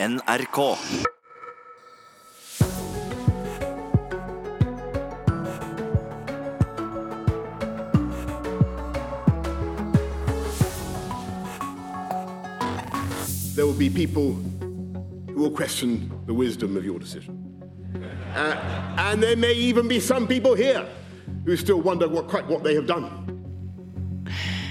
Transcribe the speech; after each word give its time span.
NRK. 0.00 0.78
there 13.56 13.66
will 13.66 13.72
be 13.72 13.90
people 13.90 14.34
who 14.34 15.34
will 15.34 15.50
question 15.50 16.08
the 16.26 16.32
wisdom 16.32 16.76
of 16.76 16.84
your 16.84 17.00
decision. 17.00 17.60
Uh, 18.36 18.94
and 18.98 19.20
there 19.20 19.34
may 19.34 19.52
even 19.52 19.88
be 19.88 19.98
some 19.98 20.28
people 20.28 20.54
here 20.54 20.86
who 21.44 21.56
still 21.56 21.80
wonder 21.80 22.08
what, 22.08 22.28
quite 22.28 22.46
what 22.46 22.62
they 22.62 22.76
have 22.76 22.86
done. 22.86 23.27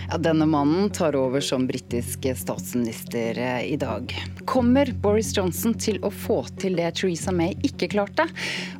Ja, 0.10 0.18
denne 0.18 0.46
mannen 0.46 0.90
tar 0.90 1.16
over 1.16 1.42
som 1.44 1.66
britisk 1.68 2.26
statsminister 2.36 3.38
eh, 3.38 3.74
i 3.74 3.76
dag. 3.78 4.14
Kommer 4.46 4.92
Boris 5.04 5.34
Johnson 5.38 5.74
til 5.76 6.00
å 6.00 6.12
få 6.12 6.38
til 6.62 6.78
det 6.80 6.94
Theresa 6.96 7.34
May 7.36 7.58
ikke 7.68 7.90
klarte? 7.92 8.24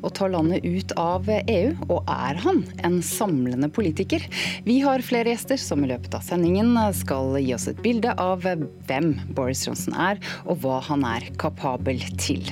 Å 0.00 0.08
ta 0.08 0.30
landet 0.32 0.64
ut 0.64 0.94
av 0.96 1.28
EU? 1.28 1.74
Og 1.92 2.08
er 2.08 2.40
han 2.46 2.62
en 2.80 2.96
samlende 3.04 3.68
politiker? 3.68 4.24
Vi 4.64 4.78
har 4.86 5.04
flere 5.04 5.34
gjester 5.34 5.60
som 5.60 5.84
i 5.84 5.90
løpet 5.92 6.16
av 6.16 6.24
sendingen 6.24 6.72
skal 6.96 7.36
gi 7.36 7.52
oss 7.58 7.68
et 7.68 7.84
bilde 7.84 8.16
av 8.16 8.48
hvem 8.88 9.12
Boris 9.36 9.66
Johnson 9.68 10.00
er, 10.00 10.24
og 10.48 10.64
hva 10.64 10.80
han 10.88 11.04
er 11.12 11.28
kapabel 11.36 12.00
til. 12.16 12.48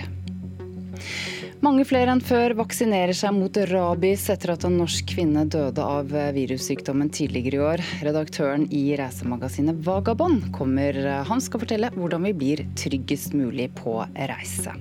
Mange 1.64 1.86
flere 1.88 2.12
enn 2.12 2.20
før 2.20 2.52
vaksinerer 2.58 3.16
seg 3.16 3.32
mot 3.32 3.56
rabies 3.70 4.26
etter 4.32 4.52
at 4.52 4.66
en 4.68 4.76
norsk 4.76 5.08
kvinne 5.14 5.46
døde 5.48 5.80
av 5.80 6.12
virussykdommen 6.36 7.08
tidligere 7.14 7.56
i 7.56 7.62
år. 7.64 7.84
Redaktøren 8.04 8.66
i 8.74 8.82
reisemagasinet 9.00 9.80
Vagabond 9.86 10.50
kommer. 10.56 10.98
Han 11.28 11.40
skal 11.40 11.64
fortelle 11.64 11.90
hvordan 11.96 12.28
vi 12.28 12.34
blir 12.36 12.64
tryggest 12.76 13.32
mulig 13.36 13.70
på 13.80 13.98
reise. 14.14 14.76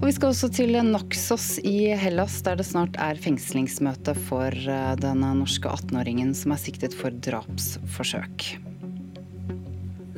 Og 0.00 0.06
Vi 0.08 0.14
skal 0.16 0.32
også 0.32 0.48
til 0.52 0.76
Naxos 0.84 1.58
i 1.64 1.92
Hellas, 1.96 2.38
der 2.44 2.60
det 2.60 2.68
snart 2.68 2.96
er 3.00 3.20
fengslingsmøte 3.20 4.14
for 4.28 4.52
den 5.00 5.24
norske 5.40 5.68
18-åringen 5.68 6.36
som 6.36 6.56
er 6.56 6.60
siktet 6.60 6.96
for 6.96 7.12
drapsforsøk. 7.24 8.69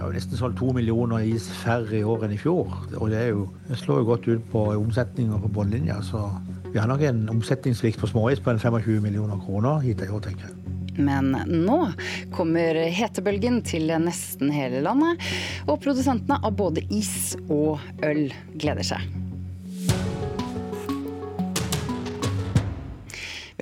Har 0.02 0.10
nesten 0.10 0.34
solgt 0.34 0.56
to 0.58 0.72
millioner 0.74 1.22
is 1.22 1.44
færre 1.60 1.94
i 1.94 2.02
år 2.02 2.24
enn 2.26 2.32
i 2.34 2.38
fjor. 2.40 2.72
Og 2.98 3.12
det, 3.12 3.20
jo, 3.28 3.44
det 3.68 3.76
slår 3.78 4.00
jo 4.00 4.08
godt 4.08 4.24
ut 4.26 4.48
på 4.50 4.64
omsetninga 4.74 5.38
på 5.44 5.50
bunnlinja. 5.54 6.00
Så 6.02 6.24
vi 6.72 6.80
har 6.80 6.90
nok 6.90 7.04
en 7.06 7.20
omsetningssvikt 7.30 8.02
på 8.02 8.10
småis 8.10 8.42
på 8.42 8.50
en 8.50 8.58
25 8.58 8.98
millioner 9.04 9.38
kroner 9.44 9.78
hit 9.84 10.02
i 10.02 10.10
år, 10.10 10.24
tenker 10.26 10.48
jeg. 10.48 10.58
Men 10.98 11.30
nå 11.46 11.78
kommer 12.34 12.82
hetebølgen 12.90 13.62
til 13.64 13.94
nesten 14.02 14.50
hele 14.52 14.82
landet, 14.82 15.22
og 15.70 15.78
produsentene 15.86 16.42
av 16.42 16.58
både 16.58 16.82
is 16.90 17.36
og 17.46 17.78
øl 18.02 18.26
gleder 18.58 18.90
seg. 18.90 19.06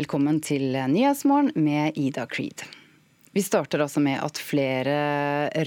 Velkommen 0.00 0.40
til 0.40 0.72
Nyhetsmorgen 0.72 1.52
med 1.60 2.00
Ida 2.00 2.24
Creed. 2.24 2.64
Vi 3.32 3.42
starter 3.42 3.78
altså 3.84 4.00
med 4.02 4.18
at 4.18 4.38
flere 4.42 4.94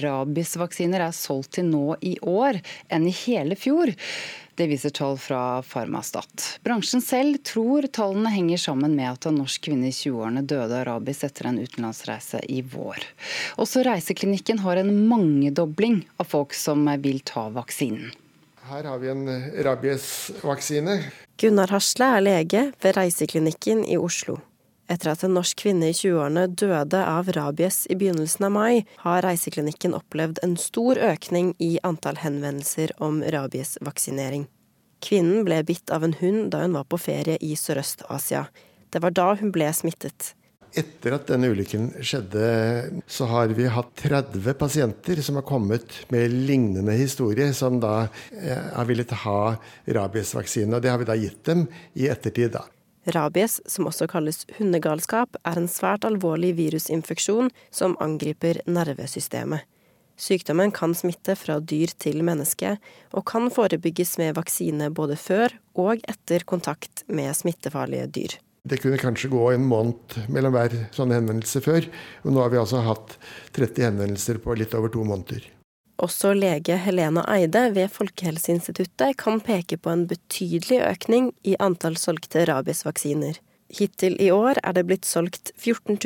rabiesvaksiner 0.02 1.06
er 1.06 1.14
solgt 1.16 1.54
til 1.56 1.70
nå 1.70 1.94
i 2.04 2.18
år 2.20 2.58
enn 2.92 3.06
i 3.08 3.14
hele 3.24 3.56
fjor. 3.56 3.92
Det 4.54 4.66
viser 4.70 4.92
tall 4.94 5.16
fra 5.18 5.62
Farmastat. 5.66 6.60
Bransjen 6.62 7.02
selv 7.02 7.40
tror 7.42 7.88
tallene 7.88 8.30
henger 8.30 8.60
sammen 8.60 8.92
med 8.94 9.08
at 9.16 9.26
en 9.26 9.40
norsk 9.40 9.64
kvinne 9.66 9.88
i 9.88 9.96
20-årene 9.96 10.44
døde 10.44 10.76
av 10.82 10.84
rabies 10.90 11.24
etter 11.26 11.48
en 11.50 11.58
utenlandsreise 11.58 12.44
i 12.52 12.60
vår. 12.62 13.00
Også 13.56 13.82
Reiseklinikken 13.88 14.60
har 14.62 14.78
en 14.78 14.92
mangedobling 15.08 16.02
av 16.20 16.30
folk 16.36 16.54
som 16.54 16.86
vil 17.02 17.24
ta 17.26 17.48
vaksinen. 17.56 18.12
Her 18.68 18.86
har 18.92 19.00
vi 19.00 19.10
en 19.12 19.26
rabiesvaksine. 19.64 21.00
Gunnar 21.40 21.72
Hasle 21.74 22.12
er 22.16 22.24
lege 22.28 22.66
ved 22.80 22.96
Reiseklinikken 22.96 23.82
i 23.88 23.98
Oslo. 24.00 24.38
Etter 24.84 25.14
at 25.14 25.22
en 25.24 25.32
norsk 25.38 25.62
kvinne 25.62 25.88
i 25.88 25.96
20-årene 25.96 26.44
døde 26.60 27.00
av 27.00 27.30
rabies 27.32 27.84
i 27.88 27.96
begynnelsen 27.96 28.44
av 28.50 28.52
mai, 28.52 28.84
har 29.00 29.24
Reiseklinikken 29.24 29.96
opplevd 29.96 30.42
en 30.44 30.58
stor 30.60 31.00
økning 31.00 31.54
i 31.62 31.78
antall 31.88 32.20
henvendelser 32.20 32.92
om 33.02 33.22
rabiesvaksinering. 33.24 34.44
Kvinnen 35.04 35.44
ble 35.48 35.62
bitt 35.64 35.92
av 35.92 36.04
en 36.04 36.16
hund 36.20 36.50
da 36.52 36.62
hun 36.64 36.76
var 36.76 36.88
på 36.88 37.00
ferie 37.00 37.40
i 37.40 37.54
Sørøst-Asia. 37.56 38.46
Det 38.92 39.00
var 39.04 39.16
da 39.16 39.30
hun 39.40 39.52
ble 39.54 39.70
smittet. 39.76 40.34
Etter 40.74 41.14
at 41.14 41.28
denne 41.30 41.48
ulykken 41.54 41.88
skjedde, 42.02 42.46
så 43.06 43.28
har 43.30 43.52
vi 43.54 43.68
hatt 43.70 43.92
30 44.00 44.56
pasienter 44.58 45.20
som 45.22 45.38
har 45.38 45.46
kommet 45.46 46.00
med 46.10 46.32
lignende 46.48 46.96
historie, 46.98 47.52
som 47.54 47.78
da 47.80 48.08
eh, 48.34 48.70
har 48.74 48.88
villet 48.88 49.12
ha 49.22 49.54
rabiesvaksine. 49.86 50.74
Og 50.74 50.82
det 50.82 50.90
har 50.90 50.98
vi 51.00 51.08
da 51.08 51.16
gitt 51.18 51.44
dem 51.46 51.68
i 51.94 52.08
ettertid, 52.10 52.56
da. 52.56 52.64
Rabies, 53.12 53.60
som 53.66 53.88
også 53.90 54.08
kalles 54.10 54.44
hundegalskap, 54.58 55.36
er 55.44 55.60
en 55.60 55.68
svært 55.68 56.06
alvorlig 56.08 56.54
virusinfeksjon 56.58 57.50
som 57.74 57.98
angriper 58.04 58.62
nervesystemet. 58.66 59.66
Sykdommen 60.16 60.70
kan 60.70 60.94
smitte 60.94 61.34
fra 61.34 61.58
dyr 61.58 61.90
til 61.98 62.22
menneske, 62.22 62.76
og 63.12 63.26
kan 63.26 63.50
forebygges 63.50 64.14
med 64.20 64.36
vaksine 64.38 64.92
både 64.94 65.18
før 65.18 65.56
og 65.74 66.04
etter 66.06 66.46
kontakt 66.46 67.02
med 67.10 67.34
smittefarlige 67.34 68.06
dyr. 68.14 68.36
Det 68.64 68.78
kunne 68.80 69.00
kanskje 69.00 69.28
gå 69.28 69.42
en 69.52 69.66
måned 69.68 70.14
mellom 70.32 70.54
hver 70.54 70.76
sånn 70.94 71.12
henvendelse 71.12 71.60
før, 71.60 71.84
og 72.24 72.32
nå 72.32 72.40
har 72.40 72.54
vi 72.54 72.62
altså 72.62 72.80
hatt 72.86 73.18
30 73.58 73.90
henvendelser 73.90 74.40
på 74.40 74.56
litt 74.56 74.72
over 74.78 74.94
to 74.94 75.04
måneder. 75.04 75.44
Også 76.02 76.32
lege 76.34 76.76
Helena 76.82 77.22
Eide 77.30 77.68
ved 77.74 77.92
Folkehelseinstituttet 77.94 79.16
kan 79.20 79.40
peke 79.44 79.78
på 79.78 79.92
en 79.92 80.06
betydelig 80.10 80.80
økning 80.82 81.30
i 81.46 81.54
antall 81.62 81.96
solgte 82.00 82.44
rabiesvaksiner. 82.50 83.38
Hittil 83.74 84.16
i 84.22 84.28
år 84.30 84.58
er 84.62 84.74
det 84.76 84.84
blitt 84.86 85.06
solgt 85.08 85.52
14 85.56 85.96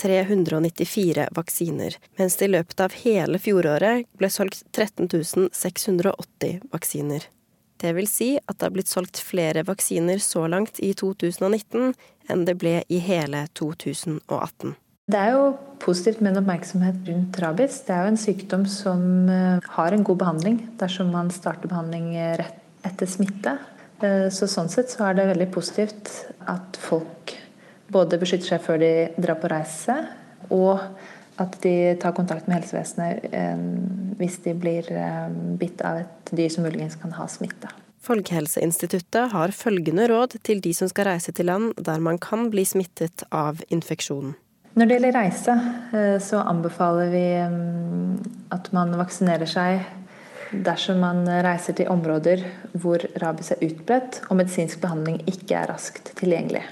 394 0.00 1.28
vaksiner, 1.36 1.98
mens 2.18 2.36
det 2.38 2.48
i 2.48 2.54
løpet 2.54 2.80
av 2.80 2.96
hele 3.04 3.38
fjoråret 3.38 4.06
ble 4.18 4.30
solgt 4.30 4.64
13 4.72 5.10
680 5.52 6.70
vaksiner. 6.72 7.26
Det 7.76 7.92
vil 7.92 8.08
si 8.08 8.30
at 8.38 8.58
det 8.58 8.68
har 8.68 8.74
blitt 8.74 8.88
solgt 8.88 9.20
flere 9.20 9.66
vaksiner 9.66 10.22
så 10.22 10.46
langt 10.48 10.80
i 10.80 10.94
2019 10.94 11.92
enn 12.30 12.46
det 12.48 12.56
ble 12.62 12.80
i 12.88 13.02
hele 13.02 13.44
2018. 13.58 14.74
Det 15.04 15.20
er 15.20 15.34
jo 15.34 15.48
positivt 15.84 16.22
med 16.24 16.32
en 16.32 16.40
oppmerksomhet 16.40 17.02
rundt 17.10 17.38
rabies. 17.42 17.82
Det 17.84 17.92
er 17.92 18.06
jo 18.06 18.12
en 18.14 18.20
sykdom 18.20 18.62
som 18.70 19.02
eh, 19.28 19.66
har 19.76 19.92
en 19.92 20.04
god 20.06 20.20
behandling 20.22 20.62
dersom 20.80 21.10
man 21.12 21.28
starter 21.34 21.68
behandling 21.68 22.14
rett 22.40 22.60
etter 22.88 23.08
smitte. 23.08 23.52
Eh, 24.00 24.30
så 24.32 24.48
sånn 24.48 24.70
sett 24.72 24.92
så 24.92 25.10
er 25.10 25.18
det 25.18 25.26
veldig 25.34 25.50
positivt 25.52 26.08
at 26.48 26.78
folk 26.80 27.34
både 27.92 28.16
beskytter 28.20 28.54
seg 28.54 28.64
før 28.64 28.80
de 28.80 28.92
drar 29.20 29.36
på 29.42 29.50
reise, 29.52 29.96
og 30.48 30.80
at 31.40 31.58
de 31.60 31.74
tar 32.00 32.14
kontakt 32.16 32.48
med 32.48 32.62
helsevesenet 32.62 33.26
eh, 33.28 33.64
hvis 34.16 34.38
de 34.46 34.54
blir 34.56 34.88
bitt 35.60 35.84
av 35.84 36.00
et 36.00 36.32
dyr 36.32 36.52
som 36.52 36.64
muligens 36.64 36.96
kan 37.00 37.12
ha 37.18 37.26
smitte. 37.28 37.68
Folkehelseinstituttet 38.04 39.32
har 39.32 39.52
følgende 39.56 40.08
råd 40.08 40.38
til 40.44 40.64
de 40.64 40.72
som 40.76 40.88
skal 40.88 41.10
reise 41.12 41.32
til 41.36 41.48
land 41.48 41.76
der 41.76 42.00
man 42.04 42.16
kan 42.20 42.48
bli 42.52 42.64
smittet 42.68 43.24
av 43.32 43.60
infeksjonen. 43.68 44.36
Når 44.74 44.88
det 44.88 44.94
gjelder 44.96 45.14
reise, 45.14 45.52
eh, 45.94 46.16
så 46.18 46.40
anbefaler 46.42 47.10
vi 47.12 47.26
mm, 47.46 48.14
at 48.54 48.72
man 48.74 48.94
vaksinerer 48.98 49.46
seg 49.46 49.84
dersom 50.66 50.98
man 51.02 51.22
reiser 51.46 51.76
til 51.78 51.90
områder 51.90 52.42
hvor 52.82 53.02
rabies 53.22 53.52
er 53.54 53.62
utbredt 53.62 54.20
og 54.28 54.38
medisinsk 54.38 54.80
behandling 54.82 55.20
ikke 55.30 55.60
er 55.60 55.70
raskt 55.70 56.10
tilgjengelig. 56.18 56.64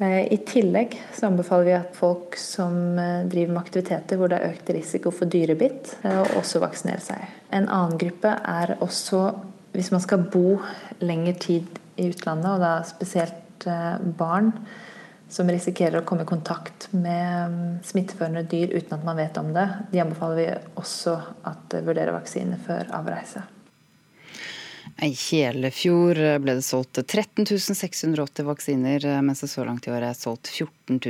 Eh, 0.00 0.22
I 0.32 0.38
tillegg 0.48 0.96
så 1.12 1.28
anbefaler 1.28 1.68
vi 1.68 1.74
at 1.76 1.98
folk 1.98 2.38
som 2.40 2.96
eh, 3.00 3.28
driver 3.28 3.52
med 3.52 3.60
aktiviteter 3.60 4.20
hvor 4.20 4.32
det 4.32 4.40
er 4.40 4.54
økt 4.54 4.72
risiko 4.78 5.12
for 5.12 5.28
dyrebitt, 5.28 5.98
også 6.40 6.64
vaksinerer 6.64 7.04
seg. 7.04 7.28
En 7.52 7.68
annen 7.68 8.00
gruppe 8.00 8.32
er 8.40 8.78
også 8.80 9.26
hvis 9.76 9.92
man 9.92 10.00
skal 10.00 10.24
bo 10.32 10.62
lengre 11.04 11.36
tid 11.44 11.68
i 12.00 12.08
utlandet, 12.08 12.56
og 12.56 12.62
da 12.62 12.74
spesielt 12.88 13.66
barn 14.16 14.52
som 15.34 15.50
risikerer 15.50 15.98
å 15.98 16.06
komme 16.06 16.22
i 16.22 16.28
kontakt 16.30 16.88
med 16.92 17.50
mm, 17.50 17.82
smitteførende 17.82 18.44
dyr 18.46 18.70
uten 18.76 18.94
at 18.98 19.06
man 19.06 19.18
vet 19.18 19.38
om 19.40 19.50
det, 19.56 19.66
de 19.90 20.02
anbefaler 20.04 20.38
vi 20.38 20.46
også 20.78 21.16
at 21.50 21.74
vurderer 21.82 22.14
vaksine 22.14 22.60
før 22.62 22.92
avreise. 22.94 23.42
I 25.02 25.10
hele 25.10 25.72
ble 26.38 26.54
det 26.54 26.62
solgt 26.62 27.00
13 27.02 27.48
680 27.74 28.46
vaksiner, 28.46 29.06
mens 29.26 29.42
det 29.42 29.50
så 29.50 29.64
langt 29.66 29.88
i 29.88 29.90
år 29.90 30.06
er 30.06 30.14
solgt 30.14 30.52
14 30.54 31.00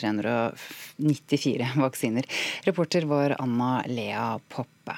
394 0.00 1.68
vaksiner. 1.84 2.24
Reporter 2.64 3.04
var 3.10 3.36
Anna 3.38 3.84
Lea 3.86 4.38
Poppe. 4.48 4.96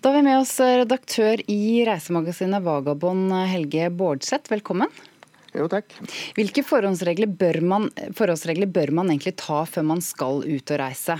Da 0.00 0.10
har 0.10 0.16
vi 0.18 0.26
med 0.26 0.40
oss 0.40 0.58
redaktør 0.58 1.40
i 1.50 1.84
reisemagasinet 1.86 2.62
Vagabond, 2.66 3.30
Helge 3.46 3.90
Bårdseth. 3.94 4.50
Velkommen. 4.50 4.90
Jo, 5.56 5.68
takk. 5.72 5.94
Hvilke 6.36 6.64
forholdsregler 6.66 7.30
bør, 7.32 7.60
man, 7.64 7.88
forholdsregler 8.16 8.68
bør 8.68 8.92
man 8.98 9.12
egentlig 9.12 9.36
ta 9.40 9.62
før 9.68 9.86
man 9.94 10.02
skal 10.04 10.42
ut 10.44 10.74
og 10.74 10.80
reise? 10.82 11.16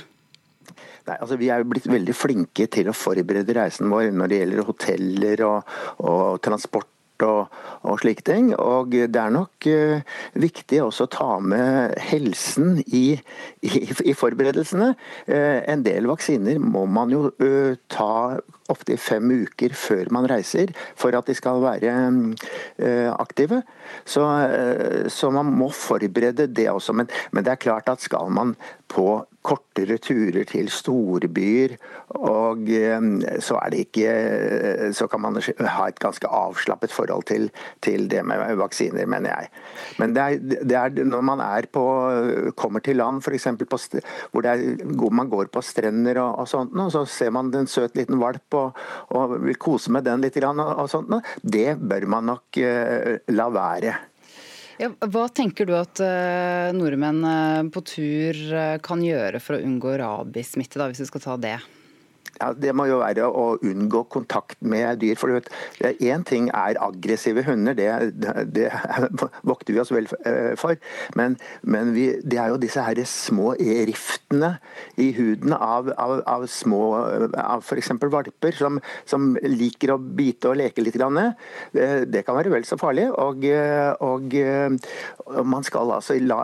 Nei, 1.06 1.14
altså 1.14 1.38
Vi 1.38 1.48
er 1.52 1.62
jo 1.62 1.70
blitt 1.70 1.86
veldig 1.88 2.14
flinke 2.16 2.66
til 2.72 2.90
å 2.90 2.96
forberede 2.96 3.54
reisen 3.56 3.90
vår 3.92 4.10
når 4.14 4.32
det 4.32 4.40
gjelder 4.42 4.66
hoteller 4.66 5.42
og, 5.46 5.74
og 6.02 6.40
transport 6.44 6.90
og, 7.24 7.52
og, 7.82 8.00
slike 8.02 8.24
ting. 8.26 8.50
Og 8.58 8.92
det 8.92 9.20
er 9.20 9.32
nok 9.34 9.68
uh, 9.70 10.02
viktig 10.34 10.82
også 10.84 11.06
å 11.06 11.12
ta 11.12 11.28
med 11.40 11.96
helsen 12.08 12.80
i, 12.86 13.18
i, 13.64 13.72
i 14.04 14.16
forberedelsene. 14.16 14.92
Uh, 15.28 15.58
en 15.68 15.84
del 15.86 16.08
vaksiner 16.10 16.60
må 16.62 16.86
man 16.90 17.14
jo 17.14 17.28
uh, 17.30 17.72
ta 17.92 18.36
i 18.90 18.96
fem 18.98 19.30
uker 19.46 19.76
før 19.78 20.08
man 20.10 20.26
reiser, 20.26 20.72
for 20.98 21.14
at 21.14 21.28
de 21.30 21.36
skal 21.38 21.60
være 21.62 21.92
aktive. 23.12 23.60
Så, 24.02 24.24
så, 25.06 25.30
man 25.30 25.52
må 25.54 25.68
forberede 25.70 26.48
det 26.50 26.66
også. 26.72 26.96
Men, 26.98 27.06
men 27.30 27.46
det 27.46 27.52
er 27.52 27.62
klart 27.62 27.86
at 27.92 28.02
skal 28.02 28.26
man 28.34 28.56
på 28.90 29.20
kortere 29.46 29.98
turer 30.02 30.46
til 30.48 30.70
storbyer. 30.72 31.76
Og 32.16 32.68
eh, 32.70 33.08
så 33.42 33.60
ikke 33.76 34.12
Så 34.96 35.06
kan 35.10 35.20
man 35.20 35.38
ha 35.38 35.86
et 35.88 35.98
ganske 36.00 36.26
avslappet 36.26 36.92
forhold 36.92 37.26
til, 37.28 37.50
til 37.82 38.08
det 38.10 38.22
med 38.26 38.56
vaksiner, 38.58 39.06
mener 39.06 39.30
jeg. 39.30 39.50
Men 39.98 40.14
det 40.14 40.22
er, 40.22 40.62
det 40.62 40.76
er 40.78 41.04
når 41.04 41.24
man 41.26 41.42
på, 41.72 41.84
kommer 42.56 42.80
til 42.80 42.96
land, 42.96 43.22
f.eks. 43.22 43.46
hvor 44.32 44.46
er, 44.46 44.62
man 45.10 45.28
går 45.28 45.50
på 45.52 45.62
strender 45.62 46.20
og, 46.22 46.38
og 46.42 46.48
sånt, 46.48 46.74
og 46.76 46.92
så 46.92 47.04
ser 47.08 47.30
man 47.34 47.52
en 47.54 47.70
søt 47.70 47.96
liten 47.96 48.20
valp 48.20 48.54
og, 48.58 48.76
og 49.16 49.36
vil 49.44 49.58
kose 49.60 49.92
med 49.92 50.06
den 50.06 50.24
litt, 50.24 50.36
og, 50.44 50.60
og 50.60 50.90
sånt, 50.90 51.12
det 51.42 51.76
bør 51.80 52.06
man 52.10 52.30
nok 52.32 52.60
uh, 52.60 53.16
la 53.32 53.48
være. 53.52 53.96
Ja, 54.76 54.90
hva 55.08 55.24
tenker 55.32 55.64
du 55.64 55.72
at 55.72 56.00
uh, 56.04 56.68
nordmenn 56.76 57.22
uh, 57.24 57.62
på 57.72 57.80
tur 57.88 58.36
uh, 58.52 58.76
kan 58.84 59.00
gjøre 59.00 59.40
for 59.40 59.56
å 59.56 59.62
unngå 59.64 59.94
rabiessmitte, 60.02 60.80
hvis 60.90 61.00
vi 61.00 61.08
skal 61.08 61.24
ta 61.24 61.36
det? 61.40 61.56
Ja, 62.40 62.52
Det 62.52 62.72
må 62.76 62.86
jo 62.88 63.00
være 63.00 63.26
å 63.28 63.44
unngå 63.64 64.02
kontakt 64.12 64.58
med 64.60 65.00
dyr. 65.00 65.16
for 65.16 65.40
Én 65.80 66.24
ting 66.24 66.50
er 66.52 66.78
aggressive 66.82 67.44
hunder, 67.46 67.74
det, 67.74 67.88
det, 68.52 68.68
vokter 69.50 69.74
vi 69.74 69.80
oss 69.80 69.92
vel 69.92 70.08
eh, 70.24 70.52
for. 70.56 70.76
Men, 71.16 71.38
men 71.62 71.94
vi, 71.96 72.08
det 72.22 72.40
er 72.40 72.52
jo 72.52 72.60
disse 72.60 72.82
her 72.82 73.00
små 73.08 73.54
riftene 73.56 74.56
i 75.00 75.10
huden 75.16 75.54
av, 75.56 75.90
av, 75.96 76.20
av 76.26 76.46
små 76.50 76.82
av 76.96 77.64
f.eks. 77.64 77.92
valper 78.02 78.56
som, 78.56 78.80
som, 79.08 79.34
liker 79.46 79.94
å 79.94 79.98
bite 79.98 80.50
og 80.50 80.60
leke 80.60 80.84
litt. 80.84 80.96
Eh, 80.96 82.04
det 82.08 82.24
kan 82.26 82.36
være 82.36 82.52
vel 82.52 82.68
så 82.68 82.78
farlig. 82.80 83.08
Og, 83.16 83.44
og, 84.04 84.36
og 85.26 85.46
man 85.48 85.66
skal 85.66 85.96
altså 85.96 86.18
la, 86.20 86.40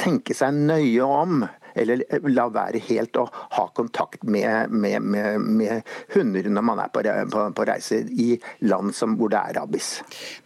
tenke 0.00 0.34
seg 0.36 0.56
nøye 0.58 1.06
om 1.06 1.42
eller 1.78 2.04
la 2.28 2.48
være 2.52 2.82
helt 2.88 3.16
å 3.20 3.26
ha 3.56 3.66
kontakt 3.76 4.24
med, 4.24 4.72
med, 4.72 5.02
med, 5.02 5.40
med 5.40 5.92
hunder 6.14 6.48
når 6.52 6.66
man 6.68 6.82
er 6.84 6.92
på, 6.92 7.04
på, 7.32 7.44
på 7.56 7.68
reise 7.68 8.02
i 8.12 8.30
land 8.66 8.94
som, 8.96 9.16
hvor 9.18 9.32
det 9.32 9.40
er 9.40 9.58
rabies. 9.60 9.92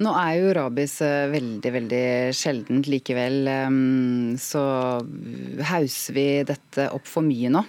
Nå 0.02 0.12
er 0.20 0.34
jo 0.40 0.54
rabies 0.56 0.98
eh, 1.04 1.26
veldig, 1.32 1.72
veldig 1.78 2.04
sjeldent 2.36 2.90
likevel. 2.90 3.40
Ehm, 3.50 4.36
så 4.40 4.62
hauser 5.72 6.16
vi 6.16 6.28
dette 6.46 6.90
opp 6.94 7.08
for 7.08 7.26
mye 7.26 7.52
nå? 7.52 7.64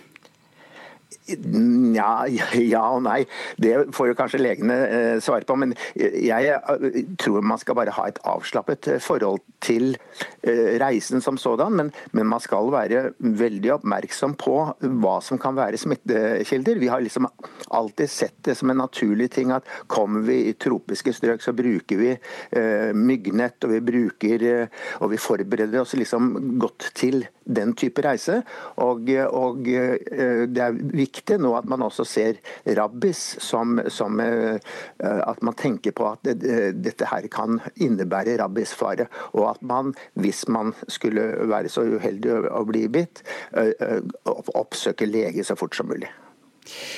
Ja, 1.28 2.26
ja, 2.74 2.84
og 2.94 3.04
nei. 3.04 3.22
Det 3.60 3.74
får 3.96 4.12
jo 4.12 4.18
kanskje 4.18 4.42
legene 4.42 4.78
eh, 4.88 5.18
svare 5.24 5.48
på. 5.48 5.58
Men 5.60 5.76
jeg 5.98 6.52
eh, 6.54 7.02
tror 7.20 7.46
man 7.46 7.60
skal 7.62 7.78
bare 7.80 7.96
ha 7.98 8.08
et 8.08 8.22
avslappet 8.28 8.92
eh, 8.94 9.02
forhold 9.04 9.44
til 9.64 9.96
eh, 10.44 10.78
reisen 10.80 11.24
som 11.24 11.40
sådan. 11.42 11.76
Men, 11.76 11.92
men, 12.16 12.30
man 12.32 12.44
skal 12.44 12.72
være 12.72 13.12
veldig 13.20 13.74
oppmerksom 13.78 14.38
på 14.40 14.56
hva 15.02 15.18
som 15.24 15.40
kan 15.42 15.58
være 15.58 15.80
smittekilder. 15.82 16.80
Vi 16.80 16.92
har 16.92 17.04
liksom 17.04 17.28
alltid 17.76 18.12
sett 18.12 18.40
det 18.48 18.58
som 18.60 18.72
en 18.72 18.82
naturlig 18.84 19.30
ting 19.36 19.52
at 19.56 19.68
kommer 19.92 20.24
vi 20.28 20.40
i 20.48 20.56
tropiske 20.56 21.14
strøk, 21.16 21.44
så 21.44 21.56
bruker 21.58 22.00
vi 22.00 22.14
eh, 22.16 22.94
myggnett, 22.96 23.60
og 23.66 23.76
vi 23.76 23.84
bruker 23.92 24.48
eh, 24.48 24.84
og 25.02 25.12
vi 25.12 25.22
forbereder 25.22 25.82
oss 25.82 25.96
liksom 25.98 26.34
godt 26.62 26.92
til 26.98 27.26
den 27.48 27.74
type 27.80 28.04
reise. 28.04 28.42
Og, 28.84 29.08
og 29.32 29.64
det 29.64 30.62
er 30.62 30.76
viktig 30.76 31.17
viktig 31.18 31.40
nå 31.44 31.54
at 31.58 31.68
man 31.70 31.86
også 31.86 32.06
ser 32.08 32.42
rabbis 32.78 33.24
som, 33.44 33.78
som 33.94 34.22
uh, 34.22 34.58
at 35.02 35.42
man 35.46 35.58
tenker 35.58 35.96
på 35.98 36.08
at 36.12 36.24
dette 36.28 37.10
her 37.10 37.28
kan 37.34 37.62
innebære 37.76 38.38
rabbisfare. 38.42 39.08
Og 39.34 39.50
at 39.52 39.62
man, 39.66 39.94
hvis 40.20 40.46
man 40.52 40.74
skulle 40.92 41.30
være 41.50 41.72
så 41.72 41.86
uheldig 41.88 42.40
å 42.52 42.64
bli 42.68 42.88
bitt, 42.92 43.24
uh, 43.58 44.00
oppsøker 44.28 45.10
lege 45.10 45.46
så 45.48 45.58
fort 45.60 45.76
som 45.78 45.90
mulig. 45.92 46.10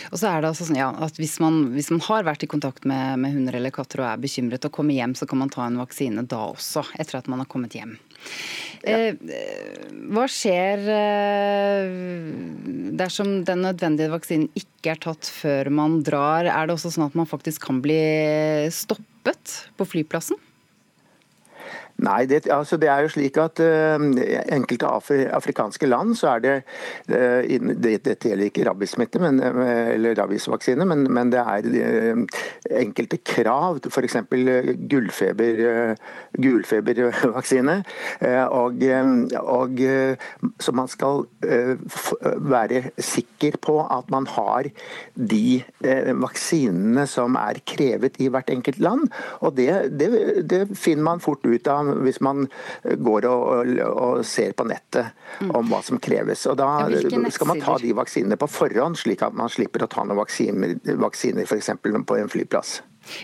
Og 0.09 0.19
så 0.19 0.29
er 0.29 0.41
det 0.41 0.49
altså 0.49 0.67
sånn, 0.67 0.79
ja, 0.79 0.89
at 1.05 1.19
hvis 1.19 1.37
man, 1.43 1.61
hvis 1.75 1.91
man, 1.93 2.01
har 2.07 2.25
vært 2.27 2.45
i 2.45 2.49
kontakt 2.49 2.87
med, 2.89 3.19
med, 3.21 3.35
hunder 3.35 3.59
eller 3.59 3.73
katter 3.75 4.03
og 4.03 4.09
er 4.11 4.23
bekymret 4.23 4.65
og 4.65 4.73
kommer 4.75 4.97
hjem, 4.97 5.15
så 5.17 5.27
kan 5.29 5.41
man 5.43 5.53
ta 5.53 5.67
en 5.67 5.79
vaksine 5.81 6.25
da 6.29 6.47
også, 6.49 6.87
etter 6.99 7.19
at 7.19 7.29
man 7.31 7.43
har 7.43 7.49
kommet 7.51 7.77
hjem. 7.77 7.97
Ja. 8.79 9.11
Eh, 9.11 9.15
hva 10.09 10.23
skjer 10.31 10.85
eh, 10.93 11.89
dersom 12.99 13.41
den 13.47 13.65
nødvendige 13.65 14.11
vaksinen 14.13 14.47
ikke 14.55 14.93
er 14.93 15.01
tatt 15.03 15.27
før 15.27 15.71
man 15.73 15.99
drar? 16.07 16.47
Er 16.47 16.67
det 16.67 16.77
også 16.77 16.93
sånn 16.95 17.09
at 17.09 17.17
man 17.19 17.27
faktisk 17.29 17.67
kan 17.67 17.81
bli 17.83 17.99
stoppet 18.73 19.57
på 19.75 19.89
flyplassen? 19.95 20.39
Nei, 21.99 22.25
det, 22.29 22.45
altså 22.51 22.77
det, 22.79 22.87
er 22.87 23.03
jo 23.03 23.11
slik 23.11 23.37
at 23.41 23.59
uh, 23.59 23.99
enkelte 24.55 24.87
afri, 24.87 25.23
afrikanske 25.35 25.87
land 25.89 26.13
så 26.15 26.35
er 26.35 26.43
det 26.45 26.53
uh, 27.11 27.43
det, 27.83 27.97
Dette 28.05 28.31
gjelder 28.31 28.47
ikke 28.47 28.63
rabiessmitte 28.69 29.19
eller 29.19 30.15
rabiesvaksine, 30.15 30.85
men, 30.87 31.03
men, 31.11 31.31
det 31.33 31.41
er 31.41 31.67
uh, 31.67 32.39
enkelte 32.79 33.19
krav, 33.25 33.81
f.eks. 33.89 34.15
gullfeber, 34.89 35.59
gulfebervaksine. 36.39 37.75
og, 38.49 38.83
og 39.39 39.81
så 40.59 40.73
man 40.75 40.87
skal 40.91 41.25
være 41.41 42.91
sikker 42.97 43.57
på 43.61 43.75
at 43.83 44.09
man 44.11 44.27
har 44.29 44.69
de 45.15 45.61
vaksinene 46.21 47.05
som 47.09 47.35
er 47.39 47.61
krevet 47.67 48.19
i 48.23 48.29
hvert 48.31 48.49
enkelt 48.53 48.79
land. 48.83 49.07
Og 49.45 49.57
det, 49.57 49.69
det 49.99 50.63
finner 50.77 51.05
man 51.11 51.23
fort 51.23 51.45
ut 51.45 51.67
av 51.67 51.88
hvis 52.03 52.19
man 52.21 52.47
går 52.83 53.27
og, 53.29 53.45
og, 53.53 53.81
og 53.89 54.25
ser 54.27 54.53
på 54.57 54.67
nettet 54.69 55.13
om 55.49 55.69
hva 55.71 55.81
som 55.85 56.01
kreves. 56.01 56.45
Og 56.49 56.59
Da 56.59 56.69
skal 57.33 57.51
man 57.51 57.63
ta 57.63 57.77
de 57.81 57.95
vaksinene 57.97 58.39
på 58.39 58.49
forhånd, 58.51 58.99
slik 58.99 59.23
at 59.25 59.37
man 59.37 59.51
slipper 59.51 59.85
å 59.85 59.91
ta 59.91 60.05
noen 60.05 60.21
vaksiner, 60.21 60.77
vaksiner 60.99 61.47
f.eks. 61.47 61.73
på 61.79 62.19
en 62.19 62.31
flyplass. 62.31 62.79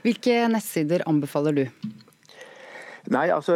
Hvilke 0.05 0.45
nettsider 0.49 1.05
anbefaler 1.09 1.55
du? 1.55 1.65
Nei, 3.13 3.27
altså 3.29 3.53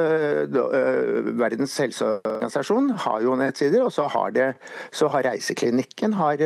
Verdens 1.40 1.74
helseorganisasjon 1.82 2.92
har 3.06 3.24
jo 3.26 3.38
nettsider, 3.40 3.82
og 3.82 3.94
så 3.94 4.06
har, 4.14 4.34
det, 4.36 4.50
så 4.94 5.10
har 5.10 5.26
Reiseklinikken 5.26 6.14
har 6.20 6.44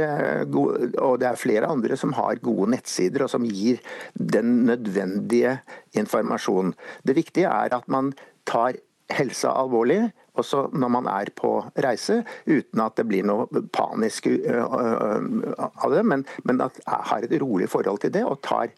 gode, 0.51 0.93
og 1.03 1.19
det 1.19 1.27
er 1.27 1.39
flere 1.39 1.71
andre 1.71 1.97
som 1.99 2.15
har 2.15 2.39
gode 2.43 2.69
nettsider 2.77 3.25
og 3.25 3.33
som 3.33 3.47
gir 3.47 3.81
den 4.15 4.61
nødvendige 4.69 5.57
informasjonen. 5.99 6.71
Det 7.03 7.17
viktige 7.19 7.51
er 7.51 7.75
at 7.75 7.91
man 7.91 8.13
tar 8.49 8.79
helsa 9.13 9.51
alvorlig, 9.59 10.01
også 10.39 10.63
når 10.73 10.89
man 10.89 11.07
er 11.11 11.29
på 11.37 11.51
reise, 11.83 12.21
uten 12.49 12.81
at 12.81 12.95
det 12.97 13.05
blir 13.05 13.25
noe 13.27 13.45
panisk 13.75 14.27
av 14.31 15.93
det, 15.93 16.01
men, 16.09 16.23
men 16.47 16.63
at 16.65 16.79
jeg 16.81 17.09
har 17.11 17.27
et 17.27 17.35
rolig 17.43 17.69
forhold 17.69 18.01
til 18.01 18.13
det 18.15 18.23
og, 18.25 18.39
tar, 18.45 18.73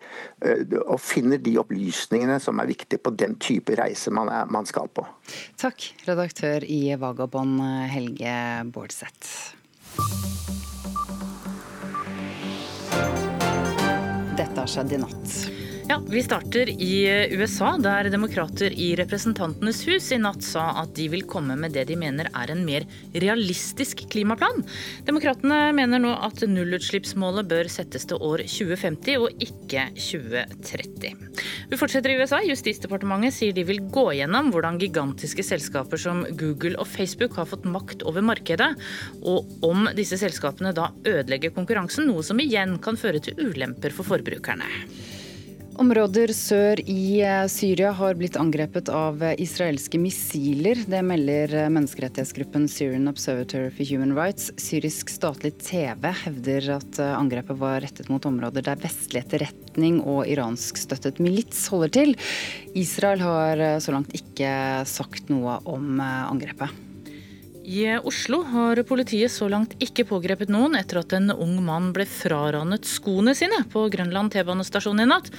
og 0.83 0.99
finner 0.99 1.39
de 1.39 1.55
opplysningene 1.61 2.41
som 2.43 2.59
er 2.59 2.71
viktige 2.73 2.99
på 2.99 3.13
den 3.15 3.37
type 3.39 3.77
reise 3.79 4.11
man, 4.11 4.31
er, 4.31 4.49
man 4.51 4.67
skal 4.67 4.91
på. 4.91 5.05
Takk, 5.61 5.93
redaktør 6.09 6.67
i 6.67 6.81
Vagabond 6.99 7.61
Helge 7.93 8.35
Bårdseth. 8.75 9.55
Dette 14.35 14.59
har 14.59 14.67
skjedd 14.67 14.97
i 14.97 14.99
natt. 14.99 15.64
Ja, 15.87 16.01
Vi 16.09 16.23
starter 16.23 16.69
i 16.69 17.05
USA, 17.37 17.75
der 17.77 18.07
demokrater 18.09 18.73
i 18.73 18.87
Representantenes 18.97 19.83
hus 19.85 20.07
i 20.11 20.17
natt 20.17 20.41
sa 20.41 20.63
at 20.81 20.95
de 20.97 21.05
vil 21.13 21.21
komme 21.29 21.53
med 21.61 21.75
det 21.77 21.83
de 21.91 21.97
mener 21.99 22.25
er 22.33 22.49
en 22.49 22.63
mer 22.65 22.87
realistisk 23.13 24.01
klimaplan. 24.09 24.63
Demokratene 25.05 25.59
mener 25.77 26.01
nå 26.01 26.15
at 26.25 26.41
nullutslippsmålet 26.49 27.45
bør 27.51 27.69
settes 27.69 28.09
til 28.09 28.17
år 28.17 28.41
2050 28.49 29.19
og 29.27 29.45
ikke 29.45 29.83
2030. 29.93 31.11
Vi 31.69 31.79
fortsetter 31.79 32.15
i 32.15 32.17
USA. 32.17 32.39
Justisdepartementet 32.49 33.37
sier 33.37 33.53
de 33.53 33.65
vil 33.69 33.83
gå 33.85 34.07
gjennom 34.17 34.49
hvordan 34.55 34.81
gigantiske 34.81 35.45
selskaper 35.45 36.01
som 36.01 36.23
Google 36.39 36.79
og 36.81 36.89
Facebook 36.89 37.37
har 37.37 37.49
fått 37.51 37.67
makt 37.69 38.07
over 38.09 38.25
markedet, 38.25 38.71
og 39.21 39.53
om 39.69 39.85
disse 39.93 40.17
selskapene 40.17 40.73
da 40.73 40.89
ødelegger 41.05 41.53
konkurransen, 41.53 42.09
noe 42.09 42.25
som 42.25 42.41
igjen 42.41 42.79
kan 42.81 42.97
føre 42.97 43.21
til 43.21 43.37
ulemper 43.37 43.93
for 43.93 44.15
forbrukerne. 44.15 44.65
Områder 45.75 46.31
sør 46.31 46.79
i 46.87 47.19
eh, 47.19 47.45
Syria 47.51 47.89
har 47.97 48.15
blitt 48.15 48.37
angrepet 48.39 48.87
av 48.87 49.19
eh, 49.19 49.33
israelske 49.43 49.99
missiler. 49.99 50.79
Det 50.87 51.01
melder 51.03 51.51
eh, 51.51 51.67
menneskerettighetsgruppen 51.73 52.69
Syrian 52.71 53.09
Observatory 53.11 53.73
for 53.75 53.89
Human 53.89 54.13
Rights. 54.15 54.53
Syrisk 54.61 55.11
statlig 55.11 55.51
TV 55.59 56.07
hevder 56.23 56.69
at 56.77 57.01
angrepet 57.09 57.59
var 57.59 57.83
rettet 57.83 58.07
mot 58.13 58.23
områder 58.29 58.63
der 58.63 58.79
vestlig 58.79 59.25
etterretning 59.25 59.99
og 59.99 60.23
iranskstøttet 60.31 61.19
milits 61.19 61.67
holder 61.73 61.91
til. 61.99 62.15
Israel 62.71 63.25
har 63.25 63.67
så 63.83 63.97
langt 63.97 64.15
ikke 64.15 64.49
sagt 64.87 65.27
noe 65.33 65.59
om 65.67 65.99
angrepet. 65.99 66.71
I 67.65 67.97
Oslo 68.05 68.43
har 68.45 68.77
politiet 68.85 69.33
så 69.33 69.47
langt 69.49 69.71
ikke 69.81 70.03
pågrepet 70.05 70.51
noen 70.53 70.77
etter 70.77 70.99
at 71.01 71.15
en 71.17 71.31
ung 71.33 71.55
mann 71.65 71.87
ble 71.95 72.05
fraranet 72.05 72.85
skoene 72.85 73.33
sine 73.33 73.63
på 73.73 73.87
Grønland 73.89 74.29
T-banestasjon 74.35 75.01
i 75.01 75.07
natt. 75.09 75.31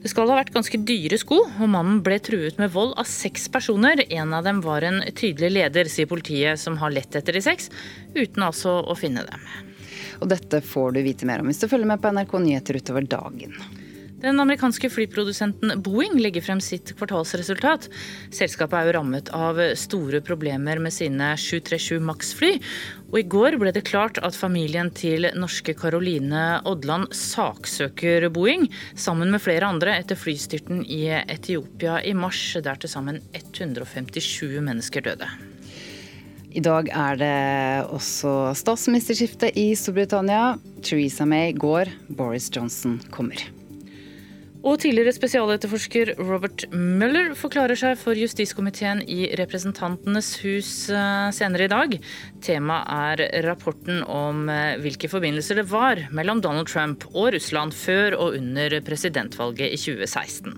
Det 0.00 0.08
skal 0.08 0.30
ha 0.30 0.38
vært 0.38 0.54
ganske 0.54 0.80
dyre 0.88 1.18
sko, 1.20 1.42
og 1.44 1.68
mannen 1.68 1.98
ble 2.00 2.16
truet 2.24 2.56
med 2.56 2.72
vold 2.72 2.94
av 2.96 3.04
seks 3.04 3.50
personer. 3.52 4.00
En 4.08 4.32
av 4.32 4.46
dem 4.48 4.62
var 4.64 4.86
en 4.88 5.02
tydelig 5.12 5.52
leder, 5.58 5.90
sier 5.92 6.08
politiet, 6.08 6.56
som 6.62 6.80
har 6.80 6.94
lett 6.96 7.20
etter 7.20 7.36
de 7.36 7.44
seks, 7.44 7.68
uten 8.16 8.46
altså 8.46 8.78
å 8.80 8.96
finne 8.96 9.26
dem. 9.28 9.44
Og 10.24 10.32
dette 10.32 10.62
får 10.64 10.96
du 10.96 11.02
vite 11.04 11.28
mer 11.28 11.44
om 11.44 11.52
hvis 11.52 11.60
du 11.60 11.68
følger 11.68 11.92
med 11.92 12.00
på 12.00 12.16
NRK 12.16 12.34
Nyheter 12.40 12.80
utover 12.80 13.04
dagen. 13.04 13.52
Den 14.20 14.40
amerikanske 14.40 14.90
flyprodusenten 14.92 15.80
Boeing 15.80 16.18
legger 16.20 16.44
frem 16.44 16.60
sitt 16.60 16.92
kvartalsresultat. 16.98 17.86
Selskapet 18.36 18.76
er 18.76 18.88
jo 18.88 18.94
rammet 18.98 19.30
av 19.32 19.60
store 19.80 20.20
problemer 20.20 20.76
med 20.82 20.92
sine 20.92 21.30
737 21.40 22.02
Max-fly. 22.04 22.50
Og 23.08 23.16
i 23.16 23.24
går 23.32 23.56
ble 23.62 23.72
det 23.72 23.86
klart 23.88 24.20
at 24.20 24.36
familien 24.36 24.90
til 24.92 25.24
norske 25.40 25.72
Caroline 25.78 26.60
Odland 26.68 27.08
saksøker 27.16 28.28
Boeing, 28.34 28.66
sammen 28.92 29.32
med 29.32 29.40
flere 29.40 29.70
andre, 29.72 29.96
etter 30.02 30.20
flystyrten 30.20 30.82
i 30.84 31.06
Etiopia 31.22 32.02
i 32.04 32.12
mars, 32.12 32.42
der 32.60 32.76
til 32.76 32.92
sammen 32.92 33.22
157 33.32 34.60
mennesker 34.60 35.06
døde. 35.08 35.30
I 36.50 36.60
dag 36.66 36.90
er 36.92 37.16
det 37.16 37.88
også 37.94 38.50
statsministerskifte 38.58 39.48
i 39.54 39.70
Storbritannia. 39.78 40.58
Theresa 40.82 41.24
May 41.24 41.54
går, 41.56 41.94
Boris 42.10 42.50
Johnson 42.52 42.98
kommer. 43.14 43.48
Og 44.60 44.76
tidligere 44.82 45.14
spesialetterforsker 45.16 46.10
Robert 46.18 46.66
Mueller 46.74 47.30
forklarer 47.38 47.78
seg 47.80 47.94
for 47.96 48.18
justiskomiteen 48.18 49.00
i 49.08 49.30
Representantenes 49.40 50.34
hus 50.42 50.72
eh, 50.92 51.30
senere 51.32 51.64
i 51.64 51.70
dag. 51.72 51.96
Temaet 52.44 53.24
er 53.24 53.46
rapporten 53.48 54.02
om 54.04 54.50
eh, 54.52 54.76
hvilke 54.84 55.08
forbindelser 55.08 55.62
det 55.62 55.66
var 55.72 56.04
mellom 56.12 56.44
Donald 56.44 56.68
Trump 56.68 57.08
og 57.14 57.32
Russland 57.38 57.72
før 57.72 58.18
og 58.18 58.36
under 58.36 58.76
presidentvalget 58.84 59.72
i 59.72 59.80
2016. 59.80 60.52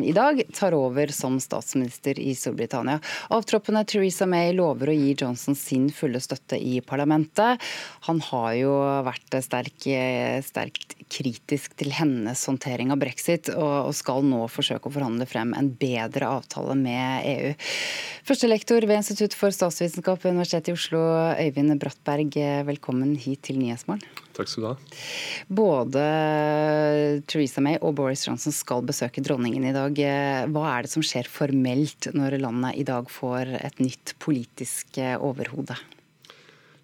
i 0.04 0.14
dag 0.16 0.42
tar 0.56 0.76
over 0.78 1.12
som 1.16 1.40
statsminister 1.42 2.20
i 2.20 2.34
Storbritannia. 2.38 3.00
Avtroppende 3.34 3.86
Theresa 3.88 4.28
May 4.30 4.54
lover 4.58 4.92
å 4.92 4.98
gi 4.98 5.16
Johnson 5.18 5.56
sin 5.56 5.90
fulle 5.94 6.22
støtte 6.24 6.60
i 6.60 6.80
parlamentet. 6.86 7.62
Han 8.08 8.22
har 8.30 8.54
jo 8.60 8.76
vært 9.08 9.40
sterk, 9.46 9.88
sterkt 10.46 10.98
kritisk 11.12 11.78
til 11.80 11.94
hennes 11.96 12.42
håndtering 12.50 12.92
av 12.92 13.00
brexit, 13.02 13.52
og 13.56 13.94
skal 13.96 14.26
nå 14.28 14.44
forsøke 14.52 14.90
å 14.90 14.94
forhandle 14.94 15.28
frem 15.30 15.54
en 15.58 15.72
bedre 15.80 16.30
avtale 16.40 16.76
med 16.78 17.28
EU. 17.32 17.54
Førstelektor 18.28 18.84
ved 18.84 19.00
Institutt 19.00 19.36
for 19.38 19.56
statsvitenskap 19.56 20.24
ved 20.24 20.36
Universitetet 20.36 20.74
i 20.74 20.78
Oslo, 20.78 21.04
Øyvind 21.40 21.78
Brattberg, 21.80 22.36
velkommen 22.68 23.16
hit 23.16 23.46
til 23.48 23.62
Nyhetsmorgen. 23.62 24.04
Takk 24.38 24.52
skal 24.52 24.64
du 24.64 24.68
ha. 24.70 24.76
Både 25.50 26.04
Theresa 27.28 27.62
May 27.64 27.78
og 27.82 27.96
Boris 27.98 28.26
Johnson 28.28 28.54
skal 28.56 28.86
besøke 28.88 29.24
dronningen 29.26 29.66
i 29.68 29.76
dag. 29.76 30.00
Hva 30.54 30.64
er 30.72 30.86
det 30.86 30.92
som 30.94 31.06
skjer 31.06 31.30
formelt 31.32 32.10
når 32.16 32.40
landet 32.42 32.80
i 32.80 32.86
dag 32.88 33.10
får 33.12 33.54
et 33.60 33.80
nytt 33.84 34.16
politisk 34.24 35.00
overhode? 35.20 35.78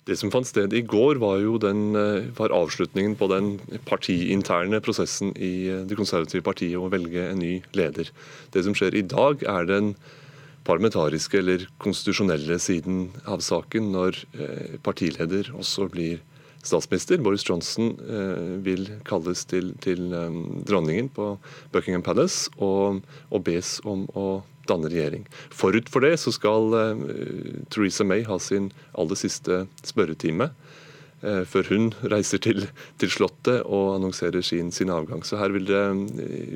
Det 0.03 0.17
som 0.19 0.31
fant 0.33 0.47
sted 0.47 0.73
i 0.75 0.81
går, 0.83 1.15
var 1.21 1.37
jo 1.39 1.55
den, 1.63 1.95
var 2.35 2.51
avslutningen 2.51 3.15
på 3.15 3.29
den 3.31 3.53
partiinterne 3.87 4.81
prosessen 4.83 5.31
i 5.39 5.71
Det 5.87 5.95
konservative 5.95 6.43
partiet 6.43 6.75
å 6.75 6.91
velge 6.91 7.29
en 7.29 7.39
ny 7.39 7.53
leder. 7.77 8.11
Det 8.51 8.65
som 8.65 8.75
skjer 8.75 8.99
i 8.99 9.05
dag, 9.07 9.45
er 9.47 9.69
den 9.69 9.93
parlamentariske 10.67 11.39
eller 11.39 11.63
konstitusjonelle 11.83 12.59
siden 12.59 13.13
av 13.23 13.39
saken, 13.43 13.93
når 13.95 14.19
partileder 14.83 15.53
også 15.55 15.87
blir 15.91 16.19
statsminister. 16.63 17.21
Boris 17.23 17.43
Johnson 17.47 17.93
eh, 18.09 18.57
vil 18.65 18.87
kalles 19.07 19.43
til, 19.49 19.73
til 19.83 20.13
um, 20.15 20.63
dronningen 20.67 21.09
på 21.13 21.35
Buckingham 21.73 22.03
Palace 22.05 22.51
og, 22.57 23.03
og, 23.29 23.43
bes 23.45 23.77
om 23.87 24.05
å 24.15 24.43
danne 24.69 24.91
regjering. 24.91 25.25
Forut 25.51 25.91
for 25.91 26.05
det 26.05 26.15
så 26.23 26.31
skal 26.35 26.73
uh, 26.73 27.03
Theresa 27.73 28.07
May 28.07 28.23
ha 28.27 28.39
sin 28.39 28.71
aller 28.95 29.19
siste 29.19 29.65
spørretime. 29.83 30.53
Eh, 31.23 31.43
før 31.47 31.69
hun 31.71 31.85
reiser 32.11 32.41
til, 32.43 32.65
til 32.99 33.11
Slottet 33.11 33.61
og 33.63 33.93
annonserer 33.95 34.43
sin, 34.43 34.73
sin, 34.75 34.91
avgang. 34.91 35.23
Så 35.23 35.39
her 35.39 35.53
vil 35.55 35.69
det, 35.69 35.83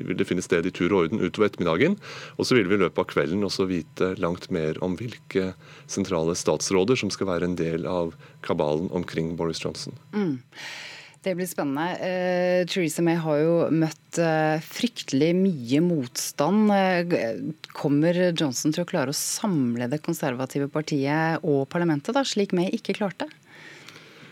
vil 0.04 0.18
det, 0.18 0.26
finne 0.28 0.44
sted 0.44 0.68
i 0.68 0.72
tur 0.74 0.92
og 0.92 1.06
orden 1.06 1.22
utover 1.22 1.48
ettermiddagen. 1.48 1.96
Og 2.36 2.48
så 2.48 2.58
vil 2.58 2.68
vi 2.68 2.76
i 2.76 2.82
løpet 2.82 3.00
av 3.00 3.08
kvelden 3.08 3.46
også 3.48 3.68
vite 3.70 4.12
langt 4.20 4.50
mer 4.52 4.76
om 4.84 4.98
hvilke 5.00 5.54
sentrale 5.88 6.36
statsråder 6.36 7.00
som 7.00 7.12
skal 7.14 7.32
være 7.32 7.48
en 7.48 7.56
del 7.56 7.88
av 7.88 8.12
kabalen 8.44 8.92
omkring 8.92 9.32
Boris 9.40 9.64
Johnson. 9.64 9.96
Mm. 10.12 10.36
Det 11.24 11.32
blir 11.34 11.48
spennende. 11.50 11.88
Uh, 11.98 12.60
Theresa 12.68 13.02
May 13.02 13.16
har 13.18 13.40
jo 13.40 13.56
møtt 13.74 14.20
uh, 14.22 14.60
fryktelig 14.62 15.32
mye 15.34 15.80
motstand. 15.82 16.70
Uh, 16.70 17.72
kommer 17.74 18.20
Johnson 18.28 18.76
til 18.76 18.84
å 18.84 18.88
klare 18.88 19.16
å 19.16 19.18
samle 19.18 19.88
det 19.90 20.04
konservative 20.04 20.68
partiet 20.70 21.42
og 21.42 21.64
parlamentet, 21.72 22.14
da, 22.14 22.22
slik 22.22 22.54
May 22.56 22.70
ikke 22.76 23.00
klarte? 23.00 23.26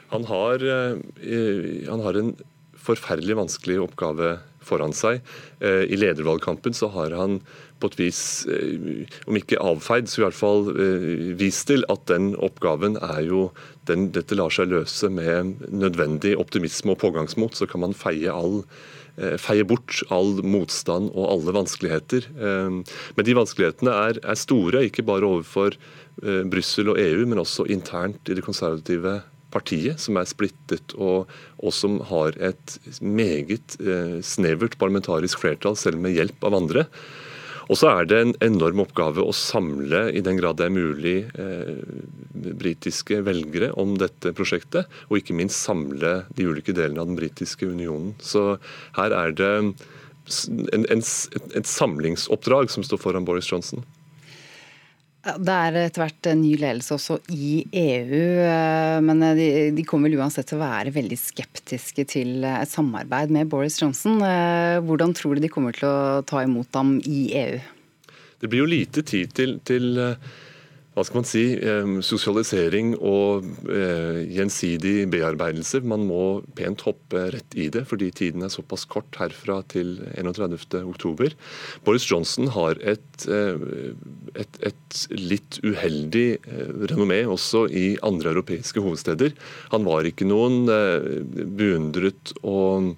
Han 0.08 0.24
har, 0.24 0.62
eh, 0.62 1.88
han 1.88 2.00
har 2.00 2.14
en 2.14 2.34
forferdelig 2.86 3.36
vanskelig 3.36 3.80
oppgave 3.82 4.36
foran 4.66 4.94
seg. 4.94 5.22
Eh, 5.60 5.86
I 5.90 5.98
ledervalgkampen 5.98 6.74
så 6.74 6.90
har 6.94 7.14
han 7.14 7.40
på 7.80 7.90
et 7.90 7.98
vis, 7.98 8.46
eh, 8.46 9.06
om 9.26 9.36
ikke 9.36 9.60
avfeid, 9.60 10.08
så 10.08 10.20
i 10.20 10.24
hvert 10.24 10.38
fall 10.38 10.70
vist 11.36 11.66
til 11.66 11.84
at 11.90 12.06
den 12.06 12.34
oppgaven 12.36 12.96
er 13.02 13.22
jo 13.26 13.50
den, 13.86 14.10
Dette 14.10 14.34
lar 14.34 14.50
seg 14.50 14.70
løse 14.70 15.10
med 15.10 15.60
nødvendig 15.70 16.36
optimisme 16.38 16.94
og 16.94 16.98
pågangsmot. 16.98 17.54
Så 17.54 17.68
kan 17.68 17.80
man 17.80 17.94
feie, 17.94 18.30
all, 18.30 18.64
feie 19.38 19.62
bort 19.62 20.02
all 20.10 20.42
motstand 20.42 21.12
og 21.14 21.30
alle 21.30 21.54
vanskeligheter. 21.54 22.26
Men 22.34 23.24
de 23.24 23.36
vanskelighetene 23.38 23.94
er, 23.94 24.18
er 24.26 24.34
store, 24.34 24.82
ikke 24.90 25.06
bare 25.06 25.22
overfor 25.22 25.78
Brussel 26.50 26.90
og 26.90 26.98
EU, 26.98 27.26
men 27.30 27.38
også 27.38 27.68
internt 27.70 28.26
i 28.26 28.34
det 28.34 28.42
konservative 28.42 29.22
partiet, 29.54 30.00
som 30.02 30.18
er 30.18 30.28
splittet 30.28 30.96
og, 30.96 31.30
og 31.62 31.74
som 31.74 32.00
har 32.10 32.36
et 32.42 32.78
meget 33.00 33.78
eh, 33.80 34.18
snevert 34.24 34.76
parlamentarisk 34.80 35.44
flertall, 35.44 35.78
selv 35.78 36.02
med 36.02 36.16
hjelp 36.16 36.46
av 36.46 36.58
andre. 36.58 36.86
Og 37.66 37.78
så 37.80 37.90
er 37.90 38.06
det 38.06 38.18
en 38.22 38.34
enorm 38.46 38.84
oppgave 38.84 39.24
å 39.26 39.34
samle, 39.34 40.04
i 40.14 40.22
den 40.22 40.38
grad 40.38 40.60
det 40.60 40.68
er 40.68 40.74
mulig, 40.74 41.16
eh, 41.34 41.80
britiske 42.62 43.18
velgere 43.26 43.72
om 43.80 43.96
dette 43.98 44.34
prosjektet. 44.38 44.86
Og 45.10 45.18
ikke 45.20 45.36
minst 45.38 45.64
samle 45.66 46.20
de 46.38 46.46
ulike 46.46 46.74
delene 46.76 47.02
av 47.02 47.10
den 47.10 47.18
britiske 47.18 47.66
unionen. 47.66 48.14
Så 48.22 48.58
her 48.98 49.14
er 49.16 49.34
det 49.34 49.50
en, 49.58 49.72
en, 50.70 51.02
et 51.02 51.70
samlingsoppdrag 51.70 52.70
som 52.70 52.86
står 52.86 53.02
foran 53.02 53.26
Boris 53.26 53.50
Johnson. 53.50 53.82
Det 55.26 55.54
er 55.54 55.76
etter 55.80 56.04
hvert 56.04 56.28
ny 56.38 56.52
ledelse 56.60 56.94
også 56.94 57.16
i 57.34 57.64
EU, 57.66 58.20
eh, 58.46 58.98
men 59.02 59.24
eh, 59.26 59.72
de, 59.74 59.84
kommer 59.88 60.06
vel 60.06 60.20
uansett 60.20 60.46
til 60.46 60.60
å 60.60 60.62
være 60.62 60.92
veldig 60.94 61.18
skeptiske 61.18 62.04
til 62.12 62.46
et 62.46 62.70
samarbeid 62.70 63.34
med 63.34 63.50
Boris 63.50 63.80
Johnson. 63.82 64.20
Eh, 64.22 64.78
hvordan 64.86 65.16
tror 65.18 65.34
du 65.34 65.42
de 65.42 65.50
kommer 65.50 65.74
til 65.74 65.88
å 65.90 66.22
ta 66.26 66.44
imot 66.46 66.78
ham 66.78 67.00
i 67.02 67.24
EU? 67.42 67.58
Det 68.38 68.52
blir 68.52 68.62
jo 68.62 68.70
lite 68.70 69.02
tid 69.06 69.34
til, 69.34 69.56
til 69.66 69.98
hva 70.96 71.04
skal 71.04 71.18
man 71.20 71.26
si, 71.28 71.42
sosialisering 72.08 72.94
og 73.04 73.44
eh, 73.68 74.22
gjensidig 74.32 74.94
bearbeidelse. 75.12 75.82
Man 75.84 76.06
må 76.08 76.40
pent 76.56 76.86
hoppe 76.86 77.26
rett 77.34 77.56
i 77.58 77.66
det, 77.72 77.82
fordi 77.90 78.08
tiden 78.16 78.46
er 78.46 78.52
såpass 78.52 78.86
kort 78.88 79.18
herfra 79.20 79.58
til 79.68 79.98
31.10. 80.16 81.36
Boris 81.84 82.08
Johnson 82.08 82.48
har 82.56 82.80
et, 82.80 83.28
eh, 83.28 83.60
et, 84.40 84.58
et 84.70 85.04
litt 85.20 85.60
uheldig 85.60 86.26
eh, 86.40 86.74
renommé 86.88 87.20
også 87.28 87.66
i 87.68 87.86
andre 88.00 88.32
europeiske 88.32 88.80
hovedsteder. 88.80 89.36
Han 89.76 89.84
var 89.84 90.08
ikke 90.08 90.24
noen 90.24 90.64
beundret 91.60 92.32
og 92.40 92.94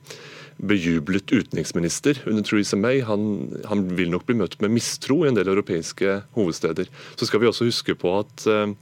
bejublet 0.59 1.33
utenriksminister 1.33 2.23
under 2.27 2.43
Theresa 2.43 2.77
May. 2.77 3.01
Han, 3.01 3.51
han, 3.65 3.87
vil 3.97 4.11
nok 4.11 4.27
bli 4.27 4.39
møtt 4.41 4.59
med 4.63 4.75
mistro 4.75 5.23
i 5.23 5.31
en 5.31 5.39
del 5.39 5.51
europeiske 5.53 6.23
hovedsteder. 6.37 6.91
Så 7.17 7.29
skal 7.29 7.43
vi 7.43 7.51
også 7.51 7.69
huske 7.69 7.95
på 7.99 8.19
at 8.21 8.47
uh, 8.51 8.75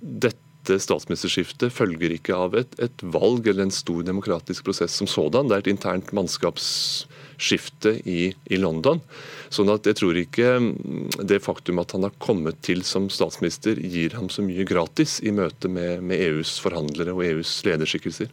dette 0.00 0.78
statsministerskiftet 0.80 1.72
følger 1.76 2.14
ikke 2.14 2.36
av 2.36 2.54
et, 2.56 2.76
et, 2.80 3.02
valg 3.02 3.48
eller 3.48 3.66
en 3.66 3.74
stor 3.74 4.04
demokratisk 4.04 4.64
prosess 4.68 4.96
som 5.00 5.08
sådan. 5.10 5.48
Det 5.48 5.56
er 5.56 5.64
et 5.64 5.72
internt 5.74 6.12
mannskapsskifte 6.16 7.98
i, 8.08 8.32
i 8.48 8.60
London. 8.60 9.02
Sånn 9.52 9.72
at 9.72 9.88
jeg 9.88 10.00
tror 10.00 10.20
ikke 10.20 10.54
mm, 10.60 11.20
det 11.24 11.42
faktum 11.44 11.80
at 11.80 11.92
han 11.96 12.08
har 12.08 12.16
kommet 12.20 12.60
til 12.64 12.84
som 12.84 13.10
statsminister 13.12 13.80
gir 13.80 14.16
ham 14.16 14.32
så 14.32 14.44
mye 14.44 14.64
gratis 14.68 15.20
i 15.24 15.32
møte 15.36 15.72
med, 15.72 16.04
med 16.04 16.20
EUs 16.30 16.56
forhandlere 16.64 17.16
og 17.16 17.24
EUs 17.28 17.58
lederskikkelser. 17.68 18.32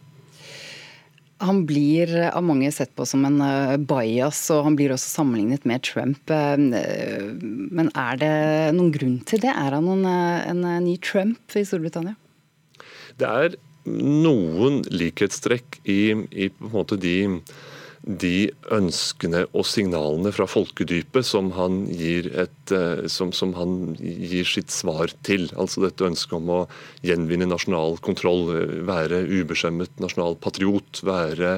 Han 1.42 1.64
blir 1.66 2.12
av 2.30 2.44
mange 2.46 2.70
sett 2.74 2.92
på 2.98 3.06
som 3.08 3.24
en 3.26 3.40
eh, 3.42 3.74
bias, 3.76 4.44
og 4.54 4.68
han 4.68 4.78
blir 4.78 4.94
også 4.94 5.18
sammenlignet 5.18 5.66
med 5.68 5.82
Trump. 5.86 6.30
Eh, 6.30 6.54
men 6.56 7.90
er 7.98 8.20
det 8.22 8.32
noen 8.78 8.94
grunn 8.94 9.18
til 9.28 9.42
det? 9.42 9.50
Er 9.50 9.76
han 9.78 9.90
en, 9.96 10.06
en 10.06 10.64
ny 10.86 10.96
Trump 11.02 11.58
i 11.58 11.64
Storbritannia? 11.66 12.14
Det 13.18 13.28
er 13.28 13.58
noen 13.86 14.82
likhetstrekk 14.94 15.80
i, 15.90 16.14
i 16.30 16.48
de 17.02 17.16
de 18.02 18.50
ønskene 18.74 19.44
og 19.54 19.66
signalene 19.68 20.32
fra 20.34 20.48
folkedypet 20.50 21.26
som 21.26 21.52
han 21.54 21.84
gir, 21.86 22.26
et, 22.34 22.72
eh, 22.74 23.04
som, 23.06 23.30
som 23.36 23.54
han 23.54 23.94
gir 24.00 24.48
sitt 24.48 24.74
svar 24.74 25.12
til. 25.22 25.46
Altså 25.54 25.84
dette 25.84 26.08
ønsket 26.08 26.34
om 26.40 26.50
å 26.50 26.60
gjenvinne 27.06 27.46
nasjonal 27.50 28.00
kontroll, 28.02 28.50
eh, 28.56 28.74
være 28.88 29.22
ubeskjemmet 29.30 30.02
nasjonal 30.02 30.34
patriot, 30.42 31.04
være 31.06 31.54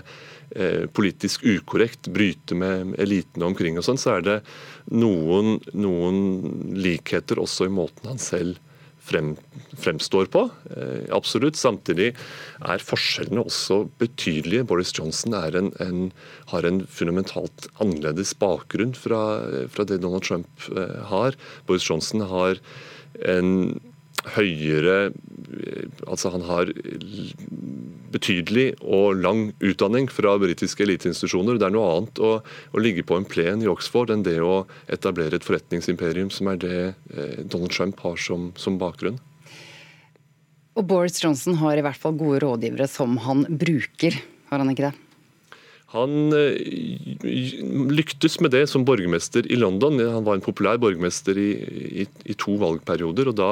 eh, 0.53 0.85
politisk 0.93 1.47
ukorrekt, 1.49 2.13
bryte 2.13 2.59
med 2.59 2.93
elitene 3.01 3.49
omkring 3.49 3.81
og 3.81 3.89
sånn, 3.89 4.01
så 4.01 4.19
er 4.19 4.29
det 4.29 4.39
noen, 4.93 5.59
noen 5.73 6.77
likheter 6.77 7.41
også 7.41 7.71
i 7.71 7.77
måten 7.81 8.13
han 8.13 8.21
selv 8.21 8.61
frem, 9.05 9.35
fremstår 9.81 10.29
på. 10.33 10.47
Eh, 10.75 11.07
absolutt. 11.15 11.59
Samtidig 11.61 12.13
er 12.65 12.85
forskjellene 12.85 13.45
også 13.45 13.85
betydelige. 14.01 14.67
Boris 14.69 14.95
Johnson 14.97 15.37
en, 15.37 15.73
en, 15.85 16.05
har 16.53 16.69
en 16.69 16.85
fundamentalt 16.87 17.69
annerledes 17.83 18.35
bakgrunn 18.41 18.95
fra, 18.99 19.23
fra 19.73 19.89
det 19.89 20.01
Donald 20.05 20.27
Trump 20.27 20.69
eh, 20.73 21.01
har. 21.11 21.39
Boris 21.69 21.89
Johnson 21.89 22.25
har 22.31 22.63
en 23.25 23.81
høyere 24.37 25.13
Altså 26.09 26.31
han 26.33 26.43
har 26.49 26.71
betydelig 28.15 28.65
og 28.83 29.21
lang 29.21 29.43
utdanning 29.63 30.09
fra 30.11 30.33
britiske 30.41 30.83
eliteinstitusjoner. 30.83 31.59
Det 31.61 31.69
er 31.69 31.75
noe 31.75 31.91
annet 31.93 32.21
å, 32.23 32.33
å, 32.43 32.83
ligge 32.83 33.05
på 33.07 33.19
en 33.19 33.27
plen 33.29 33.63
i 33.63 33.69
Oxford 33.71 34.11
enn 34.11 34.25
det 34.27 34.39
å 34.43 34.65
etablere 34.91 35.39
et 35.39 35.47
forretningsimperium, 35.47 36.33
som 36.35 36.51
er 36.51 36.59
det 36.63 36.81
eh, 36.81 37.39
Donald 37.43 37.75
Trump 37.75 38.03
har 38.03 38.19
som, 38.21 38.51
som 38.59 38.81
bakgrunn. 38.81 39.21
Og 40.75 40.87
Boris 40.91 41.21
Johnson 41.23 41.59
har 41.61 41.79
i 41.79 41.87
hvert 41.87 42.01
fall 42.01 42.19
gode 42.19 42.43
rådgivere 42.43 42.91
som 42.91 43.19
han 43.27 43.47
bruker, 43.47 44.19
har 44.51 44.63
han 44.63 44.75
ikke 44.75 44.89
det? 44.89 45.04
Han 45.95 46.35
eh, 46.35 46.59
lyktes 47.95 48.41
med 48.43 48.51
det 48.51 48.65
som 48.71 48.83
borgermester 48.87 49.47
i 49.47 49.59
London. 49.59 50.01
Han 50.03 50.27
var 50.27 50.39
en 50.39 50.45
populær 50.45 50.81
borgermester 50.83 51.39
i, 51.39 51.51
i, 52.03 52.07
i, 52.25 52.35
to 52.35 52.57
valgperioder. 52.59 53.31
og 53.31 53.39
Da 53.39 53.51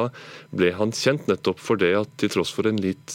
ble 0.50 0.72
han 0.74 0.94
kjent 0.96 1.30
nettopp 1.30 1.62
for 1.62 1.78
det 1.78 1.92
at 2.00 2.10
til 2.18 2.32
tross 2.34 2.50
for 2.54 2.66
en 2.66 2.80
litt 2.82 3.14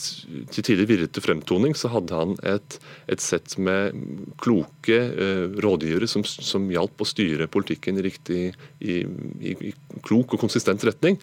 til 0.56 0.64
tider 0.64 0.88
virrete 0.88 1.24
fremtoning, 1.24 1.76
så 1.76 1.92
hadde 1.92 2.16
han 2.16 2.38
et, 2.48 2.80
et 3.12 3.24
sett 3.24 3.58
med 3.60 3.96
kloke 4.40 4.98
uh, 5.12 5.46
rådgivere 5.60 6.08
som, 6.10 6.24
som 6.24 6.72
hjalp 6.72 7.04
å 7.04 7.08
styre 7.08 7.50
politikken 7.52 8.00
i 8.00 8.08
riktig 8.08 8.42
i, 8.80 9.02
klok 10.08 10.38
og 10.38 10.46
konsistent 10.48 10.88
retning. 10.88 11.20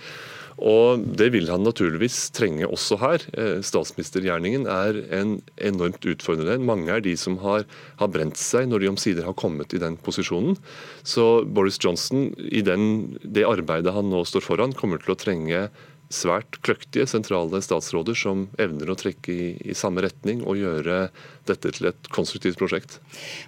Og 0.58 1.02
Det 1.18 1.30
vil 1.34 1.48
han 1.50 1.64
naturligvis 1.66 2.30
trenge 2.34 2.66
også 2.68 2.98
her. 3.02 3.24
Eh, 3.34 3.62
statsministergjerningen 3.64 4.68
er 4.70 5.00
en 5.14 5.40
enormt 5.56 6.04
utfordrende. 6.06 6.58
Mange 6.62 6.92
er 6.92 7.02
de 7.04 7.16
som 7.18 7.38
har, 7.42 7.64
har 7.98 8.12
brent 8.12 8.38
seg 8.38 8.68
når 8.70 8.84
de 8.84 8.92
omsider 8.92 9.26
har 9.26 9.34
kommet 9.34 9.74
i 9.74 9.82
den 9.82 9.96
posisjonen. 9.96 10.56
Så 11.02 11.44
Boris 11.44 11.80
Johnson, 11.82 12.30
i 12.38 12.62
den, 12.62 13.18
det 13.24 13.46
arbeidet 13.48 13.94
han 13.94 14.10
nå 14.10 14.22
står 14.28 14.46
foran, 14.46 14.76
kommer 14.76 15.02
til 15.02 15.14
å 15.14 15.18
trenge 15.18 15.68
svært 16.14 16.58
kløktige 16.64 17.06
sentrale 17.10 17.60
statsråder 17.64 18.16
som 18.18 18.46
evner 18.60 18.92
å 18.92 18.96
trekke 18.98 19.32
i, 19.34 19.48
i, 19.64 19.76
samme 19.76 20.04
retning 20.04 20.44
og 20.46 20.60
gjøre 20.60 21.08
dette 21.48 21.74
til 21.76 21.90
et 21.90 22.10
konstruktivt 22.14 22.60
prosjekt. 22.60 22.98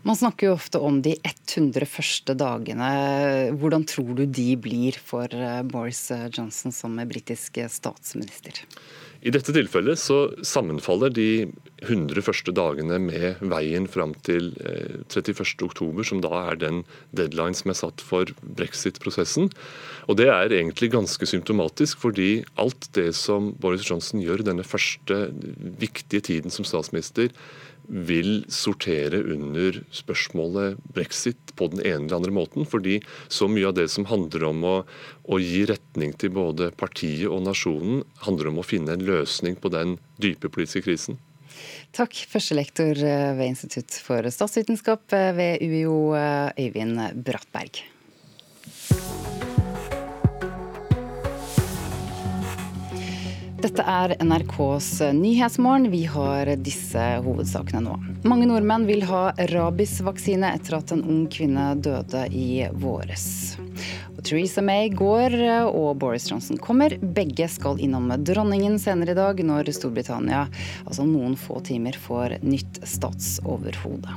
Man 0.07 0.19
snakker 0.19 0.51
jo 0.51 0.57
ofte 0.59 0.83
om 0.83 1.01
de 1.05 1.15
100 1.23 1.89
første 1.89 2.37
dagene. 2.37 2.91
Hvordan 3.57 3.87
tror 3.89 4.13
du 4.19 4.27
de 4.27 4.51
blir 4.61 4.99
for 4.99 5.31
eh, 5.33 5.63
Boris 5.67 6.09
Johnson 6.35 6.75
som 6.75 6.99
britisk 7.09 7.63
statsminister? 7.73 8.65
I 9.27 9.33
dette 9.35 9.51
tilfellet 9.51 9.99
så 9.99 10.29
sammenfaller 10.47 11.11
de 11.11 11.49
100 11.83 12.23
første 12.23 12.53
dagene 12.55 13.01
med 13.03 13.41
veien 13.51 13.89
fram 13.91 14.13
til 14.27 14.53
31.10, 15.11 15.67
eh, 15.67 16.05
som 16.07 16.23
da 16.23 16.31
er 16.53 16.61
den 16.61 16.85
deadline 17.17 17.59
som 17.59 17.73
er 17.73 17.79
satt 17.81 18.05
for 18.07 18.31
brexit-prosessen. 18.41 19.51
Og 20.07 20.17
Det 20.21 20.29
er 20.31 20.55
egentlig 20.55 20.93
ganske 20.95 21.27
symptomatisk, 21.27 21.99
fordi 22.07 22.45
alt 22.57 22.87
det 22.95 23.11
som 23.19 23.51
Boris 23.59 23.91
Johnson 23.91 24.23
gjør 24.23 24.47
denne 24.47 24.63
første 24.63 25.33
viktige 25.83 26.23
tiden 26.23 26.55
som 26.55 26.65
statsminister, 26.65 27.35
vil 27.89 28.45
sortere 28.53 29.21
under 29.35 29.81
spørsmålet 29.95 30.81
brexit 30.95 31.55
på 31.57 31.69
den 31.73 31.83
ene 31.83 32.07
eller 32.07 32.19
andre 32.19 32.35
måten. 32.35 32.67
Fordi 32.69 32.99
så 33.29 33.49
mye 33.51 33.71
av 33.71 33.77
det 33.79 33.89
som 33.93 34.09
handler 34.11 34.49
om 34.51 34.67
å, 34.67 34.75
å, 35.29 35.41
gi 35.41 35.65
retning 35.71 36.15
til 36.19 36.35
både 36.37 36.73
partiet 36.79 37.31
og 37.31 37.45
nasjonen, 37.47 38.05
handler 38.27 38.53
om 38.53 38.61
å 38.61 38.67
finne 38.67 38.97
en 38.97 39.07
løsning 39.07 39.59
på 39.61 39.73
den 39.75 39.97
dype 40.23 40.51
politiske 40.53 40.87
krisen. 40.89 41.21
Takk, 41.97 42.13
førstelektor 42.29 42.99
ved 43.01 43.47
Institutt 43.47 43.97
for 44.05 44.27
statsvitenskap 44.29 45.17
ved 45.39 45.65
UiO, 45.65 46.13
Øyvind 46.61 47.23
Brattberg. 47.25 47.87
Dette 53.67 53.83
er 53.83 54.13
NRKs 54.23 55.01
Nyhetsmorgen. 55.13 55.89
Vi 55.91 56.05
har 56.07 56.47
disse 56.63 57.03
hovedsakene 57.25 57.81
nå. 57.83 57.97
Mange 58.23 58.47
nordmenn 58.47 58.85
vil 58.87 59.03
ha 59.09 59.33
rabiesvaksine 59.51 60.53
etter 60.55 60.77
at 60.79 60.93
en 60.95 61.03
ung 61.03 61.25
kvinne 61.35 61.73
døde 61.83 62.21
i 62.31 62.69
våres. 62.79 63.57
Theresa 64.23 64.63
May 64.63 64.93
går, 64.95 65.35
og 65.67 65.99
Boris 65.99 66.29
Johnson 66.31 66.63
kommer. 66.63 66.95
Begge 67.03 67.51
skal 67.51 67.83
innom 67.83 68.07
dronningen 68.23 68.79
senere 68.79 69.17
i 69.17 69.19
dag, 69.19 69.43
når 69.51 69.73
Storbritannia 69.75 70.47
altså 70.85 71.03
noen 71.03 71.35
få 71.35 71.59
timer 71.67 71.99
får 72.07 72.39
nytt 72.47 72.85
statsoverhode. 72.87 74.15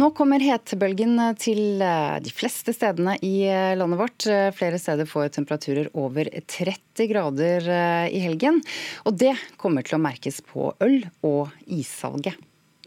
Nå 0.00 0.06
kommer 0.16 0.40
hetebølgen 0.40 1.18
til 1.36 1.82
eh, 1.84 2.14
de 2.24 2.30
fleste 2.32 2.72
stedene 2.72 3.18
i 3.26 3.42
eh, 3.44 3.74
landet 3.76 3.98
vårt. 4.00 4.24
Eh, 4.32 4.46
flere 4.56 4.78
steder 4.80 5.04
får 5.04 5.34
temperaturer 5.34 5.90
over 5.92 6.30
30 6.48 7.10
grader 7.10 7.68
i 8.08 8.22
helgen. 8.24 8.62
Og 9.04 9.18
det 9.20 9.34
kommer 9.60 9.84
til 9.84 9.98
å 9.98 10.00
merkes 10.00 10.40
på 10.46 10.70
øl- 10.80 11.04
og 11.26 11.52
issalget. 11.68 12.38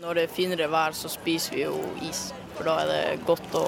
Når 0.01 0.17
det 0.17 0.25
er 0.25 0.33
finere 0.39 0.71
vær, 0.73 0.97
så 0.97 1.11
spiser 1.11 1.59
vi 1.59 1.67
jo 1.67 1.77
is. 2.09 2.31
For 2.57 2.65
da 2.65 2.79
er 2.81 2.89
det 2.89 3.27
godt 3.29 3.59
å 3.61 3.67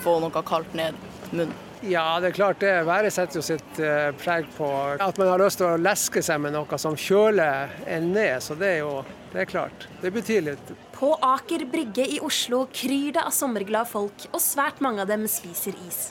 få 0.00 0.16
noe 0.24 0.48
kaldt 0.48 0.72
ned 0.78 0.96
munnen. 1.34 1.69
Ja, 1.88 2.20
det 2.20 2.32
er 2.32 2.36
klart 2.36 2.60
det. 2.60 2.74
Været 2.84 3.14
setter 3.14 3.40
jo 3.40 3.44
sitt 3.44 3.80
preg 4.20 4.50
på 4.56 4.68
at 5.00 5.16
man 5.20 5.30
har 5.32 5.40
lyst 5.40 5.62
til 5.62 5.70
å 5.70 5.80
leske 5.80 6.20
seg 6.22 6.42
med 6.44 6.52
noe 6.52 6.78
som 6.80 6.98
kjøler 6.98 7.72
en 7.88 8.12
ned. 8.12 8.36
Så 8.44 8.56
det 8.58 8.74
er 8.74 8.82
jo 8.82 9.00
det 9.32 9.44
er 9.44 9.46
klart. 9.46 9.86
Det 10.02 10.10
betyr 10.10 10.42
litt. 10.42 10.72
På 10.92 11.12
Aker 11.22 11.62
Brygge 11.70 12.06
i 12.16 12.18
Oslo 12.24 12.64
kryr 12.74 13.14
det 13.14 13.22
av 13.22 13.34
sommerglade 13.34 13.86
folk, 13.86 14.26
og 14.32 14.42
svært 14.42 14.82
mange 14.82 15.04
av 15.04 15.10
dem 15.10 15.26
spiser 15.30 15.76
is. 15.86 16.10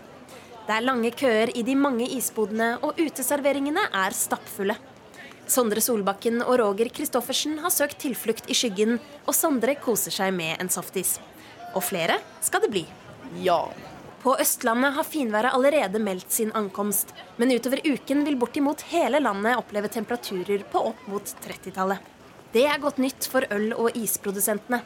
Det 0.67 0.77
er 0.77 0.86
lange 0.86 1.12
køer 1.12 1.51
i 1.58 1.65
de 1.65 1.75
mange 1.75 2.08
isbodene, 2.15 2.77
og 2.86 2.99
uteserveringene 3.01 3.89
er 4.03 4.15
stappfulle. 4.15 4.77
Sondre 5.49 5.82
Solbakken 5.82 6.43
og 6.45 6.60
Roger 6.62 6.91
Christoffersen 6.93 7.58
har 7.63 7.73
søkt 7.73 7.99
tilflukt 8.05 8.47
i 8.47 8.55
skyggen, 8.55 8.99
og 9.25 9.36
Sondre 9.36 9.75
koser 9.82 10.13
seg 10.13 10.32
med 10.38 10.62
en 10.62 10.71
softis. 10.71 11.17
Og 11.73 11.84
flere 11.84 12.19
skal 12.45 12.63
det 12.63 12.71
bli. 12.71 12.86
Ja. 13.43 13.63
På 14.19 14.34
Østlandet 14.36 14.97
har 14.97 15.05
finværet 15.08 15.53
allerede 15.55 15.99
meldt 16.03 16.34
sin 16.36 16.49
ankomst, 16.51 17.13
men 17.39 17.53
utover 17.55 17.79
uken 17.88 18.25
vil 18.27 18.36
bortimot 18.39 18.82
hele 18.91 19.21
landet 19.23 19.55
oppleve 19.55 19.88
temperaturer 19.93 20.65
på 20.71 20.82
opp 20.89 21.05
mot 21.08 21.23
30-tallet. 21.45 22.03
Det 22.51 22.65
er 22.67 22.82
godt 22.84 22.99
nytt 22.99 23.29
for 23.32 23.47
øl- 23.55 23.77
og 23.77 23.95
isprodusentene. 23.95 24.82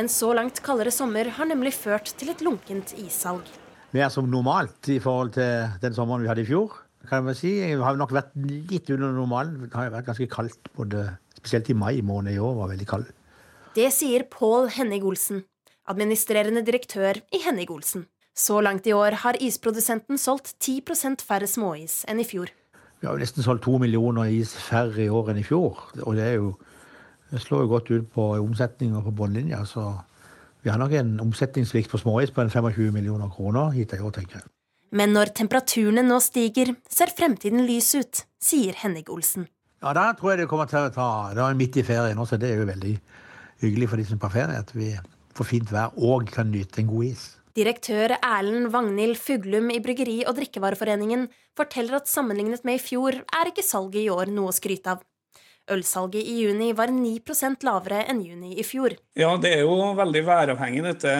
En 0.00 0.08
så 0.10 0.32
langt 0.34 0.58
kaldere 0.66 0.90
sommer 0.90 1.30
har 1.36 1.46
nemlig 1.46 1.74
ført 1.76 2.10
til 2.18 2.32
et 2.32 2.42
lunkent 2.42 2.94
issalg. 2.98 3.46
Mer 3.94 4.08
som 4.10 4.26
normalt 4.26 4.88
i 4.90 4.98
forhold 5.04 5.34
til 5.36 5.68
den 5.82 5.94
sommeren 5.94 6.24
vi 6.24 6.30
hadde 6.32 6.42
i 6.42 6.48
fjor. 6.48 6.74
kan 7.08 7.26
jeg 7.28 7.36
si. 7.36 7.50
Det 7.60 7.82
har 7.82 7.96
nok 7.98 8.14
vært 8.14 8.34
litt 8.34 8.90
under 8.90 9.12
normalen. 9.12 9.60
Det 9.68 9.74
har 9.74 9.90
vært 9.94 10.06
ganske 10.10 10.26
kaldt, 10.30 10.72
både, 10.74 11.18
spesielt 11.36 11.70
i 11.70 11.74
mai 11.74 12.00
måned 12.02 12.34
i 12.34 12.38
år 12.38 12.56
var 12.56 12.72
veldig 12.74 12.88
kald. 12.88 13.06
Det 13.76 13.92
sier 13.94 14.24
Pål 14.26 14.72
Henning 14.74 15.04
Olsen, 15.04 15.44
administrerende 15.86 16.64
direktør 16.66 17.20
i 17.30 17.42
Henning 17.44 17.70
Olsen. 17.70 18.06
Så 18.34 18.60
langt 18.64 18.86
i 18.88 18.94
år 18.96 19.18
har 19.22 19.36
isprodusenten 19.44 20.18
solgt 20.18 20.54
10% 20.56 21.24
færre 21.26 21.48
småis 21.48 22.02
enn 22.08 22.20
i 22.22 22.24
fjor. 22.24 22.52
Vi 23.00 23.08
har 23.08 23.16
jo 23.16 23.20
nesten 23.20 23.44
solgt 23.44 23.64
to 23.66 23.76
millioner 23.82 24.30
is 24.30 24.54
færre 24.56 25.04
i 25.04 25.10
år 25.10 25.32
enn 25.32 25.42
i 25.42 25.44
fjor. 25.44 25.80
Og 26.06 26.16
det, 26.16 26.30
jo, 26.38 26.54
det 27.32 27.42
slår 27.42 27.66
jo 27.66 27.72
godt 27.74 27.90
ut 27.92 28.08
på 28.14 28.28
omsetning 28.38 28.94
og 28.96 29.04
på 29.08 29.14
bunnlinja. 29.20 29.64
Så 29.68 29.84
vi 30.62 30.70
har 30.70 30.80
nok 30.80 30.94
en 30.96 31.16
omsetningssvikt 31.24 31.90
på 31.92 32.00
småis 32.00 32.32
på 32.32 32.44
en 32.44 32.52
25 32.52 32.92
millioner 32.94 33.28
kroner 33.34 33.74
hit 33.76 33.92
i 33.92 34.00
år, 34.00 34.14
tenker 34.16 34.40
jeg. 34.40 34.48
Men 34.92 35.12
når 35.16 35.32
temperaturene 35.36 36.04
nå 36.06 36.20
stiger, 36.20 36.74
ser 36.88 37.12
fremtiden 37.16 37.64
lys 37.66 37.90
ut, 37.96 38.24
sier 38.40 38.76
Henning 38.80 39.08
Olsen. 39.12 39.48
Ja, 39.82 39.92
da 39.96 40.12
tror 40.16 40.32
jeg 40.32 40.44
det 40.44 40.48
kommer 40.50 40.68
til 40.70 40.84
å 40.84 40.92
ta 40.94 41.06
Det 41.34 41.42
er 41.42 41.56
midt 41.58 41.76
i 41.80 41.82
ferien 41.82 42.20
også, 42.22 42.38
det 42.38 42.52
er 42.52 42.60
jo 42.60 42.68
veldig 42.68 42.92
hyggelig 43.64 43.88
for 43.90 43.98
de 43.98 44.04
som 44.06 44.18
er 44.20 44.22
på 44.22 44.34
ferie 44.36 44.60
at 44.62 44.70
vi 44.76 44.92
får 45.34 45.48
fint 45.48 45.72
vær 45.72 45.96
og 45.98 46.30
kan 46.30 46.52
nyte 46.52 46.84
en 46.84 46.92
god 46.92 47.08
is. 47.08 47.24
Direktør 47.52 48.14
Erlend 48.16 48.70
Vagnhild 48.72 49.18
Fuglum 49.20 49.68
i 49.74 49.80
Bryggeri- 49.84 50.22
og 50.24 50.38
drikkevareforeningen 50.38 51.26
forteller 51.58 51.98
at 51.98 52.08
sammenlignet 52.08 52.64
med 52.64 52.78
i 52.78 52.80
fjor 52.80 53.18
er 53.20 53.50
ikke 53.50 53.64
salget 53.66 54.06
i 54.06 54.12
år 54.12 54.32
noe 54.32 54.48
å 54.48 54.56
skryte 54.56 54.94
av. 54.94 55.02
Ølsalget 55.70 56.26
i 56.26 56.40
juni 56.42 56.72
var 56.74 56.90
9% 56.90 57.62
lavere 57.62 58.00
enn 58.10 58.22
juni 58.24 58.56
i 58.58 58.64
fjor. 58.66 58.96
Ja, 59.14 59.30
det 59.38 59.52
er 59.54 59.60
jo 59.62 59.92
veldig 59.94 60.22
væravhengig 60.26 60.82
dette 60.88 61.12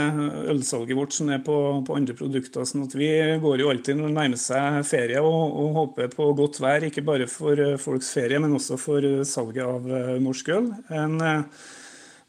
ølsalget 0.51 0.99
vårt 0.99 1.15
som 1.15 1.31
er 1.31 1.45
på, 1.47 1.59
på 1.87 1.99
andre 1.99 2.17
produkter. 2.19 2.65
sånn 2.67 2.89
at 2.89 2.97
Vi 2.97 3.13
går 3.45 3.63
jo 3.63 3.71
alltid 3.71 4.01
når 4.01 4.11
det 4.11 4.17
nærmer 4.17 4.43
seg 4.43 4.81
ferie 4.89 5.21
og, 5.23 5.37
og, 5.53 5.69
håper 5.77 6.11
på 6.17 6.33
godt 6.41 6.59
vær. 6.65 6.89
Ikke 6.89 7.05
bare 7.07 7.29
for 7.31 7.61
eh, 7.61 7.79
folks 7.79 8.11
ferie, 8.17 8.41
men 8.43 8.57
også 8.57 8.81
for 8.81 9.05
eh, 9.07 9.23
salget 9.29 9.63
av 9.69 9.87
eh, 9.87 10.19
norsk 10.25 10.51
øl. 10.57 10.73
En 10.91 11.21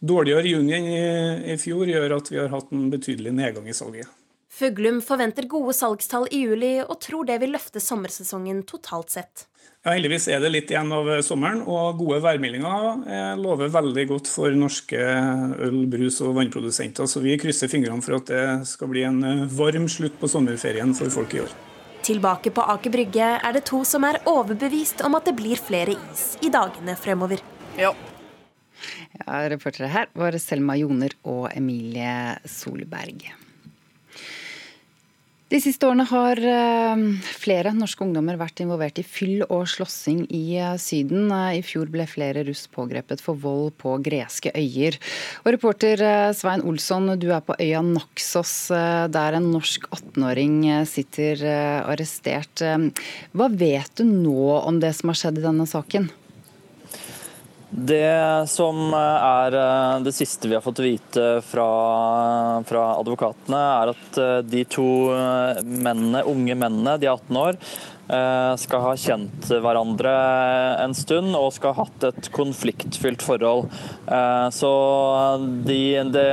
dårligere 0.03 0.51
juni 0.51 0.75
enn 0.77 0.89
i, 0.91 1.53
i 1.53 1.57
fjor 1.61 1.87
gjør 1.87 2.17
at 2.17 2.29
vi 2.31 2.41
har 2.41 2.51
hatt 2.51 2.75
en 2.75 2.89
betydelig 2.91 3.33
nedgang 3.35 3.69
i 3.71 3.77
salget. 3.77 4.11
Fuglum 4.53 4.99
forventer 5.01 5.47
gode 5.49 5.73
salgstall 5.73 6.27
i 6.29 6.43
juli 6.43 6.75
og 6.83 6.99
tror 7.01 7.25
det 7.25 7.39
vil 7.41 7.55
løfte 7.55 7.81
sommersesongen 7.81 8.61
totalt 8.69 9.15
sett. 9.15 9.47
Ja, 9.83 9.95
Heldigvis 9.95 10.29
er 10.31 10.39
det 10.39 10.51
litt 10.53 10.69
igjen 10.71 10.93
av 10.95 11.09
sommeren, 11.25 11.63
og 11.67 11.97
gode 11.99 12.21
værmeldinger 12.23 13.01
eh, 13.03 13.33
lover 13.35 13.71
veldig 13.73 14.05
godt 14.13 14.29
for 14.31 14.53
norske 14.55 14.99
øl-, 15.01 15.81
brus- 15.91 16.21
og 16.23 16.37
vannprodusenter. 16.37 17.09
Så 17.09 17.19
vi 17.23 17.35
krysser 17.41 17.71
fingrene 17.71 18.05
for 18.05 18.19
at 18.19 18.29
det 18.29 18.45
skal 18.69 18.93
bli 18.93 19.03
en 19.09 19.19
eh, 19.27 19.43
varm 19.57 19.89
slutt 19.91 20.15
på 20.21 20.29
sommerferien 20.31 20.93
for 20.95 21.11
folk 21.11 21.35
i 21.35 21.43
år. 21.43 21.51
Tilbake 22.03 22.53
på 22.55 22.63
Aker 22.77 22.93
Brygge 22.93 23.27
er 23.39 23.57
det 23.57 23.65
to 23.67 23.81
som 23.87 24.05
er 24.07 24.21
overbevist 24.29 25.03
om 25.07 25.17
at 25.19 25.27
det 25.27 25.35
blir 25.39 25.59
flere 25.59 25.97
is 25.97 26.33
i 26.43 26.51
dagene 26.53 26.95
fremover. 26.99 27.43
Ja. 27.79 27.91
Ja, 29.19 29.43
reportere 29.53 29.91
her 29.93 30.11
var 30.17 30.37
Selma 30.41 30.77
Joner 30.79 31.15
og 31.23 31.49
Emilie 31.55 32.37
Solberg. 32.49 33.31
De 35.53 35.59
siste 35.61 35.85
årene 35.85 36.07
har 36.09 36.39
eh, 36.41 37.01
flere 37.37 37.75
norske 37.77 38.01
ungdommer 38.01 38.39
vært 38.39 38.63
involvert 38.63 38.97
i 38.97 39.03
fyll 39.05 39.43
og 39.43 39.67
slåssing 39.69 40.23
i 40.33 40.55
eh, 40.57 40.71
Syden. 40.81 41.27
Eh, 41.29 41.59
I 41.59 41.61
fjor 41.61 41.91
ble 41.93 42.07
flere 42.09 42.41
russ 42.47 42.63
pågrepet 42.73 43.21
for 43.21 43.37
vold 43.37 43.75
på 43.77 43.93
greske 44.01 44.49
øyer. 44.57 44.97
Og 45.43 45.51
reporter 45.53 46.01
Svein 46.33 46.65
Olsson, 46.65 47.11
du 47.21 47.27
er 47.29 47.45
på 47.45 47.53
øya 47.61 47.83
Naxos, 47.85 48.55
der 48.73 49.37
en 49.37 49.51
norsk 49.53 49.85
18-åring 49.93 50.57
sitter 50.89 51.45
arrestert. 51.85 52.65
Hva 53.37 53.51
vet 53.53 53.93
du 53.99 54.07
nå 54.09 54.57
om 54.57 54.81
det 54.81 54.95
som 54.97 55.13
har 55.13 55.21
skjedd 55.21 55.37
i 55.37 55.45
denne 55.45 55.69
saken? 55.69 56.09
Det 57.73 58.45
som 58.53 58.91
er 58.93 59.55
eh, 59.57 60.01
det 60.05 60.13
siste 60.13 60.49
vi 60.49 60.53
har 60.53 60.61
fått 60.61 60.83
vite 60.83 61.39
fra, 61.41 61.69
fra, 62.69 62.83
advokatene, 62.99 63.61
er 63.79 63.93
at 63.95 64.19
eh, 64.21 64.35
de 64.45 64.61
to 64.69 64.85
eh, 65.15 65.63
mennene, 65.65 66.21
unge 66.29 66.53
mennene, 66.53 66.99
de 67.01 67.09
er 67.09 67.17
18 67.17 67.43
år, 67.47 67.59
skal 68.59 68.81
ha 68.83 68.89
kjent 68.99 69.45
hverandre 69.63 70.11
en 70.83 70.91
stund 70.93 71.31
og 71.39 71.53
skal 71.55 71.71
ha 71.71 71.85
hatt 71.85 72.03
et 72.09 72.27
konfliktfylt 72.35 73.23
forhold. 73.23 73.69
Så 74.51 74.71
de, 75.63 75.77
det, 76.11 76.25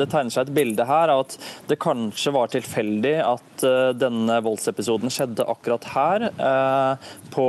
det, 0.00 0.08
tegner 0.10 0.34
seg 0.34 0.48
et 0.48 0.56
bilde 0.58 0.88
her 0.90 1.12
av 1.14 1.22
at 1.22 1.38
det 1.70 1.78
kanskje 1.80 2.34
var 2.34 2.50
tilfeldig 2.50 3.14
at 3.22 3.66
denne 4.02 4.40
voldsepisoden 4.44 5.14
skjedde 5.14 5.46
akkurat 5.46 5.86
her, 5.94 6.28
på, 7.30 7.48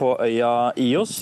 på 0.00 0.12
øya 0.30 0.56
Ios. 0.80 1.20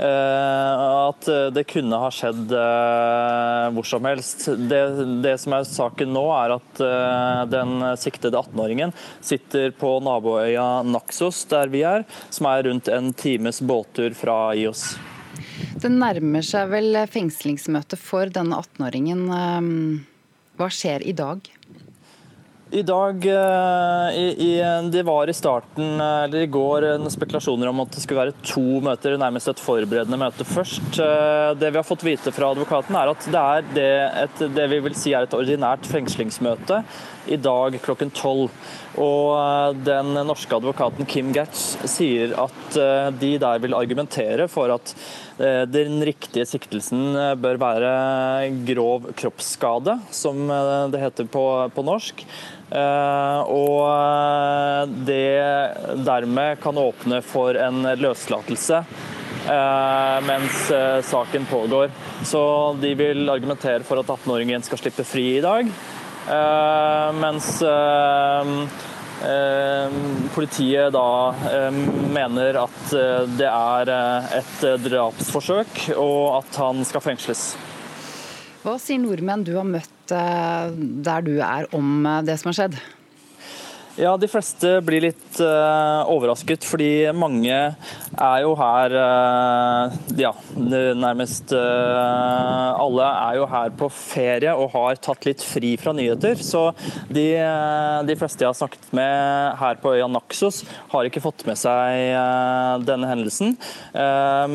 Eh, 0.00 0.80
at 0.80 1.26
det 1.52 1.66
kunne 1.68 1.98
ha 2.00 2.08
skjedd 2.14 2.54
eh, 2.56 3.66
hvor 3.76 3.84
som 3.84 4.06
helst. 4.08 4.46
Det, 4.70 4.80
det, 5.20 5.34
som 5.42 5.56
er 5.58 5.66
saken 5.68 6.14
nå, 6.16 6.22
er 6.32 6.54
at 6.56 6.80
eh, 6.86 7.42
den 7.52 7.84
siktede 8.00 8.40
18-åringen 8.40 8.94
sitter 9.20 9.74
på 9.76 9.98
naboøya 10.04 10.80
Naxos, 10.88 11.42
der 11.52 11.68
vi 11.72 11.84
er, 11.84 12.06
som 12.32 12.48
er 12.48 12.64
rundt 12.70 12.88
en 12.88 13.12
times 13.12 13.60
båttur 13.60 14.16
fra 14.16 14.54
IOS. 14.56 14.94
Det 15.80 15.92
nærmer 15.92 16.44
seg 16.48 16.72
vel 16.72 17.02
fengslingsmøte 17.10 18.00
for 18.00 18.32
denne 18.32 18.56
18-åringen. 18.56 19.28
Hva 20.56 20.68
skjer 20.72 21.04
i 21.04 21.16
dag? 21.16 21.44
I 22.72 22.82
dag 22.82 23.26
eh, 23.26 24.18
i, 24.18 24.26
i, 24.38 24.90
Det 24.92 25.02
var 25.02 25.30
i 25.30 25.34
starten, 25.34 26.00
eh, 26.00 26.22
eller 26.24 26.44
i 26.44 26.46
går, 26.46 26.84
spekulasjoner 27.10 27.66
om 27.66 27.80
at 27.82 27.96
det 27.96 28.02
skulle 28.04 28.20
være 28.20 28.44
to 28.46 28.62
møter, 28.84 29.16
nærmest 29.18 29.50
et 29.50 29.62
forberedende 29.62 30.18
møte 30.20 30.46
først. 30.46 31.00
Eh, 31.02 31.50
det 31.58 31.72
vi 31.72 31.80
har 31.80 31.86
fått 31.86 32.04
vite 32.06 32.30
fra 32.34 32.52
advokaten, 32.54 32.94
er 32.94 33.10
at 33.10 33.26
det 33.26 33.40
er 33.40 33.72
det, 33.74 33.88
et, 34.22 34.44
det 34.54 34.68
vi 34.70 34.78
vil 34.86 34.94
si 34.94 35.14
er 35.16 35.26
et 35.26 35.34
ordinært 35.34 35.88
fengslingsmøte 35.90 36.84
i 37.34 37.40
dag 37.42 37.74
klokken 37.82 38.14
tolv. 38.14 38.54
Og 39.02 39.82
den 39.86 40.14
norske 40.28 40.54
advokaten 40.54 41.08
Kim 41.10 41.34
Gertz 41.34 41.74
sier 41.90 42.36
at 42.42 42.78
de 43.20 43.34
der 43.38 43.60
vil 43.62 43.76
argumentere 43.78 44.48
for 44.50 44.72
at 44.74 44.94
den 45.72 46.02
riktige 46.04 46.44
siktelsen 46.44 47.14
bør 47.40 47.58
være 47.60 47.92
grov 48.68 49.10
kroppsskade, 49.16 49.94
som 50.12 50.42
det 50.92 51.00
heter 51.00 51.28
på, 51.32 51.44
på 51.74 51.84
norsk. 51.86 52.24
Eh, 52.70 53.40
og 53.50 53.80
eh, 53.90 54.82
det 55.08 56.02
dermed 56.06 56.60
kan 56.62 56.78
åpne 56.78 57.18
for 57.26 57.58
en 57.58 57.82
løslatelse 57.98 58.78
eh, 58.78 60.18
mens 60.26 60.60
saken 61.10 61.48
pågår. 61.50 61.90
Så 62.22 62.42
de 62.80 62.94
vil 62.94 63.26
argumentere 63.30 63.82
for 63.86 64.02
at 64.02 64.12
18-åringen 64.14 64.62
skal 64.66 64.84
slippe 64.84 65.06
fri 65.08 65.26
i 65.38 65.42
dag. 65.44 65.72
Mens 67.16 67.46
politiet 70.34 70.94
da 70.94 71.06
mener 72.12 72.56
at 72.62 72.94
det 73.36 73.48
er 73.50 73.92
et 74.40 74.62
drapsforsøk, 74.86 75.90
og 75.96 76.38
at 76.38 76.62
han 76.62 76.80
skal 76.88 77.04
fengsles. 77.04 77.50
Hva 78.60 78.74
sier 78.76 79.00
nordmenn 79.00 79.44
du 79.46 79.54
har 79.56 79.64
møtt 79.64 80.12
eh, 80.12 80.72
der 81.06 81.24
du 81.24 81.36
er 81.40 81.68
om 81.76 82.04
eh, 82.04 82.24
det 82.28 82.36
som 82.40 82.50
har 82.50 82.58
skjedd? 82.58 82.80
Ja, 84.00 84.14
De 84.16 84.28
fleste 84.32 84.78
blir 84.80 85.02
litt 85.04 85.40
uh, 85.44 86.08
overrasket, 86.08 86.64
fordi 86.64 87.10
mange 87.12 87.52
er 87.52 88.38
jo 88.40 88.54
her 88.56 88.94
uh, 88.96 89.98
Ja, 90.16 90.30
nærmest 90.56 91.52
uh, 91.52 92.80
alle 92.80 93.10
er 93.10 93.36
jo 93.36 93.48
her 93.50 93.74
på 93.76 93.90
ferie 93.92 94.54
og 94.56 94.72
har 94.72 94.96
tatt 95.04 95.28
litt 95.28 95.44
fri 95.44 95.74
fra 95.80 95.92
nyheter. 95.92 96.40
Så 96.40 96.70
de, 97.12 97.26
de 98.08 98.16
fleste 98.16 98.46
jeg 98.46 98.48
har 98.48 98.56
snakket 98.56 98.88
med 98.96 99.60
her 99.60 99.76
på 99.82 99.92
øya 99.92 100.08
Naxos, 100.08 100.62
har 100.94 101.04
ikke 101.04 101.24
fått 101.26 101.44
med 101.50 101.60
seg 101.60 102.16
denne 102.88 103.08
hendelsen. 103.10 103.56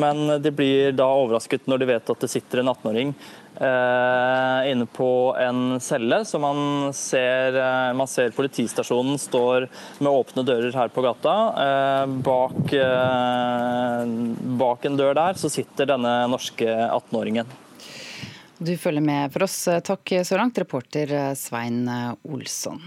men 0.02 0.40
de 0.42 0.52
blir 0.54 0.96
da 0.98 1.06
overrasket 1.22 1.70
når 1.70 1.82
de 1.82 1.90
vet 1.94 2.14
at 2.16 2.26
det 2.26 2.32
sitter 2.32 2.64
en 2.64 2.74
18-åring 2.74 3.14
eh, 3.62 4.72
inne 4.72 4.86
på 4.86 5.36
en 5.40 5.80
celle. 5.80 6.22
Så 6.26 6.40
man 6.40 6.94
ser, 6.94 7.56
eh, 7.56 7.94
man 7.94 8.08
ser, 8.08 8.34
politistasjonen 8.36 9.20
står 9.22 9.68
med 10.00 10.12
åpne 10.12 10.46
dører 10.48 10.76
her 10.76 10.92
på 10.94 11.04
gata. 11.06 11.36
Eh, 11.66 12.06
bak, 12.26 12.74
eh, 12.74 14.06
bak 14.60 14.86
en 14.86 14.98
dør 14.98 15.16
der 15.16 15.40
så 15.40 15.52
sitter 15.52 15.94
denne 15.94 16.18
norske 16.32 16.68
18-åringen. 16.68 17.46
Du 18.58 18.78
følger 18.80 19.04
med 19.04 19.34
for 19.34 19.44
oss. 19.44 19.58
Takk 19.84 20.14
så 20.24 20.38
langt, 20.40 20.58
reporter 20.58 21.36
Svein 21.36 21.84
Olsson. 22.24 22.80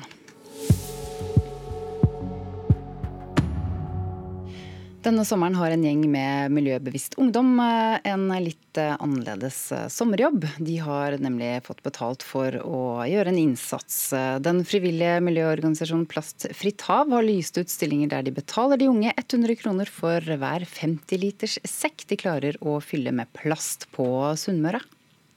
Denne 4.99 5.23
sommeren 5.23 5.55
har 5.55 5.71
en 5.71 5.85
gjeng 5.87 6.01
med 6.11 6.51
miljøbevisst 6.51 7.15
ungdom 7.23 7.53
eh, 7.63 8.01
en 8.11 8.25
litt 8.43 8.79
eh, 8.83 8.97
annerledes 8.99 9.59
eh, 9.71 9.85
sommerjobb. 9.95 10.43
De 10.59 10.75
har 10.83 11.15
nemlig 11.23 11.53
fått 11.69 11.85
betalt 11.87 12.25
for 12.27 12.57
å 12.67 12.81
gjøre 13.07 13.31
en 13.31 13.39
innsats. 13.39 14.01
Den 14.43 14.65
frivillige 14.67 15.21
miljøorganisasjonen 15.23 16.09
Plastfritt 16.11 16.83
hav 16.89 17.15
har 17.15 17.27
lyst 17.27 17.61
ut 17.61 17.71
stillinger 17.71 18.11
der 18.11 18.27
de 18.27 18.35
betaler 18.41 18.81
de 18.81 18.91
unge 18.91 19.13
100 19.15 19.61
kroner 19.63 19.93
for 20.01 20.19
hver 20.19 20.67
50 20.67 21.23
liters 21.23 21.61
sekk 21.63 22.03
de 22.11 22.19
klarer 22.19 22.59
å 22.59 22.81
fylle 22.83 23.15
med 23.15 23.31
plast 23.39 23.87
på 23.95 24.09
Sunnmøre. 24.35 24.83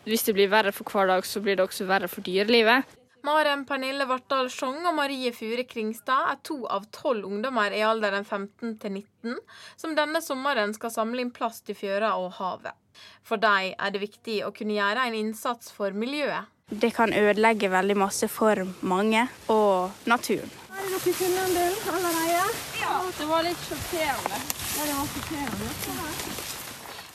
Hvis 0.09 0.25
det 0.25 0.33
blir 0.39 0.49
verre 0.49 0.73
for 0.73 0.89
hver 0.89 1.13
dag, 1.13 1.27
så 1.29 1.37
blir 1.45 1.59
det 1.59 1.67
også 1.67 1.85
verre 1.85 2.09
for 2.09 2.25
dyrelivet. 2.25 2.89
Maren 3.23 3.65
Pernille 3.69 4.05
Vartdal 4.09 4.47
Sjong 4.49 4.79
og 4.89 4.95
Marie 4.97 5.29
Fure 5.35 5.61
Kringstad 5.69 6.31
er 6.31 6.39
to 6.41 6.63
av 6.65 6.87
tolv 6.95 7.27
ungdommer 7.27 7.73
i 7.77 7.83
alderen 7.85 8.25
15 8.25 8.79
til 8.81 8.95
19 8.97 9.35
som 9.77 9.93
denne 9.97 10.23
sommeren 10.25 10.73
skal 10.73 10.93
samle 10.93 11.21
inn 11.21 11.29
plast 11.35 11.69
i 11.69 11.75
fjøra 11.77 12.15
og 12.17 12.33
havet. 12.39 12.73
For 13.21 13.37
dem 13.37 13.75
er 13.77 13.93
det 13.93 14.01
viktig 14.01 14.39
å 14.47 14.49
kunne 14.55 14.73
gjøre 14.79 15.05
en 15.05 15.19
innsats 15.21 15.69
for 15.75 15.93
miljøet. 15.93 16.49
Det 16.71 16.93
kan 16.95 17.13
ødelegge 17.13 17.69
veldig 17.69 17.99
masse 17.99 18.31
for 18.31 18.63
mange 18.81 19.27
og 19.53 20.03
naturen. 20.09 20.49
Har 20.71 20.89
dere 20.89 21.15
funnet 21.21 21.45
en 21.45 21.57
del 21.59 21.79
allerede? 21.93 22.59
Ja, 22.81 22.97
det 23.19 23.31
var 23.35 23.45
litt 23.45 23.65
sjokkerende. 23.69 24.45
Ja, 24.79 24.85
det 24.89 24.97
var 24.97 25.09
sjokkerende. 25.13 26.30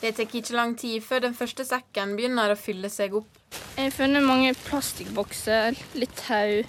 Det 0.07 0.13
tar 0.15 0.29
ikke 0.39 0.55
lang 0.55 0.77
tid 0.79 1.03
før 1.03 1.25
den 1.25 1.33
første 1.35 1.65
sekken 1.67 2.13
begynner 2.15 2.53
å 2.53 2.57
fylle 2.59 2.87
seg 2.95 3.17
opp. 3.19 3.41
Jeg 3.75 3.89
har 3.89 3.95
funnet 3.97 4.23
mange 4.23 4.53
plastikkbokser, 4.61 5.75
litt 5.99 6.13
tau, 6.21 6.61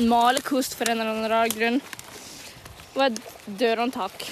en 0.00 0.06
malerkost 0.08 0.72
for 0.78 0.88
en 0.88 0.96
eller 0.96 1.10
annen 1.10 1.28
rar 1.28 1.52
grunn, 1.52 1.76
og 2.94 3.02
et 3.10 3.20
dørhåndtak. 3.60 4.24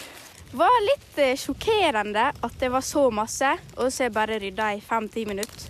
Det 0.47 0.57
var 0.57 0.81
litt 0.87 1.21
eh, 1.21 1.35
sjokkerende 1.37 2.31
at 2.33 2.57
det 2.63 2.73
var 2.73 2.87
så 2.89 3.05
masse, 3.13 3.51
og 3.77 3.93
så 3.93 4.07
har 4.07 4.09
jeg 4.09 4.17
bare 4.17 4.41
rydda 4.41 4.71
i 4.73 4.81
fem-ti 4.89 5.27
minutter. 5.29 5.69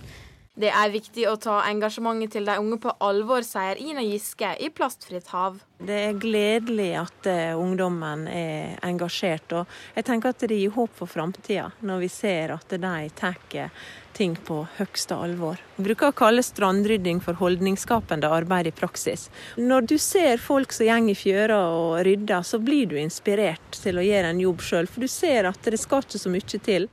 Det 0.55 0.69
er 0.71 0.87
viktig 0.87 1.25
å 1.27 1.35
ta 1.35 1.57
engasjementet 1.67 2.37
til 2.37 2.45
de 2.47 2.53
unge 2.61 2.77
på 2.79 2.93
alvor, 3.03 3.43
sier 3.43 3.75
Ina 3.75 3.99
Giske 4.05 4.53
i 4.63 4.69
Plastfritt 4.71 5.27
hav. 5.33 5.57
Det 5.83 5.97
er 6.05 6.13
gledelig 6.15 6.93
at 7.01 7.27
uh, 7.27 7.59
ungdommen 7.59 8.23
er 8.31 8.77
engasjert. 8.87 9.51
og 9.51 9.97
Jeg 9.97 10.07
tenker 10.07 10.31
at 10.31 10.45
det 10.47 10.55
gir 10.55 10.71
håp 10.71 10.93
for 10.95 11.11
framtida, 11.11 11.73
når 11.83 12.05
vi 12.05 12.09
ser 12.13 12.53
at 12.55 12.71
de 12.71 12.93
tar 13.19 13.35
ting 14.15 14.37
på 14.47 14.61
høyeste 14.77 15.17
alvor. 15.19 15.59
Vi 15.75 15.89
bruker 15.89 16.13
å 16.13 16.15
kalle 16.15 16.45
strandrydding 16.47 17.19
for 17.19 17.35
holdningsskapende 17.35 18.31
arbeid 18.31 18.71
i 18.71 18.73
praksis. 18.79 19.27
Når 19.59 19.91
du 19.91 19.97
ser 19.99 20.39
folk 20.39 20.71
som 20.71 20.87
går 20.87 21.11
i 21.11 21.17
fjøra 21.19 21.59
og 21.75 21.97
rydder, 22.07 22.47
så 22.47 22.61
blir 22.63 22.87
du 22.87 22.95
inspirert 23.01 23.75
til 23.83 23.99
å 23.99 24.07
gjøre 24.07 24.31
en 24.31 24.41
jobb 24.45 24.63
sjøl, 24.63 24.87
for 24.87 25.03
du 25.03 25.11
ser 25.11 25.51
at 25.51 25.67
det 25.67 25.83
skal 25.83 26.07
ikke 26.07 26.23
så 26.23 26.31
mye 26.31 26.63
til. 26.71 26.87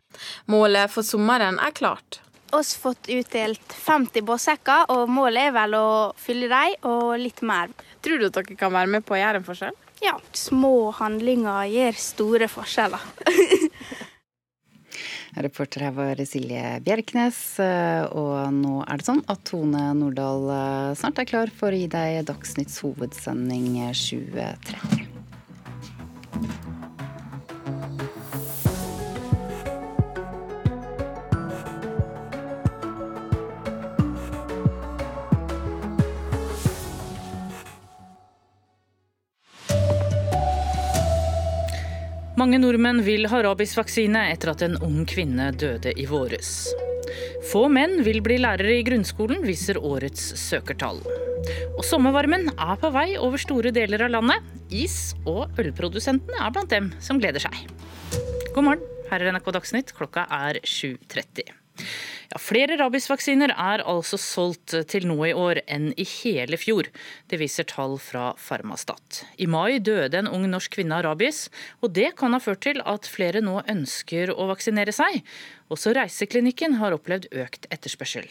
Målet 0.51 0.91
for 0.91 1.07
sommeren 1.07 1.63
er 1.63 1.79
klart 1.79 2.25
oss 2.57 2.75
fått 2.79 3.09
utdelt 3.13 3.73
50 3.73 4.25
båtsekker, 4.29 4.91
og 4.93 5.11
målet 5.11 5.49
er 5.49 5.57
vel 5.57 5.77
å 5.79 5.89
fylle 6.21 6.51
dem 6.53 6.89
og 6.89 7.17
litt 7.21 7.43
mer. 7.47 7.73
Tror 8.05 8.21
du 8.21 8.29
at 8.29 8.39
dere 8.39 8.59
kan 8.59 8.75
være 8.75 8.91
med 8.97 9.07
på 9.07 9.17
å 9.17 9.21
gjøre 9.21 9.43
en 9.43 9.47
forskjell? 9.47 9.77
Ja. 10.03 10.17
Små 10.35 10.91
handlinger 10.99 11.69
gjør 11.71 12.01
store 12.01 12.49
forskjeller. 12.51 13.05
Reporter 15.43 15.87
her 15.87 15.95
var 15.97 16.19
Silje 16.29 16.75
Bjerknes, 16.85 17.39
og 18.13 18.35
nå 18.53 18.83
er 18.85 19.01
det 19.01 19.07
sånn 19.07 19.23
at 19.33 19.41
Tone 19.49 19.87
Nordahl 19.97 20.45
snart 21.01 21.23
er 21.23 21.31
klar 21.31 21.55
for 21.57 21.73
å 21.73 21.79
gi 21.81 21.89
deg 21.89 22.21
Dagsnytts 22.29 22.83
hovedsending 22.85 23.79
2030. 23.97 25.12
Mange 42.43 42.59
nordmenn 42.59 43.05
vil 43.07 43.29
ha 43.31 43.39
rabiesvaksine 43.47 44.25
etter 44.33 44.51
at 44.51 44.63
en 44.67 44.73
ung 44.83 45.05
kvinne 45.07 45.53
døde 45.55 45.93
i 45.95 46.09
våres. 46.11 46.73
Få 47.53 47.69
menn 47.71 48.01
vil 48.03 48.19
bli 48.25 48.41
lærere 48.43 48.81
i 48.81 48.83
grunnskolen, 48.83 49.45
viser 49.47 49.79
årets 49.79 50.25
søkertall. 50.43 50.99
Og 51.77 51.87
sommervarmen 51.87 52.51
er 52.57 52.75
på 52.83 52.91
vei 52.97 53.13
over 53.15 53.39
store 53.39 53.71
deler 53.71 54.09
av 54.09 54.15
landet. 54.17 54.51
Is- 54.75 55.15
og 55.23 55.55
ølprodusentene 55.55 56.43
er 56.43 56.51
blant 56.51 56.75
dem 56.75 56.91
som 56.99 57.23
gleder 57.23 57.47
seg. 57.47 57.63
God 58.57 58.73
morgen, 58.73 58.87
her 59.13 59.23
er 59.23 59.37
NRK 59.37 59.55
Dagsnytt. 59.61 59.95
Klokka 59.95 60.27
er 60.27 60.59
7.30. 60.67 61.62
Ja, 62.33 62.39
flere 62.41 62.79
rabiesvaksiner 62.81 63.53
er 63.53 63.83
altså 63.89 64.17
solgt 64.21 64.75
til 64.89 65.05
nå 65.09 65.19
i 65.29 65.35
år 65.37 65.61
enn 65.67 65.91
i 66.01 66.07
hele 66.09 66.57
fjor. 66.61 66.89
Det 67.29 67.41
viser 67.41 67.67
tall 67.69 67.99
fra 68.01 68.31
Farmastat. 68.41 69.23
I 69.37 69.49
mai 69.51 69.83
døde 69.85 70.23
en 70.23 70.31
ung 70.31 70.47
norsk 70.49 70.79
kvinne 70.79 70.97
av 70.97 71.05
rabies, 71.11 71.47
og 71.85 71.93
det 71.99 72.15
kan 72.21 72.33
ha 72.33 72.41
ført 72.41 72.65
til 72.65 72.81
at 72.89 73.09
flere 73.11 73.45
nå 73.45 73.61
ønsker 73.69 74.33
å 74.33 74.49
vaksinere 74.53 74.97
seg. 74.97 75.21
Også 75.73 75.93
Reiseklinikken 75.97 76.79
har 76.81 76.97
opplevd 76.97 77.29
økt 77.45 77.69
etterspørsel. 77.73 78.29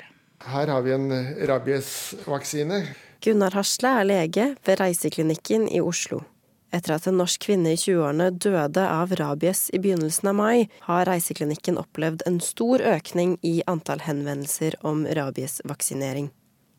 Her 0.49 0.73
har 0.73 0.82
vi 0.82 0.97
en 0.97 1.10
rabiesvaksine. 1.49 2.82
Gunnar 3.21 3.54
Hasle 3.54 3.97
er 4.01 4.08
lege 4.10 4.45
ved 4.65 4.82
Reiseklinikken 4.82 5.69
i 5.69 5.82
Oslo. 5.86 6.23
Etter 6.71 6.95
at 6.95 7.07
en 7.10 7.17
norsk 7.19 7.43
kvinne 7.43 7.73
i 7.75 7.79
20-årene 7.79 8.29
døde 8.31 8.84
av 8.88 9.12
rabies 9.19 9.65
i 9.75 9.79
begynnelsen 9.84 10.29
av 10.31 10.38
mai, 10.38 10.69
har 10.88 11.03
Reiseklinikken 11.10 11.79
opplevd 11.81 12.23
en 12.29 12.39
stor 12.43 12.84
økning 12.93 13.36
i 13.43 13.57
antall 13.67 13.99
henvendelser 14.05 14.77
om 14.88 15.03
rabiesvaksinering. 15.03 16.29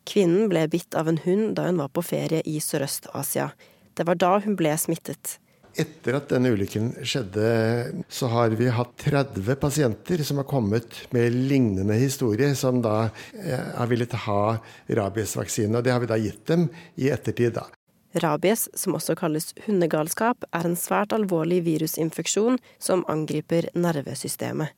Kvinnen 0.08 0.48
ble 0.50 0.64
bitt 0.72 0.96
av 0.98 1.12
en 1.12 1.20
hund 1.26 1.52
da 1.58 1.68
hun 1.68 1.82
var 1.82 1.92
på 1.92 2.02
ferie 2.08 2.40
i 2.48 2.56
Sørøst-Asia. 2.64 3.52
Det 3.92 4.08
var 4.08 4.16
da 4.18 4.38
hun 4.42 4.56
ble 4.56 4.72
smittet. 4.80 5.36
Etter 5.72 6.16
at 6.18 6.32
denne 6.32 6.50
ulykken 6.52 6.90
skjedde, 7.00 7.44
så 8.12 8.28
har 8.32 8.56
vi 8.56 8.72
hatt 8.72 8.96
30 9.06 9.54
pasienter 9.60 10.24
som 10.24 10.40
har 10.40 10.48
kommet 10.48 10.98
med 11.16 11.36
lignende 11.48 11.96
historie, 12.00 12.50
som 12.56 12.82
da 12.84 12.96
eh, 13.36 13.70
har 13.76 13.88
villet 13.92 14.16
ha 14.26 14.42
rabiesvaksine. 14.88 15.78
Og 15.78 15.84
det 15.84 15.94
har 15.94 16.02
vi 16.04 16.10
da 16.12 16.20
gitt 16.20 16.44
dem 16.48 16.66
i 17.00 17.08
ettertid. 17.12 17.56
da. 17.60 17.68
Rabies, 18.14 18.68
som 18.74 18.96
også 18.98 19.16
kalles 19.16 19.52
hundegalskap, 19.66 20.44
er 20.52 20.68
en 20.68 20.76
svært 20.76 21.14
alvorlig 21.16 21.62
virusinfeksjon 21.66 22.58
som 22.82 23.06
angriper 23.12 23.70
nervesystemet. 23.74 24.74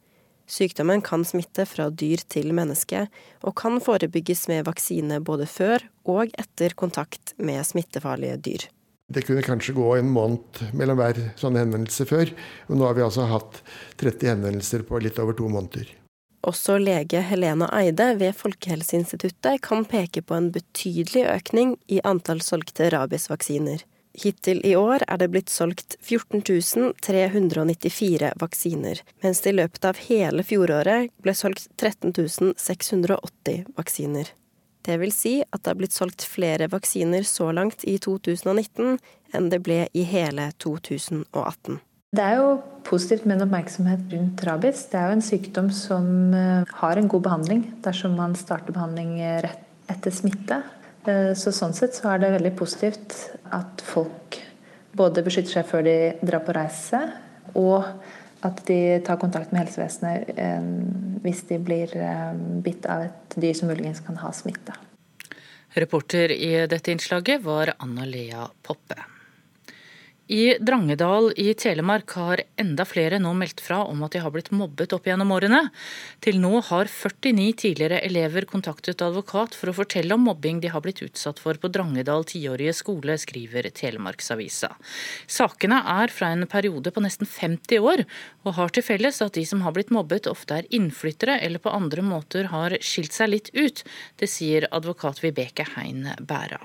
Sykdommen 0.47 1.01
kan 1.01 1.25
smitte 1.25 1.65
fra 1.65 1.89
dyr 1.89 2.21
til 2.29 2.53
menneske, 2.53 3.07
og 3.41 3.57
kan 3.57 3.81
forebygges 3.81 4.45
med 4.51 4.67
vaksine 4.69 5.23
både 5.25 5.49
før 5.49 5.87
og 6.05 6.35
etter 6.37 6.77
kontakt 6.77 7.33
med 7.41 7.65
smittefarlige 7.65 8.37
dyr. 8.45 8.69
Det 9.09 9.25
kunne 9.25 9.45
kanskje 9.45 9.77
gå 9.77 9.89
en 9.99 10.13
måned 10.13 10.61
mellom 10.77 11.01
hver 11.01 11.21
sånn 11.41 11.59
henvendelse 11.61 12.07
før, 12.09 12.31
og 12.69 12.79
nå 12.79 12.89
har 12.89 12.97
vi 12.97 13.05
altså 13.05 13.29
hatt 13.29 13.61
30 14.01 14.35
henvendelser 14.35 14.85
på 14.89 15.01
litt 15.01 15.21
over 15.21 15.37
to 15.37 15.49
måneder. 15.49 15.89
Også 16.45 16.77
lege 16.77 17.23
Helena 17.25 17.71
Eide 17.73 18.11
ved 18.21 18.35
Folkehelseinstituttet 18.37 19.63
kan 19.65 19.87
peke 19.89 20.21
på 20.21 20.37
en 20.37 20.51
betydelig 20.53 21.25
økning 21.31 21.77
i 21.89 22.03
antall 22.05 22.43
solgte 22.45 22.91
rabiesvaksiner. 22.93 23.81
Hittil 24.15 24.61
i 24.67 24.75
år 24.77 25.03
er 25.09 25.19
det 25.19 25.31
blitt 25.33 25.51
solgt 25.51 25.97
14 26.05 26.45
394 27.03 28.31
vaksiner, 28.39 29.01
mens 29.25 29.41
det 29.43 29.55
i 29.55 29.57
løpet 29.59 29.89
av 29.89 30.03
hele 30.07 30.45
fjoråret 30.47 31.11
ble 31.25 31.35
solgt 31.35 31.67
13 31.81 32.55
680 32.61 33.65
vaksiner. 33.75 34.31
Det 34.85 35.01
vil 35.01 35.17
si 35.17 35.39
at 35.43 35.63
det 35.65 35.73
har 35.73 35.81
blitt 35.81 35.97
solgt 35.97 36.29
flere 36.29 36.69
vaksiner 36.69 37.25
så 37.25 37.49
langt 37.57 37.89
i 37.89 37.97
2019 37.99 39.01
enn 39.35 39.51
det 39.51 39.63
ble 39.65 39.87
i 39.97 40.05
hele 40.07 40.51
2018. 40.61 41.81
Det 42.15 42.23
er 42.23 42.39
jo 42.39 42.55
positivt 42.87 43.25
med 43.27 43.39
en 43.39 43.49
oppmerksomhet 43.49 44.07
rundt 44.13 44.43
rabies. 44.47 44.87
Det 44.93 45.01
er 45.01 45.11
jo 45.11 45.19
en 45.19 45.25
sykdom 45.25 45.71
som 45.75 46.07
eh, 46.37 46.75
har 46.81 47.01
en 47.01 47.11
god 47.11 47.25
behandling 47.27 47.67
dersom 47.85 48.15
man 48.19 48.37
starter 48.39 48.77
behandling 48.77 49.17
rett 49.43 49.65
etter 49.91 50.15
smitte. 50.15 50.63
Eh, 51.07 51.33
så 51.37 51.53
sånn 51.53 51.75
sett 51.77 51.97
så 51.97 52.15
er 52.15 52.23
det 52.23 52.35
veldig 52.39 52.55
positivt 52.59 53.17
at 53.55 53.85
folk 53.85 54.41
både 54.97 55.25
beskytter 55.27 55.59
seg 55.59 55.69
før 55.69 55.87
de 55.87 55.97
drar 56.23 56.45
på 56.47 56.55
reise, 56.55 57.01
og 57.59 57.85
at 58.45 58.61
de 58.69 59.01
tar 59.05 59.19
kontakt 59.21 59.53
med 59.53 59.65
helsevesenet 59.65 60.35
eh, 60.39 60.69
hvis 61.25 61.45
de 61.51 61.61
blir 61.61 61.93
eh, 61.99 62.33
bitt 62.65 62.87
av 62.91 63.07
et 63.09 63.39
dyr 63.41 63.57
som 63.57 63.73
muligens 63.73 64.03
kan 64.05 64.21
ha 64.21 64.33
smitte. 64.37 64.77
Reporter 65.75 66.31
i 66.31 66.53
dette 66.71 66.93
innslaget 66.95 67.43
var 67.43 67.75
Anna 67.83 68.07
Lea 68.07 68.47
Poppe. 68.63 69.14
I 70.35 70.57
Drangedal 70.59 71.33
i 71.37 71.53
Telemark 71.55 72.11
har 72.19 72.41
enda 72.59 72.83
flere 72.89 73.21
nå 73.23 73.31
meldt 73.39 73.61
fra 73.63 73.77
om 73.87 74.01
at 74.03 74.17
de 74.17 74.23
har 74.25 74.33
blitt 74.35 74.49
mobbet 74.51 74.91
opp 74.97 75.05
gjennom 75.07 75.31
årene. 75.31 75.61
Til 76.25 76.41
nå 76.43 76.57
har 76.71 76.89
49 76.91 77.53
tidligere 77.61 78.01
elever 78.03 78.47
kontaktet 78.51 79.05
advokat 79.07 79.55
for 79.55 79.71
å 79.71 79.75
fortelle 79.77 80.17
om 80.17 80.25
mobbing 80.27 80.59
de 80.65 80.73
har 80.75 80.83
blitt 80.83 81.05
utsatt 81.07 81.39
for 81.39 81.61
på 81.63 81.71
Drangedal 81.71 82.27
tiårige 82.27 82.73
skole, 82.75 83.15
skriver 83.23 83.69
Telemarksavisa. 83.79 84.73
Sakene 85.31 85.79
er 85.93 86.11
fra 86.11 86.33
en 86.35 86.49
periode 86.51 86.91
på 86.91 87.05
nesten 87.05 87.31
50 87.31 87.87
år, 87.93 88.03
og 88.43 88.57
har 88.57 88.75
til 88.75 88.87
felles 88.89 89.23
at 89.23 89.39
de 89.39 89.45
som 89.47 89.63
har 89.63 89.77
blitt 89.77 89.93
mobbet 89.95 90.27
ofte 90.33 90.57
er 90.59 90.73
innflyttere 90.75 91.39
eller 91.47 91.63
på 91.63 91.77
andre 91.79 92.03
måter 92.03 92.51
har 92.51 92.75
skilt 92.83 93.15
seg 93.15 93.31
litt 93.37 93.53
ut. 93.55 93.87
Det 94.19 94.27
sier 94.35 94.67
advokat 94.75 95.23
Vibeke 95.23 95.69
Hein 95.77 96.11
Bæra. 96.19 96.59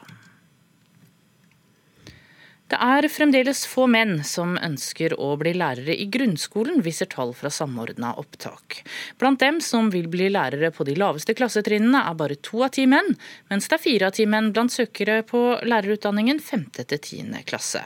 Det 2.70 2.78
er 2.78 3.08
fremdeles 3.10 3.64
få 3.66 3.88
menn 3.90 4.20
som 4.28 4.52
ønsker 4.62 5.16
å 5.18 5.32
bli 5.42 5.56
lærere 5.58 5.96
i 5.98 6.06
grunnskolen, 6.14 6.84
viser 6.86 7.10
tall 7.10 7.32
fra 7.34 7.50
Samordna 7.50 8.12
opptak. 8.22 8.84
Blant 9.18 9.42
dem 9.42 9.58
som 9.66 9.90
vil 9.90 10.06
bli 10.12 10.28
lærere 10.30 10.70
på 10.76 10.86
de 10.86 10.94
laveste 11.00 11.34
klassetrinnene, 11.34 12.04
er 12.06 12.20
bare 12.20 12.38
to 12.46 12.62
av 12.68 12.76
ti 12.78 12.86
menn, 12.86 13.16
mens 13.50 13.66
det 13.66 13.80
er 13.80 13.86
fire 13.88 14.12
av 14.12 14.18
ti 14.20 14.28
menn 14.30 14.52
blant 14.54 14.76
søkere 14.76 15.24
på 15.26 15.42
lærerutdanningen 15.66 16.38
femte 16.46 16.86
til 16.86 17.02
tiende 17.10 17.42
klasse. 17.50 17.82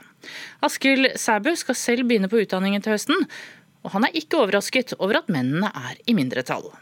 Askild 0.67 1.13
Sæbø 1.15 1.55
skal 1.59 1.79
selv 1.79 2.09
begynne 2.09 2.31
på 2.31 2.43
utdanningen 2.43 2.83
til 2.83 2.97
høsten, 2.97 3.27
og 3.87 3.95
han 3.95 4.07
er 4.07 4.19
ikke 4.19 4.43
overrasket 4.43 4.97
over 4.99 5.21
at 5.23 5.31
mennene 5.31 5.71
er 5.71 5.95
i 6.03 6.15
mindretall. 6.17 6.73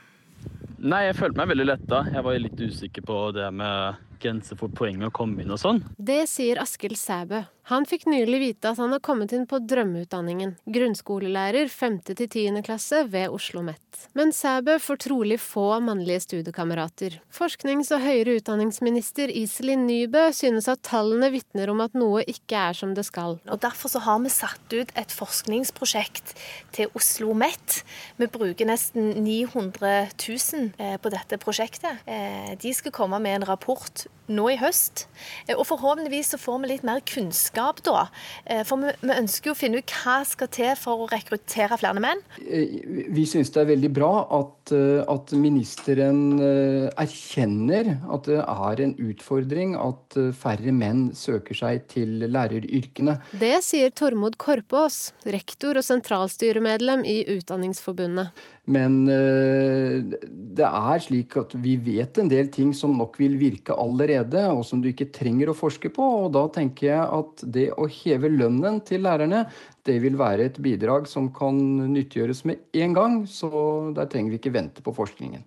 Nei, 0.82 1.06
jeg 1.12 1.20
følte 1.22 1.38
meg 1.38 1.54
veldig 1.54 1.70
letta. 1.70 2.06
Jeg 2.10 2.26
var 2.26 2.42
litt 2.42 2.66
usikker 2.66 3.06
på 3.06 3.28
det 3.38 3.54
med 3.54 4.08
grense 4.22 4.58
for 4.60 4.74
poeng 4.74 5.04
å 5.06 5.14
komme 5.14 5.44
inn 5.44 5.54
og 5.54 5.62
sånn. 5.62 5.84
Det 5.98 6.24
sier 6.32 6.62
Askild 6.62 7.00
Sæbø. 7.00 7.44
Han 7.70 7.86
fikk 7.88 8.08
nylig 8.10 8.40
vite 8.42 8.72
at 8.74 8.80
han 8.82 8.92
har 8.92 9.00
kommet 9.06 9.32
inn 9.38 9.46
på 9.48 9.60
drømmeutdanningen, 9.64 10.56
grunnskolelærer 10.66 11.70
5. 11.72 12.00
til 12.10 12.26
10. 12.26 12.64
klasse 12.66 13.06
ved 13.12 13.30
Oslo 13.30 13.62
OsloMet. 13.62 14.08
Men 14.14 14.32
Sæbø 14.34 14.78
får 14.80 15.00
trolig 15.06 15.38
få 15.40 15.80
mannlige 15.84 16.24
studiekamerater. 16.26 17.20
Forsknings- 17.34 17.92
og 17.94 18.02
høyere 18.02 18.38
utdanningsminister 18.40 19.30
Iselin 19.30 19.86
Nybø 19.88 20.32
synes 20.34 20.68
at 20.72 20.84
tallene 20.88 21.32
vitner 21.34 21.70
om 21.70 21.82
at 21.84 21.94
noe 21.98 22.24
ikke 22.24 22.58
er 22.72 22.78
som 22.78 22.96
det 22.96 23.06
skal. 23.06 23.40
Og 23.48 23.62
Derfor 23.62 23.90
så 23.94 24.00
har 24.00 24.20
vi 24.24 24.30
satt 24.34 24.74
ut 24.74 24.92
et 24.98 25.12
forskningsprosjekt 25.14 26.36
til 26.72 26.90
Oslo 26.96 27.12
OsloMet. 27.12 27.82
Vi 28.18 28.28
bruker 28.32 28.66
nesten 28.66 29.12
900 29.24 30.10
000 30.16 30.72
eh, 30.78 30.98
på 31.02 31.12
dette 31.14 31.38
prosjektet. 31.42 32.02
Eh, 32.06 32.58
de 32.62 32.74
skal 32.74 32.94
komme 32.96 33.20
med 33.20 33.42
en 33.42 33.48
rapport 33.52 34.06
nå 34.32 34.48
i 34.52 34.58
høst. 34.60 35.06
Eh, 35.48 35.56
og 35.58 35.66
forhåpentligvis 35.70 36.34
så 36.34 36.40
får 36.42 36.62
vi 36.64 36.72
litt 36.74 36.88
mer 36.88 37.02
kunnskap 37.08 37.82
da. 37.86 38.08
Eh, 38.46 38.64
for 38.68 38.82
vi, 38.82 38.94
vi 39.04 39.18
ønsker 39.18 39.52
jo 39.52 39.56
å 39.56 39.60
finne 39.60 39.82
ut 39.82 39.96
hva 40.02 40.22
skal 40.28 40.52
til 40.54 40.72
for 40.80 41.04
å 41.04 41.10
rekruttere 41.12 41.78
flere 41.82 42.04
menn. 42.04 42.24
Eh, 42.46 42.78
vi 43.12 43.26
syns 43.30 43.54
det 43.54 43.64
er 43.64 43.72
veldig 43.74 43.92
bra 43.96 44.12
at, 44.42 44.74
at 45.12 45.34
ministeren 45.36 46.40
erkjenner 46.40 47.96
at 48.14 48.30
det 48.30 48.40
er 48.40 48.84
en 48.86 48.94
utfordring 49.02 49.74
at 49.80 50.18
færre 50.38 50.74
menn 50.76 51.10
søker 51.18 51.58
seg 51.58 51.86
til 51.92 52.22
læreryrkene. 52.32 53.18
Det 53.42 53.58
sier 53.66 53.92
Tormod 53.96 54.38
Korpås, 54.42 55.12
rektor 55.26 55.80
og 55.80 55.88
sentralstyremedlem 55.88 57.04
i 57.10 57.22
Utdanningsforbundet. 57.36 58.32
Men 58.70 59.08
det 59.10 60.68
er 60.68 61.02
slik 61.02 61.34
at 61.40 61.56
vi 61.64 61.74
vet 61.82 62.20
en 62.22 62.30
del 62.30 62.52
ting 62.54 62.76
som 62.78 62.94
nok 62.94 63.18
vil 63.20 63.34
virke 63.40 63.74
allerede, 63.74 64.44
og 64.54 64.62
som 64.68 64.84
du 64.84 64.92
ikke 64.92 65.10
trenger 65.16 65.50
å 65.50 65.58
forske 65.58 65.90
på. 65.94 66.10
Og 66.26 66.36
da 66.36 66.44
tenker 66.54 66.92
jeg 66.92 67.08
at 67.22 67.46
det 67.58 67.68
å 67.74 67.88
heve 67.90 68.30
lønnen 68.30 68.78
til 68.86 69.02
lærerne, 69.08 69.48
det 69.88 69.98
vil 70.04 70.20
være 70.20 70.52
et 70.52 70.62
bidrag 70.62 71.10
som 71.10 71.32
kan 71.34 71.58
nyttiggjøres 71.96 72.44
med 72.50 72.62
en 72.84 72.94
gang. 72.98 73.18
Så 73.26 73.50
der 73.98 74.12
trenger 74.12 74.36
vi 74.36 74.42
ikke 74.44 74.54
vente 74.54 74.86
på 74.86 74.94
forskningen. 74.96 75.44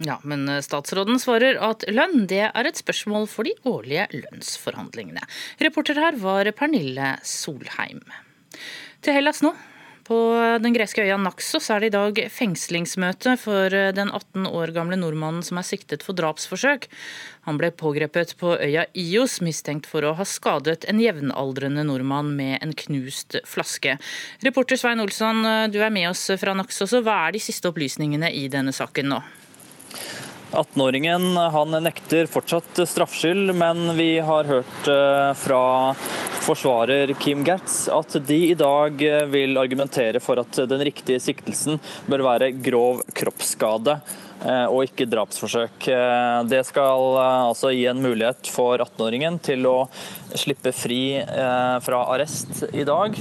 Ja, 0.00 0.16
Men 0.24 0.48
eh, 0.48 0.62
statsråden 0.64 1.20
svarer 1.20 1.58
at 1.60 1.84
lønn 1.92 2.24
det 2.30 2.46
er 2.48 2.68
et 2.68 2.80
spørsmål 2.80 3.28
for 3.28 3.48
de 3.48 3.52
årlige 3.68 4.06
lønnsforhandlingene. 4.14 5.26
Reporter 5.60 6.00
her 6.00 6.16
var 6.22 6.48
Pernille 6.56 7.18
Solheim. 7.26 8.00
Til 9.04 9.16
Hellas 9.16 9.44
nå. 9.44 9.52
På 10.06 10.18
den 10.62 10.74
greske 10.74 11.04
øya 11.04 11.18
Naxos 11.20 11.68
er 11.70 11.82
det 11.82 11.90
i 11.90 11.94
dag 11.94 12.20
fengslingsmøte 12.34 13.36
for 13.40 13.70
den 13.70 14.10
18 14.10 14.46
år 14.48 14.72
gamle 14.76 14.98
nordmannen 15.00 15.44
som 15.46 15.60
er 15.60 15.66
siktet 15.66 16.04
for 16.06 16.18
drapsforsøk. 16.18 16.88
Han 17.48 17.60
ble 17.60 17.70
pågrepet 17.70 18.34
på 18.40 18.54
øya 18.56 18.86
Ios, 18.98 19.38
mistenkt 19.44 19.88
for 19.90 20.06
å 20.06 20.14
ha 20.18 20.26
skadet 20.26 20.86
en 20.90 21.02
jevnaldrende 21.02 21.84
nordmann 21.86 22.32
med 22.38 22.58
en 22.60 22.74
knust 22.76 23.38
flaske. 23.48 23.98
Reporter 24.46 24.80
Svein 24.80 25.02
Olsson, 25.04 25.44
du 25.72 25.80
er 25.82 25.94
med 25.94 26.10
oss 26.10 26.26
fra 26.40 26.56
Naxos. 26.56 26.96
Hva 27.00 27.26
er 27.28 27.36
de 27.36 27.44
siste 27.44 27.70
opplysningene 27.70 28.32
i 28.32 28.48
denne 28.52 28.74
saken 28.76 29.14
nå? 29.14 29.22
18-åringen 30.52 31.36
han 31.36 31.70
nekter 31.82 32.26
fortsatt 32.26 32.88
straffskyld, 32.88 33.54
men 33.54 33.96
vi 33.96 34.18
har 34.18 34.44
hørt 34.44 34.88
eh, 34.88 35.32
fra 35.38 35.94
forsvarer 36.40 37.12
Kim 37.20 37.44
Gertz 37.46 37.84
at 37.92 38.16
de 38.26 38.38
i 38.50 38.56
dag 38.58 39.02
eh, 39.06 39.26
vil 39.30 39.58
argumentere 39.60 40.20
for 40.22 40.40
at 40.42 40.58
den 40.70 40.82
riktige 40.86 41.20
siktelsen 41.22 41.78
bør 42.10 42.24
være 42.26 42.50
grov 42.66 43.04
kroppsskade 43.14 43.94
eh, 44.42 44.64
og 44.64 44.88
ikke 44.88 45.06
drapsforsøk. 45.12 45.86
Det 46.50 46.62
skal 46.66 47.18
altså 47.20 47.70
gi 47.76 47.84
en 47.90 48.02
mulighet 48.02 48.50
for 48.50 48.82
18-åringen 48.82 49.38
til 49.46 49.68
å 49.70 49.76
slippe 50.34 50.72
fri 50.74 51.20
fra 51.84 52.02
arrest 52.14 52.64
i 52.72 52.84
dag, 52.86 53.14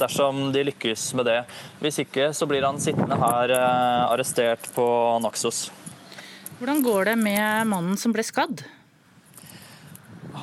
dersom 0.00 0.48
de 0.54 0.66
lykkes 0.70 1.08
med 1.18 1.30
det. 1.30 1.38
Hvis 1.82 2.02
ikke 2.06 2.32
så 2.36 2.48
blir 2.50 2.66
han 2.66 2.80
sittende 2.82 3.18
her 3.22 3.54
arrestert 3.58 4.70
på 4.74 4.88
Naxos. 5.22 5.68
Hvordan 6.62 6.82
går 6.82 7.08
det 7.08 7.16
med 7.18 7.66
mannen 7.66 7.96
som 7.98 8.12
ble 8.14 8.22
skadd? 8.22 8.60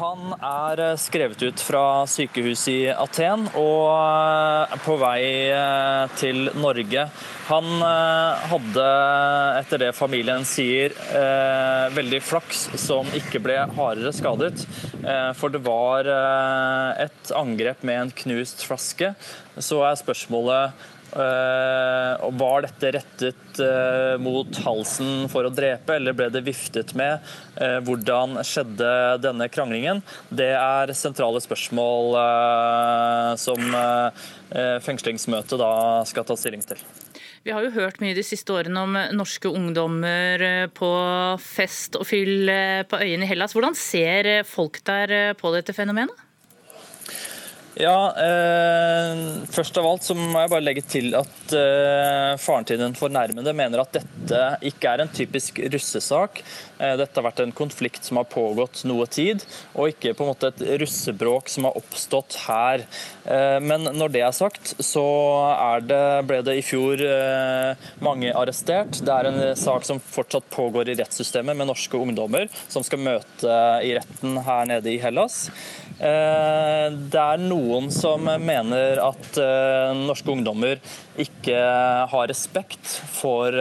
Han 0.01 0.33
er 0.35 0.81
eh, 0.83 0.97
skrevet 0.99 1.39
ut 1.47 1.61
fra 1.63 1.83
sykehuset 2.11 2.73
i 2.73 2.89
Aten 2.91 3.45
og 3.55 3.85
eh, 3.93 4.75
på 4.83 4.97
vei 4.99 5.21
eh, 5.47 6.11
til 6.19 6.51
Norge. 6.59 7.05
Han 7.47 7.71
hadde, 8.51 8.89
etter 9.61 9.81
det 9.85 9.93
familien 9.97 10.43
sier, 10.45 10.93
veldig 11.95 12.19
flaks 12.21 12.67
som 12.77 13.07
ikke 13.17 13.41
ble 13.41 13.55
hardere 13.73 14.11
skadet. 14.13 14.67
For 15.39 15.49
det 15.49 15.63
var 15.65 16.05
et 17.01 17.33
angrep 17.33 17.81
med 17.81 18.03
en 18.03 18.13
knust 18.21 18.61
flaske. 18.69 19.15
Så 19.57 19.81
er 19.81 19.97
spørsmålet 19.97 20.77
Uh, 21.09 22.29
var 22.37 22.61
dette 22.61 22.91
rettet 22.93 23.61
uh, 23.63 24.15
mot 24.21 24.59
halsen 24.61 25.25
for 25.31 25.47
å 25.47 25.53
drepe, 25.53 25.95
eller 25.97 26.13
ble 26.13 26.27
det 26.33 26.43
viftet 26.45 26.93
med? 26.97 27.25
Uh, 27.57 27.79
hvordan 27.87 28.37
skjedde 28.45 28.91
denne 29.23 29.49
kranglingen? 29.49 30.03
Det 30.29 30.51
er 30.53 30.93
sentrale 30.97 31.41
spørsmål 31.41 32.15
som 33.39 33.61
fengslingsmøtet 34.83 35.59
da 35.61 35.73
skal 36.09 36.25
ta 36.27 36.35
stilling 36.37 36.63
til. 36.65 36.81
Vi 37.45 37.53
har 37.53 37.63
jo 37.63 37.73
hørt 37.75 38.01
mye 38.03 38.17
de 38.17 38.23
siste 38.25 38.53
årene 38.53 38.81
om 38.85 38.97
norske 39.15 39.49
ungdommer 39.49 40.43
på 40.75 40.89
fest 41.43 41.97
og 41.99 42.07
fyll 42.09 42.49
på 42.89 43.01
øyene 43.01 43.25
i 43.25 43.29
Hellas. 43.29 43.55
Hvordan 43.55 43.77
ser 43.77 44.31
folk 44.49 44.81
der 44.89 45.37
på 45.39 45.53
dette 45.55 45.75
fenomenet? 45.77 46.25
Ja, 47.79 48.11
eh, 48.11 48.98
Først 49.49 49.77
av 49.81 49.87
alt 49.89 50.05
så 50.05 50.13
må 50.13 50.43
jeg 50.43 50.51
bare 50.51 50.61
legge 50.61 50.83
til 50.85 51.15
at 51.17 51.53
uh, 51.57 52.37
faren 52.37 52.67
til 52.69 52.77
den 52.81 52.93
fornærmede 52.97 53.53
mener 53.57 53.81
at 53.81 53.95
dette 53.97 54.41
ikke 54.69 54.91
er 54.91 55.03
en 55.03 55.09
typisk 55.13 55.57
russesak. 55.73 56.43
Uh, 56.77 56.93
dette 56.99 57.17
har 57.17 57.25
vært 57.25 57.41
en 57.41 57.53
konflikt 57.57 58.05
som 58.05 58.19
har 58.21 58.29
pågått 58.29 58.83
noe 58.89 59.07
tid, 59.09 59.41
og 59.73 59.89
ikke 59.89 60.13
på 60.13 60.25
en 60.25 60.31
måte 60.31 60.51
et 60.51 60.61
russebråk 60.83 61.49
som 61.49 61.65
har 61.65 61.79
oppstått 61.81 62.37
her. 62.45 62.85
Uh, 63.25 63.57
men 63.65 63.89
når 63.97 64.13
det 64.13 64.23
er 64.27 64.37
sagt, 64.37 64.75
så 64.85 65.05
er 65.55 65.85
det, 65.89 66.03
ble 66.29 66.41
det 66.45 66.59
i 66.59 66.65
fjor 66.65 67.01
mange 68.03 68.31
arrestert. 68.37 69.01
Det 69.05 69.13
er 69.13 69.29
en 69.29 69.41
sak 69.57 69.85
som 69.87 70.01
fortsatt 70.03 70.45
pågår 70.53 70.91
i 70.91 70.97
rettssystemet 70.99 71.57
med 71.57 71.71
norske 71.71 71.97
ungdommer 71.97 72.47
som 72.69 72.85
skal 72.85 73.01
møte 73.01 73.59
i 73.85 73.95
retten 73.97 74.37
her 74.45 74.69
nede 74.69 74.93
i 74.93 74.99
Hellas. 75.01 75.47
Eh, 75.99 76.85
det 77.11 77.23
er 77.23 77.43
noen 77.43 77.89
som 77.91 78.23
mener 78.23 79.01
at 79.03 79.41
norske 79.99 80.31
ungdommer 80.31 80.79
ikke 81.19 81.59
har 82.09 82.29
respekt 82.31 82.99
for 83.19 83.55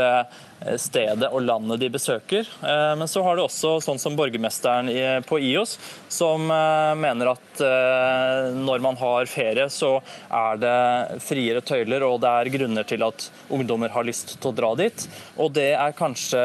stedet 0.79 1.29
og 1.31 1.43
landet 1.47 1.81
de 1.81 1.89
besøker. 1.93 2.49
Eh, 2.63 2.95
men 2.99 3.09
så 3.09 3.23
har 3.23 3.37
du 3.37 3.45
også 3.45 3.77
sånn 3.85 4.01
som 4.01 4.17
borgermesteren 4.19 4.91
på 5.29 5.41
IOS, 5.45 5.77
som 6.13 6.49
eh, 6.51 6.95
mener 6.99 7.33
at 7.35 7.63
eh, 7.65 8.51
når 8.59 8.83
man 8.85 8.99
har 9.01 9.31
ferie, 9.31 9.69
så 9.73 9.97
er 10.29 10.63
det 10.63 11.23
friere 11.25 11.63
tøyler, 11.63 12.07
og 12.07 12.21
det 12.25 12.33
er 12.33 12.53
grunner 12.59 12.89
til 12.89 13.07
at 13.07 13.29
ungdommer 13.55 13.93
har 13.95 14.07
lyst 14.09 14.37
til 14.37 14.51
å 14.51 14.57
dra 14.57 14.75
dit. 14.79 15.09
Og 15.39 15.53
det 15.57 15.73
er 15.75 15.99
kanskje 15.99 16.43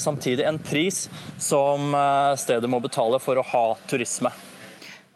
samtidig 0.00 0.46
en 0.48 0.60
pris 0.62 1.06
som 1.40 1.94
stedet 2.40 2.70
må 2.70 2.80
betale 2.82 3.20
for 3.22 3.40
å 3.40 3.46
ha 3.52 3.66
turisme. 3.90 4.32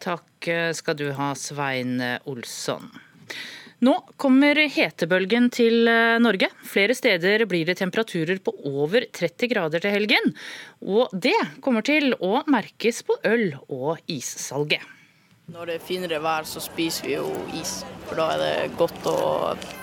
Takk 0.05 0.49
skal 0.77 0.97
du 0.99 1.09
ha, 1.17 1.33
Svein 1.33 1.97
Olsson. 2.29 2.91
Nå 3.83 3.93
kommer 4.17 4.55
hetebølgen 4.71 5.49
til 5.53 5.89
eh, 5.91 6.15
Norge. 6.23 6.47
Flere 6.65 6.95
steder 6.95 7.43
blir 7.49 7.67
det 7.67 7.77
temperaturer 7.81 8.39
på 8.43 8.53
over 8.71 9.03
30 9.11 9.51
grader 9.51 9.83
til 9.83 9.91
helgen. 9.91 10.31
Og 10.81 11.11
det 11.11 11.35
kommer 11.65 11.83
til 11.85 12.15
å 12.23 12.39
merkes 12.47 13.03
på 13.05 13.17
øl- 13.27 13.57
og 13.67 13.99
issalget. 14.07 14.83
Når 15.51 15.69
det 15.69 15.75
er 15.75 15.83
finere 15.85 16.21
vær, 16.23 16.47
så 16.49 16.63
spiser 16.63 17.05
vi 17.05 17.17
jo 17.19 17.27
is. 17.59 17.83
For 18.07 18.17
da 18.17 18.31
er 18.33 18.41
det 18.41 18.77
godt 18.79 19.05
å 19.11 19.17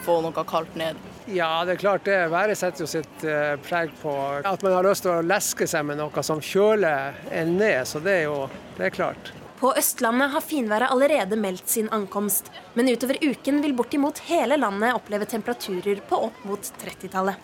få 0.02 0.16
noe 0.24 0.46
kaldt 0.48 0.74
ned. 0.80 0.98
Ja, 1.30 1.60
det 1.62 1.76
er 1.76 1.84
klart 1.84 2.08
det. 2.08 2.16
Været 2.32 2.58
setter 2.58 2.82
jo 2.82 2.90
sitt 2.90 3.28
eh, 3.28 3.54
preg 3.68 3.92
på 4.00 4.16
at 4.40 4.64
man 4.64 4.74
har 4.74 4.88
lyst 4.88 5.04
til 5.06 5.12
å 5.12 5.22
leske 5.22 5.68
seg 5.70 5.86
med 5.86 6.00
noe 6.00 6.26
som 6.26 6.42
kjøler 6.42 7.22
en 7.30 7.54
ned. 7.60 7.84
Så 7.86 8.02
det 8.02 8.22
er 8.22 8.26
jo 8.30 8.48
det 8.80 8.88
er 8.88 8.96
klart. 8.96 9.34
På 9.62 9.70
Østlandet 9.78 10.32
har 10.32 10.42
finværet 10.42 10.90
allerede 10.90 11.36
meldt 11.38 11.68
sin 11.70 11.86
ankomst, 11.94 12.48
men 12.74 12.88
utover 12.90 13.20
uken 13.22 13.60
vil 13.62 13.76
bortimot 13.78 14.18
hele 14.26 14.56
landet 14.58 14.96
oppleve 14.96 15.28
temperaturer 15.30 16.00
på 16.08 16.18
opp 16.26 16.40
mot 16.48 16.70
30-tallet. 16.82 17.36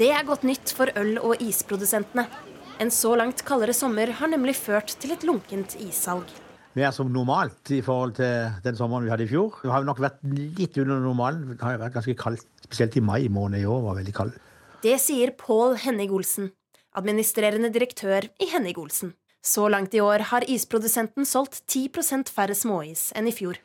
Det 0.00 0.08
er 0.10 0.26
godt 0.26 0.42
nytt 0.48 0.72
for 0.74 0.90
øl- 0.98 1.20
og 1.22 1.38
isprodusentene. 1.38 2.24
En 2.82 2.90
så 2.90 3.12
langt 3.14 3.44
kaldere 3.46 3.76
sommer 3.76 4.10
har 4.18 4.32
nemlig 4.32 4.56
ført 4.58 4.96
til 4.98 5.14
et 5.14 5.22
lunkent 5.28 5.76
issalg. 5.78 6.26
Mer 6.74 6.90
som 6.96 7.14
normalt 7.14 7.70
i 7.70 7.78
forhold 7.86 8.16
til 8.18 8.50
den 8.66 8.80
sommeren 8.80 9.06
vi 9.06 9.14
hadde 9.14 9.28
i 9.28 9.30
fjor. 9.30 9.62
Det 9.62 9.70
har 9.70 9.86
nok 9.86 10.02
vært 10.02 10.18
litt 10.26 10.74
under 10.82 10.98
normalen. 11.06 11.52
Det 11.54 11.62
har 11.62 11.78
vært 11.84 12.00
ganske 12.00 12.18
kaldt. 12.18 12.50
Spesielt 12.66 12.98
i 12.98 13.04
mai 13.12 13.28
måned 13.30 13.62
i 13.62 13.70
år 13.70 13.86
var 13.86 14.00
veldig 14.02 14.18
kald. 14.18 14.34
Det 14.82 14.98
sier 14.98 15.36
Pål 15.38 15.78
Henning 15.86 16.10
Olsen, 16.18 16.50
administrerende 16.98 17.70
direktør 17.70 18.26
i 18.42 18.50
Henning 18.50 18.82
Olsen. 18.82 19.14
Så 19.42 19.68
langt 19.72 19.94
i 19.96 20.02
år 20.04 20.26
har 20.30 20.44
isprodusenten 20.52 21.24
solgt 21.24 21.62
10% 21.64 22.28
færre 22.32 22.54
småis 22.56 23.08
enn 23.16 23.28
i 23.30 23.32
fjor. 23.32 23.56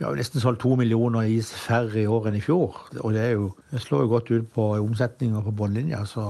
Vi 0.00 0.04
har 0.06 0.14
jo 0.14 0.18
nesten 0.18 0.40
solgt 0.42 0.62
to 0.64 0.72
millioner 0.80 1.28
is 1.28 1.52
færre 1.52 2.00
i 2.00 2.06
år 2.08 2.30
enn 2.30 2.38
i 2.38 2.42
fjor. 2.42 2.78
Og 3.04 3.12
det, 3.14 3.26
jo, 3.36 3.50
det 3.70 3.82
slår 3.84 4.06
jo 4.06 4.12
godt 4.14 4.32
ut 4.32 4.48
på 4.54 4.70
omsetning 4.80 5.36
og 5.36 5.44
på 5.46 5.54
bunnlinja. 5.60 6.00
Så 6.08 6.24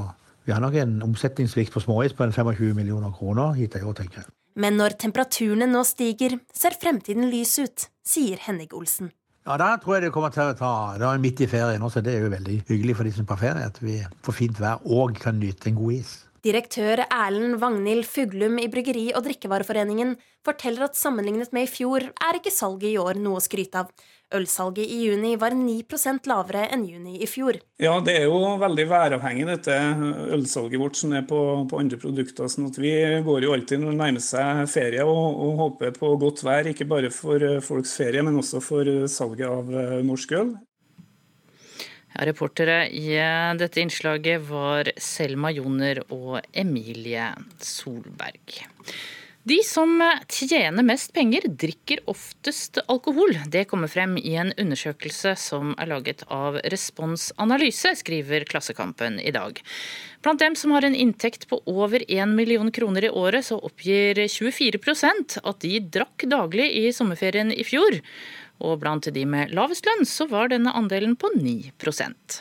vi 0.44 0.52
har 0.52 0.60
nok 0.60 0.74
en 0.82 0.98
omsetningssvikt 1.06 1.72
på 1.72 1.82
småis 1.84 2.16
på 2.16 2.26
en 2.26 2.34
25 2.34 2.74
millioner 2.76 3.14
kroner 3.14 3.54
hit 3.56 3.78
i 3.78 3.84
år, 3.86 3.94
tenker 3.96 4.24
jeg. 4.24 4.32
Men 4.60 4.76
når 4.76 4.98
temperaturene 5.00 5.68
nå 5.70 5.84
stiger, 5.86 6.34
ser 6.52 6.74
fremtiden 6.76 7.30
lys 7.30 7.54
ut, 7.62 7.86
sier 8.04 8.42
Henning 8.42 8.74
Olsen. 8.74 9.12
Ja, 9.46 9.56
Da 9.56 9.76
tror 9.80 9.96
jeg 9.96 10.04
det 10.04 10.12
kommer 10.12 10.28
til 10.34 10.50
å 10.50 10.56
ta 10.58 10.98
Det 11.00 11.06
er 11.06 11.22
midt 11.22 11.40
i 11.40 11.46
ferien 11.48 11.82
også, 11.82 12.00
så 12.00 12.04
det 12.04 12.12
er 12.14 12.26
jo 12.26 12.34
veldig 12.34 12.58
hyggelig 12.68 12.96
for 12.98 13.08
de 13.08 13.12
som 13.14 13.24
er 13.24 13.30
på 13.30 13.38
ferie 13.40 13.70
at 13.70 13.78
vi 13.80 13.96
får 14.26 14.36
fint 14.36 14.60
vær 14.60 14.82
og 14.84 15.16
kan 15.16 15.38
nyte 15.40 15.70
en 15.70 15.78
god 15.78 15.92
is. 15.96 16.12
Direktør 16.40 17.02
Erlend 17.04 17.58
Vagnhild 17.60 18.06
Fuglum 18.08 18.54
i 18.62 18.68
Bryggeri- 18.72 19.10
og 19.12 19.26
drikkevareforeningen 19.26 20.14
forteller 20.46 20.86
at 20.86 20.96
sammenlignet 20.96 21.52
med 21.52 21.66
i 21.66 21.68
fjor 21.68 22.06
er 22.08 22.38
ikke 22.38 22.52
salget 22.54 22.94
i 22.94 22.96
år 22.96 23.20
noe 23.20 23.36
å 23.36 23.44
skryte 23.44 23.82
av. 23.82 23.90
Ølsalget 24.32 24.86
i 24.86 25.02
juni 25.04 25.34
var 25.36 25.52
9% 25.58 26.28
lavere 26.30 26.62
enn 26.72 26.86
juni 26.88 27.18
i 27.20 27.28
fjor. 27.28 27.58
Ja, 27.82 27.98
det 28.00 28.14
er 28.22 28.24
jo 28.30 28.38
veldig 28.62 28.86
væravhengig 28.88 29.48
dette 29.50 29.76
ølsalget 30.38 30.80
vårt 30.80 30.96
som 30.96 31.12
er 31.18 31.26
på, 31.28 31.42
på 31.68 31.82
andre 31.82 32.00
produkter. 32.00 32.48
sånn 32.48 32.70
at 32.70 32.80
Vi 32.80 32.94
går 33.26 33.44
jo 33.44 33.52
alltid 33.58 33.82
når 33.82 33.92
det 33.92 34.00
nærmer 34.00 34.24
seg 34.24 34.64
ferie 34.72 35.04
og, 35.04 35.20
og, 35.44 35.54
håper 35.60 35.92
på 35.98 36.14
godt 36.24 36.44
vær, 36.46 36.72
ikke 36.72 36.88
bare 36.88 37.12
for 37.12 37.60
folks 37.66 37.92
ferie, 38.00 38.24
men 38.24 38.40
også 38.40 38.64
for 38.64 38.94
salget 39.12 39.50
av 39.50 39.68
norsk 40.08 40.38
øl. 40.40 40.54
Ja, 42.10 42.26
reportere 42.26 42.88
i 42.90 43.14
eh, 43.14 43.54
dette 43.60 43.80
innslaget 43.82 44.42
var 44.48 44.90
Selma 44.98 45.52
Joner 45.54 46.02
og 46.10 46.40
Emilie 46.52 47.30
Solberg. 47.62 48.60
De 49.48 49.56
som 49.64 49.94
eh, 50.04 50.18
tjener 50.28 50.84
mest 50.84 51.14
penger, 51.16 51.46
drikker 51.62 52.02
oftest 52.10 52.76
alkohol. 52.92 53.38
Det 53.48 53.64
kommer 53.70 53.88
frem 53.88 54.18
i 54.18 54.34
en 54.42 54.50
undersøkelse 54.60 55.32
som 55.40 55.72
er 55.80 55.88
laget 55.94 56.26
av 56.28 56.58
Responsanalyse, 56.74 57.94
skriver 58.02 58.44
Klassekampen 58.50 59.16
i 59.22 59.32
dag. 59.32 59.62
Blant 60.20 60.42
dem 60.42 60.58
som 60.58 60.74
har 60.76 60.84
en 60.84 60.98
inntekt 60.98 61.46
på 61.48 61.62
over 61.64 62.04
1 62.04 62.34
million 62.36 62.68
kroner 62.74 63.06
i 63.08 63.14
året, 63.22 63.46
så 63.48 63.56
oppgir 63.56 64.20
24% 64.26 65.38
at 65.40 65.64
de 65.64 65.78
drakk 65.80 66.26
daglig 66.28 66.68
i 66.82 66.90
sommerferien 66.92 67.54
i 67.54 67.64
fjor. 67.64 67.96
Og 68.60 68.80
blant 68.82 69.08
de 69.14 69.24
med 69.26 69.54
lavest 69.56 69.88
lønn 69.88 70.06
så 70.08 70.28
var 70.30 70.52
denne 70.52 70.74
andelen 70.76 71.16
på 71.16 71.32
9% 71.36 72.40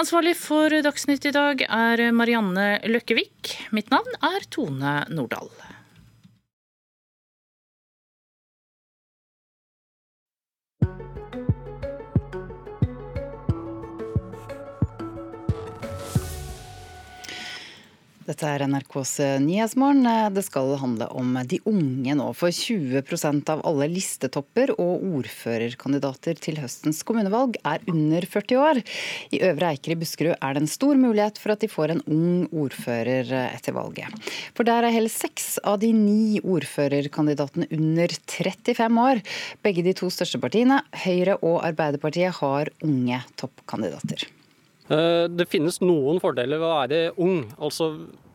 Ansvarlig 0.00 0.32
for 0.40 0.72
Dagsnytt 0.72 1.26
i 1.28 1.34
dag 1.36 1.60
er 1.66 2.00
Marianne 2.16 2.78
Løkkevik. 2.88 3.50
Mitt 3.76 3.92
navn 3.92 4.08
er 4.24 4.46
Tone 4.48 5.02
Nordahl. 5.12 5.50
Dette 18.22 18.46
er 18.46 18.62
NRKs 18.70 19.12
eh, 19.22 19.36
Nyhetsmorgen. 19.42 20.04
Eh, 20.06 20.28
det 20.30 20.44
skal 20.46 20.76
handle 20.78 21.08
om 21.18 21.34
de 21.48 21.58
unge 21.66 22.14
nå. 22.18 22.28
For 22.38 22.54
20% 22.54 23.50
av 23.50 23.62
alle 23.66 23.88
listetopper 23.90 24.74
og 24.76 25.02
ordførerkandidater 25.18 26.38
til 26.42 26.60
høstens 26.62 27.02
kommunevalg 27.06 27.58
er 27.66 27.82
under 27.90 28.26
40 28.34 28.60
år. 28.62 28.82
I 29.34 29.42
Øvre 29.48 29.72
Eiker 29.72 29.94
i 29.94 29.98
Buskerud 29.98 30.36
er 30.36 30.54
det 30.54 30.62
en 30.62 30.70
stor 30.70 31.00
mulighet 31.00 31.40
for 31.42 31.54
at 31.54 31.64
de 31.64 31.70
får 31.72 31.96
en 31.96 32.04
ung 32.06 32.44
ordfører 32.64 33.26
eh, 33.26 33.56
etter 33.56 33.74
valget. 33.74 34.30
For 34.54 34.68
der 34.68 34.86
er 34.86 34.94
hele 34.94 35.10
seks 35.10 35.56
av 35.66 35.80
de 35.82 35.90
ni 35.96 36.38
ordførerkandidatene 36.42 37.70
under 37.74 38.14
35 38.30 39.02
år. 39.08 39.24
Begge 39.66 39.86
de 39.88 39.96
to 39.98 40.12
største 40.14 40.38
partiene, 40.42 40.78
Høyre 41.06 41.40
og 41.40 41.58
Arbeiderpartiet, 41.66 42.38
har 42.38 42.70
unge 42.86 43.18
toppkandidater. 43.40 44.28
Eh, 44.90 45.28
det 45.30 45.46
finnes 45.50 45.78
noen 45.82 46.18
fordeler 46.22 46.58
ved 46.58 46.66
å 46.66 46.74
være 46.80 47.02
ung. 47.22 47.44
Altså, 47.62 47.92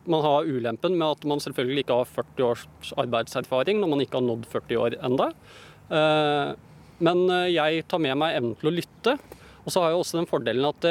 man 0.08 0.24
har 0.24 0.48
ulempen 0.48 0.96
med 0.96 1.18
at 1.18 1.26
man 1.28 1.42
selvfølgelig 1.44 1.84
ikke 1.84 1.98
har 2.00 2.08
40 2.14 2.46
års 2.46 2.94
arbeidserfaring 2.96 3.82
når 3.82 3.92
man 3.92 4.04
ikke 4.04 4.18
har 4.20 4.24
nådd 4.24 4.48
40 4.54 4.80
år 4.80 4.98
enda. 5.04 5.28
Eh, 5.92 6.54
men 7.04 7.24
eh, 7.34 7.52
jeg 7.52 7.84
tar 7.90 8.02
med 8.02 8.16
meg 8.20 8.38
evnen 8.38 8.56
til 8.58 8.72
å 8.72 8.74
lytte. 8.78 9.18
Og 9.64 9.72
så 9.74 9.84
har 9.84 9.92
jeg 9.92 10.00
også 10.00 10.20
den 10.20 10.30
fordelen 10.30 10.68
at 10.70 10.86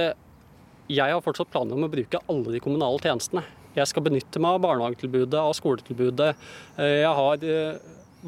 jeg 0.87 1.11
har 1.11 1.23
fortsatt 1.23 1.49
planer 1.51 1.75
om 1.75 1.87
å 1.87 1.91
bruke 1.91 2.21
alle 2.29 2.53
de 2.53 2.61
kommunale 2.63 3.01
tjenestene. 3.01 3.41
Jeg 3.75 3.89
skal 3.89 4.05
benytte 4.05 4.39
meg 4.41 4.55
av 4.55 4.61
barnehagetilbudet, 4.63 5.37
av 5.37 5.55
skoletilbudet. 5.57 6.29
Jeg 6.77 7.09
har 7.17 7.41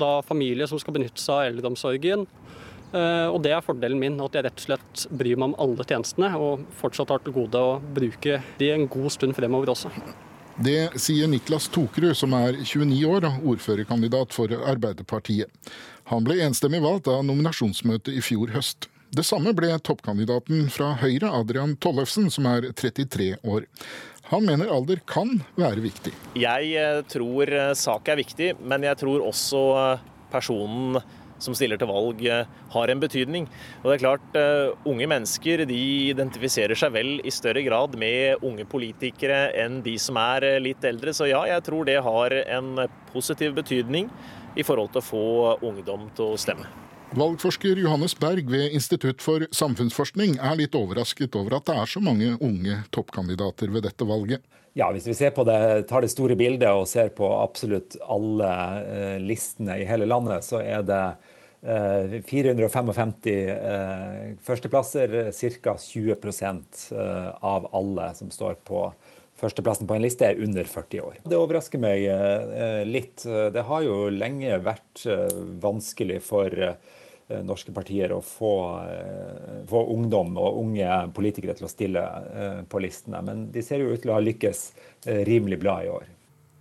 da 0.02 0.10
familie 0.26 0.68
som 0.70 0.82
skal 0.82 0.98
benytte 0.98 1.22
seg 1.22 1.36
av 1.38 1.52
eldreomsorgen. 1.52 2.26
Eh, 2.90 3.28
og 3.30 3.38
det 3.46 3.52
er 3.54 3.66
fordelen 3.66 4.00
min, 4.02 4.18
at 4.24 4.36
jeg 4.36 4.48
rett 4.48 4.64
og 4.64 4.66
slett 4.66 5.04
bryr 5.14 5.38
meg 5.38 5.52
om 5.52 5.60
alle 5.62 5.86
tjenestene, 5.86 6.32
og 6.42 6.66
fortsatt 6.80 7.14
har 7.14 7.22
til 7.24 7.36
gode 7.36 7.62
å 7.62 7.78
bruke 7.80 8.42
de 8.58 8.72
en 8.74 8.88
god 8.90 9.14
stund 9.14 9.38
fremover 9.38 9.76
også. 9.76 9.94
Det 10.60 10.90
sier 11.00 11.30
Niklas 11.32 11.70
Tokerud, 11.72 12.18
som 12.20 12.34
er 12.36 12.58
29 12.58 12.98
år 13.08 13.30
og 13.30 13.46
ordførerkandidat 13.54 14.34
for 14.36 14.52
Arbeiderpartiet. 14.52 15.48
Han 16.12 16.26
ble 16.26 16.42
enstemmig 16.44 16.82
valgt 16.84 17.08
av 17.08 17.22
nominasjonsmøtet 17.28 18.18
i 18.18 18.24
fjor 18.26 18.52
høst. 18.56 18.90
Det 19.16 19.24
samme 19.26 19.54
ble 19.58 19.72
toppkandidaten 19.86 20.68
fra 20.74 20.92
Høyre, 21.00 21.32
Adrian 21.32 21.78
Tollefsen, 21.82 22.28
som 22.34 22.50
er 22.50 22.68
33 22.74 23.38
år. 23.48 23.70
Han 24.34 24.46
mener 24.46 24.70
alder 24.70 25.00
kan 25.10 25.40
være 25.58 25.82
viktig. 25.86 26.12
Jeg 26.38 26.74
eh, 26.78 27.00
tror 27.10 27.50
eh, 27.50 27.72
sak 27.78 28.12
er 28.12 28.20
viktig, 28.20 28.52
men 28.60 28.84
jeg 28.86 29.00
tror 29.00 29.24
også 29.30 29.64
personen 30.30 31.00
som 31.44 31.56
stiller 31.58 31.80
til 31.80 31.90
valg, 31.90 32.24
eh, 32.26 32.50
har 32.74 32.92
en 32.92 33.00
betydning. 33.02 33.48
Og 33.82 33.90
det 33.90 33.96
er 33.98 34.04
klart, 34.06 34.36
uh, 34.36 34.76
Unge 34.90 35.08
mennesker 35.10 35.66
de 35.70 35.80
identifiserer 36.10 36.78
seg 36.78 36.94
vel 36.94 37.12
i 37.26 37.34
større 37.34 37.64
grad 37.66 37.96
med 38.00 38.44
unge 38.46 38.66
politikere 38.70 39.50
enn 39.60 39.82
de 39.86 39.98
som 40.02 40.18
er 40.22 40.46
eh, 40.48 40.60
litt 40.64 40.84
eldre. 40.84 41.14
Så 41.16 41.30
ja, 41.30 41.44
jeg 41.50 41.66
tror 41.68 41.88
det 41.90 42.00
har 42.04 42.38
en 42.42 42.86
positiv 43.14 43.56
betydning 43.58 44.10
i 44.58 44.66
forhold 44.66 44.94
til 44.94 45.04
å 45.04 45.10
få 45.10 45.26
ungdom 45.72 46.10
til 46.18 46.34
å 46.34 46.40
stemme. 46.40 46.89
Valgforsker 47.18 47.80
Johannes 47.82 48.14
Berg 48.20 48.52
ved 48.52 48.70
Institutt 48.78 49.24
for 49.26 49.42
samfunnsforskning 49.56 50.36
er 50.46 50.60
litt 50.60 50.76
overrasket 50.78 51.34
over 51.40 51.56
at 51.58 51.66
det 51.66 51.78
er 51.82 51.90
så 51.90 52.02
mange 52.06 52.36
unge 52.38 52.76
toppkandidater 52.94 53.72
ved 53.74 53.88
dette 53.88 54.06
valget. 54.06 54.44
Ja, 54.78 54.92
Hvis 54.94 55.08
vi 55.10 55.16
ser 55.18 55.34
på 55.34 55.44
det, 55.48 55.88
tar 55.90 56.06
det 56.06 56.12
store 56.14 56.38
bildet 56.38 56.70
og 56.70 56.86
ser 56.88 57.10
på 57.18 57.26
absolutt 57.34 57.98
alle 58.06 58.52
listene 59.26 59.80
i 59.82 59.88
hele 59.90 60.06
landet, 60.06 60.46
så 60.46 60.62
er 60.62 60.86
det 60.86 61.02
455 62.30 63.16
eh, 63.34 64.38
førsteplasser, 64.46 65.18
ca. 65.34 65.74
20% 65.82 66.86
av 67.42 67.68
alle 67.74 68.14
som 68.22 68.30
står 68.32 68.62
på 68.70 68.86
førsteplassen 69.40 69.90
på 69.90 69.98
en 69.98 70.06
liste, 70.06 70.30
er 70.30 70.46
under 70.46 70.64
40 70.68 71.02
år. 71.02 71.20
Det 71.26 71.42
overrasker 71.42 71.82
meg 71.82 72.06
litt. 72.86 73.26
Det 73.26 73.66
har 73.66 73.84
jo 73.88 74.10
lenge 74.14 74.62
vært 74.62 75.06
vanskelig 75.64 76.22
for 76.28 76.54
norske 77.46 77.74
partier 77.76 78.14
å 78.16 78.22
få, 78.26 78.54
få, 79.70 79.82
ungdom 79.94 80.38
og 80.42 80.62
unge 80.64 81.02
politikere 81.14 81.54
til 81.58 81.68
å 81.68 81.72
stille 81.72 82.06
på 82.70 82.82
listene. 82.82 83.22
Men 83.26 83.44
de 83.54 83.62
ser 83.66 83.84
jo 83.84 83.92
ut 83.94 84.02
til 84.02 84.14
å 84.14 84.18
ha 84.18 84.24
lykkes 84.24 84.64
rimelig 85.30 85.60
bra 85.62 85.76
i 85.86 85.92
år. 85.94 86.08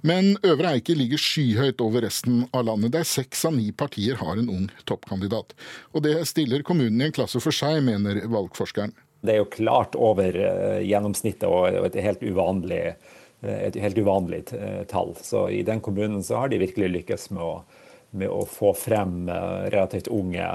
Men 0.06 0.36
Øvre 0.46 0.76
Eiker 0.76 0.94
ligger 0.94 1.18
skyhøyt 1.18 1.80
over 1.82 2.04
resten 2.06 2.44
av 2.54 2.68
landet, 2.68 2.92
der 2.94 3.06
seks 3.08 3.42
av 3.48 3.56
ni 3.56 3.72
partier 3.74 4.20
har 4.20 4.38
en 4.38 4.50
ung 4.52 4.68
toppkandidat. 4.86 5.56
Og 5.90 6.04
det 6.06 6.20
stiller 6.30 6.62
kommunen 6.66 7.02
i 7.02 7.08
en 7.08 7.14
klasse 7.16 7.42
for 7.42 7.54
seg, 7.54 7.80
mener 7.86 8.22
valgforskeren. 8.30 8.94
Det 9.26 9.34
er 9.34 9.40
jo 9.40 9.50
klart 9.50 9.98
over 9.98 10.36
eh, 10.38 10.84
gjennomsnittet 10.86 11.48
og 11.50 11.88
et 11.88 11.98
helt 12.04 12.22
uvanlig, 12.22 12.82
eh, 13.42 13.58
et 13.66 13.78
helt 13.82 13.98
uvanlig 13.98 14.44
eh, 14.54 14.84
tall. 14.90 15.16
Så 15.18 15.48
i 15.50 15.64
den 15.66 15.82
kommunen 15.82 16.22
så 16.22 16.44
har 16.44 16.52
de 16.52 16.62
virkelig 16.62 16.92
lykkes 17.00 17.32
med 17.34 17.42
å 17.42 17.52
med 18.10 18.30
å 18.32 18.44
få 18.48 18.72
frem 18.76 19.28
eh, 19.28 19.68
relativt 19.72 20.08
unge 20.08 20.46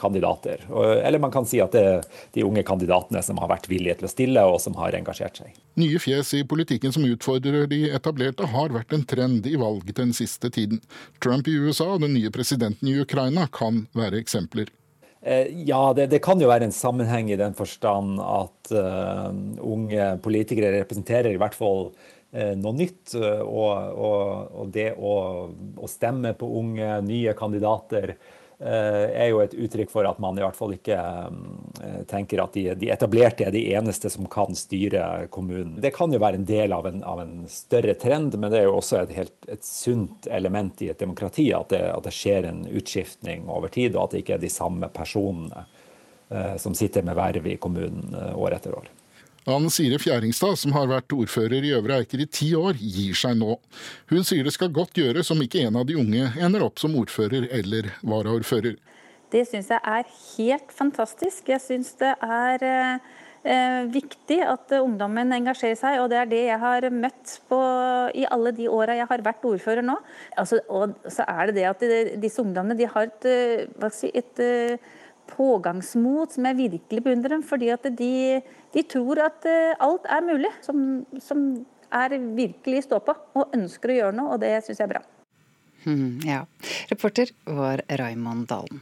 kandidater. 0.00 0.64
Eller 1.04 1.20
man 1.22 1.32
kan 1.34 1.46
si 1.48 1.60
at 1.60 1.74
det 1.76 1.82
er 1.84 2.06
de 2.36 2.44
unge 2.46 2.64
kandidatene 2.66 3.22
som 3.24 3.40
har 3.42 3.50
vært 3.52 3.68
villige 3.70 3.98
til 4.00 4.08
å 4.08 4.12
stille, 4.12 4.44
og 4.48 4.60
som 4.64 4.76
har 4.80 4.96
engasjert 4.96 5.42
seg. 5.42 5.56
Nye 5.80 6.00
fjes 6.02 6.32
i 6.38 6.44
politikken 6.48 6.94
som 6.94 7.06
utfordrer 7.08 7.68
de 7.70 7.84
etablerte, 7.92 8.48
har 8.54 8.72
vært 8.74 8.96
en 8.96 9.06
trend 9.08 9.48
i 9.48 9.56
valget 9.60 9.98
den 10.00 10.14
siste 10.16 10.50
tiden. 10.52 10.80
Trump 11.22 11.48
i 11.48 11.56
USA 11.56 11.92
og 11.94 12.04
den 12.06 12.16
nye 12.16 12.32
presidenten 12.32 12.88
i 12.88 12.98
Ukraina 13.04 13.48
kan 13.52 13.86
være 13.96 14.20
eksempler. 14.22 14.72
Eh, 15.22 15.46
ja, 15.68 15.92
det, 15.94 16.08
det, 16.10 16.18
kan 16.24 16.40
jo 16.42 16.48
være 16.50 16.66
en 16.66 16.74
sammenheng 16.74 17.28
i 17.30 17.38
den 17.38 17.54
forstand 17.54 18.18
at 18.18 18.72
uh, 18.74 19.28
unge 19.62 20.08
politikere 20.24 20.72
representerer 20.80 21.30
i 21.30 21.38
hvert 21.38 21.54
fall 21.54 21.92
noe 22.32 22.76
nytt. 22.76 23.14
Eh, 23.14 23.40
og, 23.40 23.98
og, 23.98 24.54
og 24.62 24.70
det 24.72 24.92
å, 24.96 25.16
å, 25.76 25.90
stemme 25.90 26.34
på 26.38 26.48
unge, 26.60 26.94
nye 27.04 27.34
kandidater 27.36 28.14
eh, 28.14 29.04
er 29.10 29.28
jo 29.32 29.42
et 29.44 29.56
uttrykk 29.56 29.92
for 29.92 30.08
at 30.08 30.20
man 30.22 30.38
i 30.38 30.44
hvert 30.44 30.56
fall 30.56 30.72
ikke 30.76 30.96
tenker 32.08 32.40
at 32.40 32.56
de, 32.56 32.64
de, 32.78 32.88
etablerte 32.94 33.46
er 33.48 33.52
de 33.54 33.66
eneste 33.76 34.10
som 34.12 34.28
kan 34.32 34.56
styre 34.56 35.26
kommunen. 35.34 35.76
Det 35.82 35.92
kan 35.96 36.12
jo 36.12 36.22
være 36.22 36.40
en 36.40 36.48
del 36.48 36.72
av 36.72 36.88
en, 36.88 37.04
av 37.04 37.20
en 37.20 37.36
større 37.52 37.96
trend, 38.00 38.38
men 38.38 38.52
det 38.52 38.62
er 38.62 38.68
jo 38.70 38.78
også 38.78 39.02
et, 39.02 39.14
helt, 39.18 39.36
et 39.52 39.66
sunt 39.66 40.30
element 40.30 40.80
i 40.84 40.92
et 40.94 41.04
demokrati 41.04 41.50
at 41.56 41.74
det, 41.74 41.84
at 41.92 42.08
det, 42.08 42.16
skjer 42.16 42.48
en 42.48 42.64
utskiftning 42.70 43.44
over 43.50 43.72
tid, 43.72 43.96
og 43.96 44.06
at 44.06 44.16
det 44.16 44.24
ikke 44.24 44.38
er 44.38 44.44
de 44.46 44.52
samme 44.52 44.88
personene 44.94 45.66
som 46.56 46.72
sitter 46.72 47.04
med 47.04 47.12
verv 47.18 47.44
i 47.44 47.58
kommunen 47.60 48.14
år 48.16 48.54
etter 48.56 48.72
år. 48.72 48.86
Ann 49.50 49.66
Sire 49.74 49.98
Fjæringstad, 49.98 50.54
som 50.60 50.74
har 50.76 50.86
vært 50.86 51.10
ordfører 51.16 51.64
i 51.66 51.72
Øvre 51.74 51.96
Eiker 51.98 52.20
i 52.22 52.28
ti 52.30 52.52
år, 52.54 52.76
gir 52.78 53.16
seg 53.18 53.34
nå. 53.40 53.56
Hun 54.12 54.22
sier 54.26 54.46
det 54.46 54.54
skal 54.54 54.70
godt 54.70 55.00
gjøres 55.00 55.32
om 55.34 55.42
ikke 55.42 55.64
en 55.66 55.80
av 55.80 55.88
de 55.88 55.96
unge 55.98 56.28
ender 56.38 56.62
opp 56.62 56.78
som 56.78 56.94
ordfører 57.00 57.48
eller 57.50 57.90
varaordfører. 58.06 58.78
Det 59.32 59.42
syns 59.48 59.72
jeg 59.72 59.82
er 59.82 60.06
helt 60.36 60.70
fantastisk. 60.76 61.50
Jeg 61.50 61.58
syns 61.64 61.90
det 61.98 62.12
er 62.22 62.66
eh, 62.68 63.82
viktig 63.90 64.38
at 64.46 64.76
ungdommen 64.78 65.34
engasjerer 65.34 65.80
seg, 65.80 65.98
og 66.04 66.12
det 66.12 66.20
er 66.20 66.30
det 66.30 66.42
jeg 66.46 66.62
har 66.62 66.88
møtt 66.94 67.36
på 67.50 67.60
i 68.14 68.28
alle 68.30 68.54
de 68.54 68.70
åra 68.70 69.00
jeg 69.00 69.10
har 69.10 69.26
vært 69.26 69.46
ordfører 69.48 69.82
nå. 69.88 69.98
Altså, 70.38 70.62
og 70.70 70.94
så 71.10 71.26
er 71.26 71.50
det 71.50 71.58
det 71.58 71.70
at 71.72 71.86
disse 72.22 72.44
ungdommene 72.44 72.78
de 72.78 72.86
har 72.94 73.10
et, 73.10 73.30
eh, 73.32 73.90
si, 73.90 74.12
et, 74.14 74.36
et 74.38 74.78
eh, 74.78 74.90
pågangsmot 75.32 76.34
som 76.34 76.46
jeg 76.46 76.60
virkelig 76.60 77.04
beundrer. 77.04 77.42
Fordi 77.46 77.72
at 77.74 77.90
de, 77.98 78.14
de 78.72 78.82
tror 78.88 79.20
at 79.20 79.44
eh, 79.48 79.74
alt 79.84 80.06
er 80.08 80.24
mulig, 80.24 80.52
som, 80.64 81.02
som 81.20 81.42
er 81.92 82.14
virkelig 82.36 82.86
stå 82.86 83.02
på 83.04 83.14
og 83.36 83.52
ønsker 83.56 83.92
å 83.92 83.98
gjøre 83.98 84.16
noe, 84.16 84.36
og 84.36 84.40
det 84.40 84.54
syns 84.64 84.80
jeg 84.80 84.88
er 84.88 84.94
bra. 84.94 85.02
Hmm, 85.82 86.22
ja. 86.24 86.44
Reporter 86.92 87.34
var 87.44 87.82
Raymond 88.00 88.46
Dalen. 88.48 88.80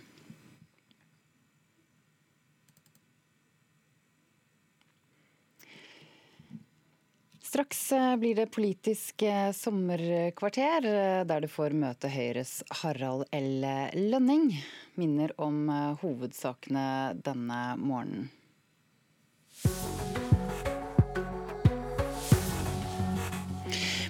Straks 7.51 7.81
eh, 7.97 8.15
blir 8.21 8.39
det 8.39 8.51
politisk 8.55 9.25
eh, 9.27 9.51
sommerkvarter, 9.59 10.87
der 11.27 11.43
du 11.43 11.51
får 11.51 11.75
møte 11.75 12.13
Høyres 12.15 12.61
Harald 12.85 13.27
L. 13.35 13.65
Lønning. 13.99 14.53
Minner 15.01 15.35
om 15.43 15.65
hovedsakene 16.05 16.85
denne 17.27 17.65
morgenen. 17.81 18.31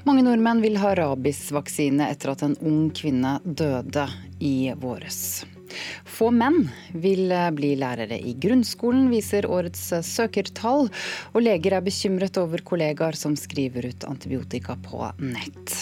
Mange 0.09 0.25
nordmenn 0.25 0.63
vil 0.65 0.79
ha 0.81 0.95
rabiesvaksine 0.97 2.09
etter 2.11 2.33
at 2.33 2.43
en 2.43 2.57
ung 2.67 2.89
kvinne 2.97 3.37
døde 3.45 4.09
i 4.41 4.73
våres. 4.81 5.45
Få 6.05 6.31
menn 6.35 6.65
vil 6.91 7.31
eh, 7.33 7.49
bli 7.55 7.75
lærere 7.79 8.19
i 8.19 8.35
grunnskolen, 8.35 9.07
viser 9.13 9.47
årets 9.49 9.85
eh, 9.95 10.05
søkertall. 10.05 10.91
Og 11.33 11.45
leger 11.45 11.79
er 11.79 11.87
bekymret 11.87 12.41
over 12.43 12.65
kollegaer 12.67 13.17
som 13.17 13.39
skriver 13.39 13.91
ut 13.93 14.09
antibiotika 14.09 14.77
på 14.83 15.13
nett. 15.23 15.77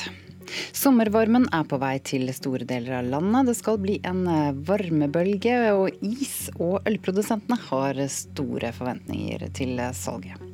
Sommervarmen 0.76 1.48
er 1.54 1.64
på 1.68 1.80
vei 1.82 1.96
til 2.04 2.28
store 2.36 2.66
deler 2.68 3.00
av 3.00 3.10
landet. 3.14 3.50
Det 3.50 3.56
skal 3.60 3.80
bli 3.82 3.98
en 4.08 4.26
eh, 4.26 4.52
varmebølge, 4.68 5.56
og 5.76 6.04
is- 6.04 6.50
og 6.58 6.80
ølprodusentene 6.88 7.58
har 7.68 8.04
store 8.12 8.72
forventninger 8.76 9.48
til 9.56 9.80
salget. 9.96 10.48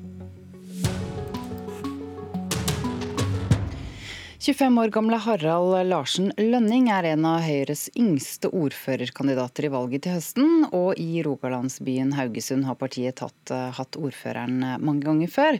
25 4.45 4.76
år 4.76 4.90
gamle 4.92 5.16
Harald 5.24 5.86
Larsen 5.88 6.26
Lønning 6.36 6.90
er 6.92 7.07
en 7.14 7.24
av 7.24 7.47
Høyres 7.47 7.86
yngste 7.97 8.51
ordførerkandidater 8.53 9.64
i 9.64 9.70
valget 9.72 10.05
til 10.05 10.18
høsten, 10.18 10.66
og 10.68 11.01
i 11.01 11.22
rogalandsbyen 11.24 12.12
Haugesund 12.12 12.66
har 12.68 12.76
partiet 12.76 13.16
tatt, 13.22 13.40
eh, 13.49 13.70
hatt 13.72 13.97
ordføreren 13.97 14.59
eh, 14.61 14.76
mange 14.84 15.07
ganger 15.07 15.32
før. 15.32 15.57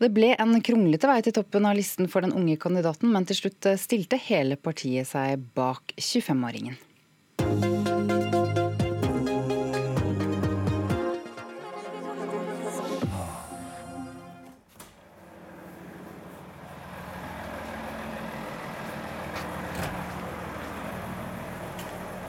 Det 0.00 0.08
ble 0.16 0.30
en 0.40 0.54
kronglete 0.64 1.04
vei 1.10 1.18
til 1.20 1.34
toppen 1.36 1.66
av 1.68 1.74
listen 1.76 2.06
for 2.08 2.24
den 2.24 2.32
unge 2.32 2.54
kandidaten, 2.56 3.10
men 3.12 3.26
til 3.28 3.36
slutt 3.36 3.66
eh, 3.68 3.76
stilte 3.76 4.16
hele 4.30 4.56
partiet 4.56 5.10
seg 5.10 5.42
bak 5.52 5.92
25-åringen. 6.00 6.78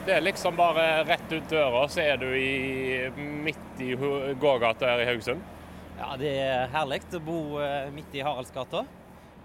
Det 0.02 0.18
er 0.18 0.28
liksom 0.28 0.60
bare 0.60 1.06
rett 1.08 1.32
ut 1.32 1.48
døra, 1.48 1.86
så 1.88 2.04
er 2.04 2.20
du 2.20 2.28
i, 2.36 3.08
midt 3.16 3.80
i 3.80 3.94
gågata 3.96 4.92
her 4.92 5.06
i 5.06 5.08
Haugesund. 5.08 5.40
Ja, 6.02 6.16
det 6.18 6.30
er 6.34 6.64
herlig 6.72 7.04
å 7.14 7.18
bo 7.22 7.36
eh, 7.62 7.86
midt 7.94 8.10
i 8.18 8.22
Haraldsgata. 8.26 8.80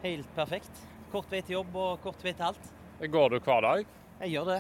Helt 0.02 0.30
perfekt. 0.34 0.80
Kort 1.12 1.30
vei 1.30 1.44
til 1.46 1.60
jobb 1.60 1.76
og 1.78 2.00
kort 2.02 2.24
vei 2.26 2.34
til 2.34 2.48
alt. 2.48 2.72
Går 3.14 3.30
du 3.30 3.38
hver 3.46 3.62
dag? 3.62 3.92
Jeg 4.24 4.34
gjør 4.34 4.50
det. 4.50 4.58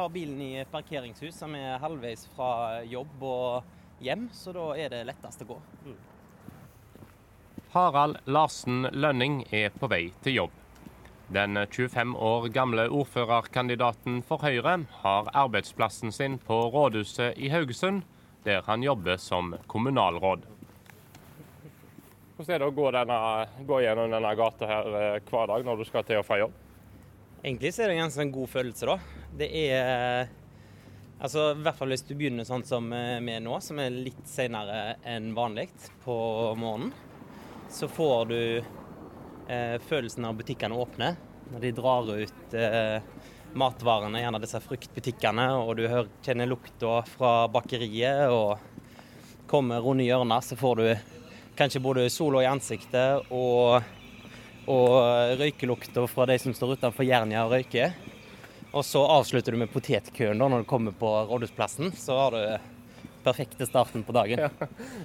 Har 0.00 0.10
bilen 0.10 0.42
i 0.42 0.50
et 0.64 0.72
parkeringshus 0.72 1.38
som 1.38 1.54
er 1.54 1.78
halvveis 1.78 2.26
fra 2.34 2.80
jobb 2.90 3.22
og 3.22 4.02
hjem, 4.02 4.26
så 4.34 4.50
da 4.56 4.66
er 4.82 4.90
det 4.90 5.04
lettest 5.06 5.46
å 5.46 5.50
gå. 5.52 5.62
Mm. 5.86 5.96
Harald 7.70 8.18
Larsen 8.26 8.90
Lønning 8.90 9.44
er 9.54 9.70
på 9.70 9.86
vei 9.94 10.08
til 10.26 10.40
jobb. 10.40 10.60
Den 11.30 11.54
25 11.70 12.16
år 12.18 12.50
gamle 12.50 12.90
ordførerkandidaten 12.90 14.24
for 14.26 14.42
Høyre 14.42 14.80
har 15.04 15.30
arbeidsplassen 15.38 16.10
sin 16.10 16.40
på 16.42 16.64
rådhuset 16.74 17.38
i 17.38 17.54
Haugesund, 17.54 18.02
der 18.42 18.66
han 18.66 18.82
jobber 18.82 19.22
som 19.22 19.54
kommunalråd. 19.70 20.50
Hvordan 22.40 22.54
er 22.54 22.62
det 22.62 22.68
å 22.70 22.72
gå, 22.72 22.84
denne, 22.94 23.16
gå 23.68 23.78
gjennom 23.84 24.12
denne 24.14 24.28
gata 24.32 24.64
her 24.64 24.86
eh, 24.96 25.16
hver 25.28 25.50
dag 25.50 25.66
når 25.66 25.76
du 25.76 25.84
skal 25.84 26.06
til 26.08 26.22
og 26.22 26.24
fra 26.24 26.38
jobb? 26.40 26.54
Egentlig 27.42 27.68
er 27.74 27.90
det 27.90 27.96
en 27.98 28.00
ganske 28.06 28.24
god 28.32 28.48
følelse, 28.48 28.86
da. 28.88 28.94
Det 29.36 29.48
er 29.60 30.30
Altså, 31.20 31.50
I 31.52 31.60
hvert 31.60 31.76
fall 31.76 31.92
hvis 31.92 32.06
du 32.08 32.14
begynner 32.16 32.48
sånn 32.48 32.64
som 32.64 32.86
vi 32.88 33.34
er 33.34 33.44
nå, 33.44 33.58
som 33.60 33.76
er 33.84 33.92
litt 33.92 34.24
senere 34.24 34.94
enn 35.04 35.34
vanlig 35.36 35.66
på 36.00 36.16
morgenen. 36.56 36.94
Så 37.68 37.90
får 37.92 38.32
du 38.32 38.40
eh, 38.40 39.76
følelsen 39.90 40.24
av 40.24 40.40
butikkene 40.40 40.80
åpne. 40.80 41.12
Når 41.52 41.66
de 41.66 41.76
drar 41.76 42.08
ut 42.08 42.56
eh, 42.56 43.04
matvarene, 43.52 44.24
gjerne 44.24 44.40
disse 44.40 44.64
fruktbutikkene, 44.64 45.50
og 45.60 45.76
du 45.76 45.84
hører, 45.90 46.08
kjenner 46.24 46.48
lukta 46.48 47.02
fra 47.18 47.36
bakeriet 47.52 48.32
og 48.32 48.56
kommer 49.52 49.84
rundt 49.84 50.08
hjørnet, 50.08 50.48
så 50.48 50.56
får 50.56 50.80
du 50.80 51.19
kanskje 51.60 51.80
både 51.80 52.10
sola 52.10 52.40
i 52.42 52.46
ansiktet 52.48 53.26
og, 53.28 53.82
og 54.64 54.94
røykelukta 55.36 56.06
fra 56.08 56.24
de 56.30 56.38
som 56.40 56.54
står 56.56 56.78
utenfor 56.78 57.04
Jernia 57.04 57.42
og 57.44 57.52
røyker. 57.52 57.92
Og 58.70 58.84
så 58.86 59.02
avslutter 59.04 59.52
du 59.52 59.60
med 59.60 59.72
potetkøen 59.72 60.40
da 60.40 60.48
når 60.48 60.62
du 60.62 60.70
kommer 60.70 60.94
på 60.96 61.10
Rådhusplassen. 61.28 61.92
Så 61.98 62.16
har 62.16 62.32
du 62.36 63.20
perfekte 63.26 63.68
starten 63.68 64.06
på 64.06 64.16
dagen. 64.16 64.46
Ja, 64.46 64.48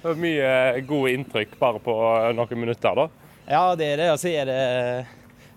det 0.00 0.06
var 0.06 0.22
mye 0.22 0.80
gode 0.88 1.12
inntrykk 1.18 1.58
bare 1.60 1.82
på 1.84 1.98
noen 2.38 2.62
minutter, 2.62 3.02
da. 3.02 3.06
Ja, 3.44 3.62
det 3.76 3.90
er 3.92 4.00
det. 4.00 4.08
Og 4.14 4.22
så 4.24 4.32
er 4.32 4.48
det, 4.48 4.58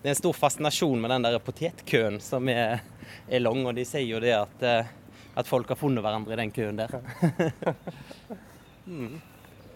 det 0.01 0.09
er 0.09 0.17
en 0.17 0.19
stor 0.19 0.35
fascinasjon 0.35 0.99
med 0.99 1.15
den 1.15 1.29
der 1.29 1.39
potetkøen 1.39 2.19
som 2.23 2.51
er, 2.51 2.83
er 3.29 3.45
lang. 3.45 3.63
Og 3.63 3.71
de 3.77 3.87
sier 3.87 4.09
jo 4.09 4.19
det 4.19 4.35
at, 4.35 4.67
eh, 4.67 4.93
at 5.39 5.47
folk 5.47 5.71
har 5.71 5.79
funnet 5.79 6.03
hverandre 6.03 6.35
i 6.35 6.43
den 6.43 6.55
køen 6.59 6.83
der. 6.83 6.99
mm. 8.89 9.19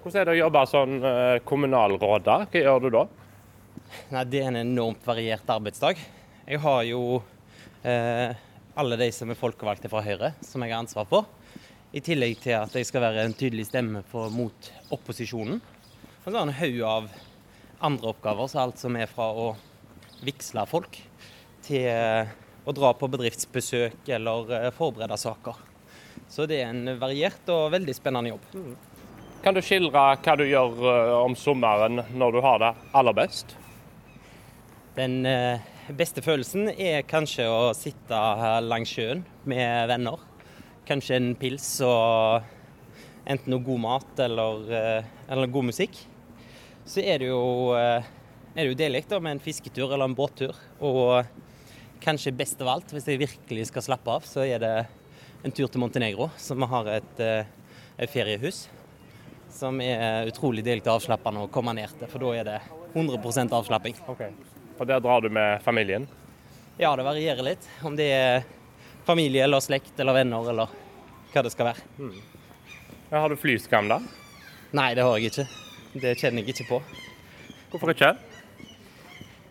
Hvordan 0.03 0.19
er 0.19 0.27
det 0.27 0.33
å 0.33 0.41
jobbe 0.41 0.61
som 0.67 0.89
kommunalråder? 0.99 1.43
kommunalråd 1.47 2.23
da? 2.25 2.33
Hva 2.51 2.61
gjør 2.65 2.81
du 2.83 2.87
da? 2.91 3.03
Nei, 4.11 4.23
Det 4.27 4.41
er 4.41 4.49
en 4.49 4.57
enormt 4.59 5.05
variert 5.07 5.47
arbeidsdag. 5.47 6.01
Jeg 6.43 6.59
har 6.59 6.81
jo 6.83 7.21
eh, 7.87 8.35
alle 8.75 8.97
de 8.99 9.07
som 9.15 9.31
er 9.31 9.39
folkevalgte 9.39 9.87
fra 9.87 10.01
Høyre, 10.03 10.33
som 10.43 10.59
jeg 10.59 10.73
har 10.73 10.83
ansvar 10.83 11.07
for. 11.07 11.29
I 11.95 12.03
tillegg 12.03 12.35
til 12.43 12.57
at 12.57 12.75
jeg 12.75 12.89
skal 12.89 13.05
være 13.05 13.23
en 13.23 13.37
tydelig 13.37 13.69
stemme 13.69 14.03
for, 14.11 14.27
mot 14.27 14.71
opposisjonen. 14.91 15.61
Og 15.63 16.27
så 16.27 16.35
har 16.35 16.41
jeg 16.41 16.49
en 16.49 16.59
haug 16.59 16.83
av 16.89 17.07
andre 17.87 18.11
oppgaver, 18.11 18.51
så 18.51 18.65
alt 18.65 18.83
som 18.83 18.99
er 18.99 19.07
fra 19.07 19.31
å 19.31 19.53
vigsle 20.19 20.67
folk 20.67 20.99
til 21.63 21.87
å 22.67 22.75
dra 22.75 22.91
på 22.91 23.07
bedriftsbesøk 23.07 24.11
eller 24.19 24.51
eh, 24.59 24.73
forberede 24.75 25.15
saker. 25.15 25.63
Så 26.27 26.43
det 26.49 26.59
er 26.59 26.73
en 26.73 26.97
variert 26.99 27.47
og 27.55 27.71
veldig 27.71 27.95
spennende 27.95 28.35
jobb. 28.35 28.51
Kan 29.43 29.57
du 29.57 29.59
skildre 29.59 29.99
hva 30.23 30.33
du 30.39 30.45
gjør 30.47 30.77
eh, 30.87 31.09
om 31.19 31.33
sommeren 31.35 31.99
når 32.15 32.31
du 32.31 32.37
har 32.45 32.61
det 32.61 32.69
aller 32.95 33.15
best? 33.17 33.49
Den 34.95 35.25
eh, 35.27 35.65
beste 35.91 36.21
følelsen 36.23 36.69
er 36.71 37.01
kanskje 37.03 37.49
å 37.51 37.73
sitte 37.75 38.19
langs 38.63 38.93
sjøen 38.95 39.25
med 39.43 39.89
venner. 39.91 40.21
Kanskje 40.87 41.17
en 41.17 41.27
pils 41.35 41.65
og 41.83 42.47
enten 43.27 43.51
noe 43.51 43.65
god 43.65 43.81
mat 43.83 44.21
eller, 44.23 44.63
eller 45.27 45.51
god 45.51 45.67
musikk. 45.73 45.99
Så 46.87 47.03
er 47.03 47.19
det 47.19 47.27
jo, 47.27 47.75
er 47.75 48.71
deilig 48.79 49.03
med 49.17 49.33
en 49.33 49.41
fisketur 49.43 49.89
eller 49.89 50.07
en 50.07 50.15
båttur. 50.15 50.55
Og 50.79 51.19
kanskje 52.03 52.31
best 52.35 52.63
av 52.63 52.77
alt, 52.77 52.95
hvis 52.95 53.09
jeg 53.11 53.19
virkelig 53.25 53.67
skal 53.73 53.87
slappe 53.89 54.15
av, 54.15 54.23
så 54.27 54.47
er 54.47 54.63
det 54.63 54.71
en 55.43 55.51
tur 55.51 55.67
til 55.67 55.83
Montenegro, 55.83 56.29
som 56.39 56.63
har 56.71 56.93
et, 56.95 57.21
et 57.23 58.15
feriehus. 58.15 58.63
Som 59.53 59.79
er 59.85 60.27
utrolig 60.27 60.63
deilig 60.65 60.87
avslappende 60.89 61.45
å 61.45 61.51
komme 61.53 61.75
ned 61.77 61.93
til, 61.99 62.09
for 62.09 62.23
da 62.23 62.33
er 62.39 62.47
det 62.49 62.59
100% 62.93 63.53
avslapping. 63.53 63.95
Okay. 64.15 64.33
Og 64.79 64.87
der 64.89 65.01
drar 65.03 65.21
du 65.21 65.29
med 65.29 65.61
familien? 65.63 66.07
Ja, 66.81 66.95
det 66.97 67.05
varierer 67.05 67.45
litt. 67.45 67.67
Om 67.85 67.95
det 67.95 68.09
er 68.09 68.45
familie 69.05 69.43
eller 69.45 69.61
slekt 69.61 69.99
eller 69.99 70.17
venner 70.17 70.49
eller 70.49 70.73
hva 71.33 71.43
det 71.45 71.53
skal 71.53 71.69
være. 71.69 71.85
Mm. 71.99 72.15
Ja, 73.11 73.19
har 73.19 73.29
du 73.29 73.37
flyskam, 73.37 73.89
da? 73.91 73.99
Nei, 74.73 74.93
det 74.97 75.05
har 75.05 75.17
jeg 75.19 75.29
ikke. 75.29 75.45
Det 76.01 76.15
kjenner 76.17 76.41
jeg 76.41 76.55
ikke 76.55 76.69
på. 76.71 76.79
Hvorfor 77.69 77.93
ikke? 77.93 78.15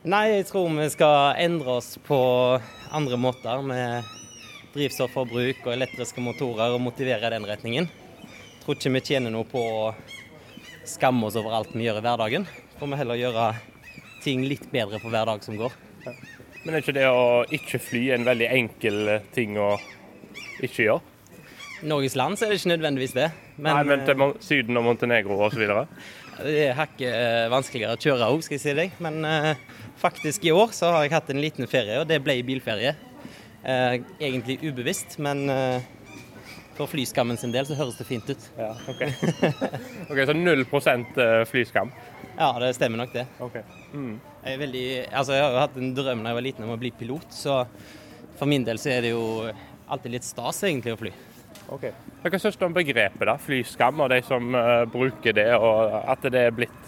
Nei, 0.03 0.25
jeg 0.33 0.49
tror 0.49 0.67
vi 0.75 0.89
skal 0.91 1.39
endre 1.39 1.77
oss 1.79 1.95
på 2.03 2.19
andre 2.91 3.19
måter 3.23 3.63
med 3.63 4.09
drivstofforbruk 4.75 5.63
og 5.67 5.75
elektriske 5.77 6.23
motorer 6.25 6.75
og 6.75 6.83
motivere 6.83 7.31
den 7.31 7.47
retningen. 7.47 7.87
Tror 8.63 8.77
ikke 8.79 8.93
vi 8.95 9.01
tjener 9.03 9.33
noe 9.35 9.47
på 9.49 9.59
å 9.59 9.87
skamme 10.87 11.27
oss 11.27 11.35
over 11.39 11.57
alt 11.57 11.73
vi 11.75 11.83
gjør 11.83 11.99
i 11.99 12.05
hverdagen. 12.05 12.45
Får 12.79 12.91
vi 12.93 12.99
heller 13.01 13.19
gjøre 13.19 13.47
ting 14.23 14.45
litt 14.47 14.69
bedre 14.71 15.01
for 15.03 15.11
hver 15.11 15.27
dag 15.27 15.43
som 15.43 15.57
går. 15.59 15.75
Men 16.63 16.77
er 16.77 16.85
ikke 16.85 16.95
det 16.95 17.09
å 17.11 17.43
ikke 17.51 17.81
fly 17.83 18.05
en 18.15 18.27
veldig 18.27 18.49
enkel 18.55 19.17
ting 19.35 19.57
å 19.59 19.73
ikke 20.63 20.87
gjøre? 20.87 21.03
Norges 21.91 22.15
land 22.15 22.39
så 22.39 22.47
er 22.47 22.53
det 22.53 22.61
ikke 22.61 22.71
nødvendigvis 22.77 23.17
det. 23.17 23.33
Men, 23.57 23.75
Nei, 23.75 23.83
men 23.89 24.05
til 24.07 24.37
Syden 24.47 24.79
og 24.79 24.87
Montenegro 24.87 25.41
osv.? 25.49 25.65
Det 26.43 26.53
er 26.69 26.77
hakket 26.79 27.51
vanskeligere 27.53 27.99
å 27.99 28.01
kjøre 28.01 28.29
òg, 28.33 28.45
skal 28.47 28.57
jeg 28.57 28.63
si 28.63 28.73
deg. 28.79 28.95
Men 29.03 29.19
uh, 29.27 29.51
faktisk 30.01 30.47
i 30.47 30.55
år 30.55 30.71
så 30.75 30.95
har 30.95 31.05
jeg 31.05 31.13
hatt 31.13 31.35
en 31.35 31.43
liten 31.43 31.69
ferie, 31.71 31.99
og 32.01 32.07
det 32.09 32.23
ble 32.25 32.39
bilferie. 32.47 32.95
Uh, 33.67 33.99
egentlig 34.23 34.57
ubevisst, 34.63 35.19
men 35.23 35.45
uh, 35.51 35.91
for 36.77 36.91
flyskammen 36.91 37.39
sin 37.41 37.53
del 37.55 37.67
så 37.69 37.77
høres 37.79 37.99
det 37.99 38.07
fint 38.09 38.29
ut. 38.31 38.47
Ja, 38.59 38.71
ok. 38.89 39.03
ok, 40.11 40.23
Så 40.29 40.37
null 40.37 40.65
prosent 40.71 41.19
flyskam? 41.51 41.93
Ja, 42.37 42.53
det 42.63 42.73
stemmer 42.79 43.03
nok 43.03 43.13
det. 43.15 43.27
Okay. 43.45 43.65
Mm. 43.93 44.15
Jeg, 44.45 44.61
veldig, 44.63 44.87
altså 45.11 45.37
jeg 45.37 45.45
har 45.45 45.59
hatt 45.67 45.77
en 45.79 45.93
drøm 45.97 46.25
da 46.25 46.33
jeg 46.33 46.39
var 46.39 46.47
liten 46.49 46.67
om 46.67 46.73
å 46.75 46.81
bli 46.81 46.93
pilot, 46.97 47.29
så 47.35 47.61
for 48.39 48.51
min 48.51 48.65
del 48.67 48.81
så 48.81 48.95
er 48.95 49.05
det 49.05 49.13
jo 49.13 49.27
alltid 49.93 50.17
litt 50.17 50.27
stas 50.27 50.63
egentlig 50.65 50.97
å 50.97 51.01
fly. 51.01 51.13
Ok. 51.73 51.87
Hva 52.23 52.41
syns 52.41 52.59
du 52.59 52.65
om 52.67 52.75
begrepet 52.75 53.27
da, 53.29 53.37
flyskam, 53.41 54.01
og 54.05 54.11
de 54.13 54.21
som 54.27 54.57
uh, 54.57 54.85
bruker 54.91 55.37
det, 55.37 55.49
og 55.57 55.95
at 56.01 56.25
det 56.33 56.49
er 56.49 56.57
blitt 56.57 56.81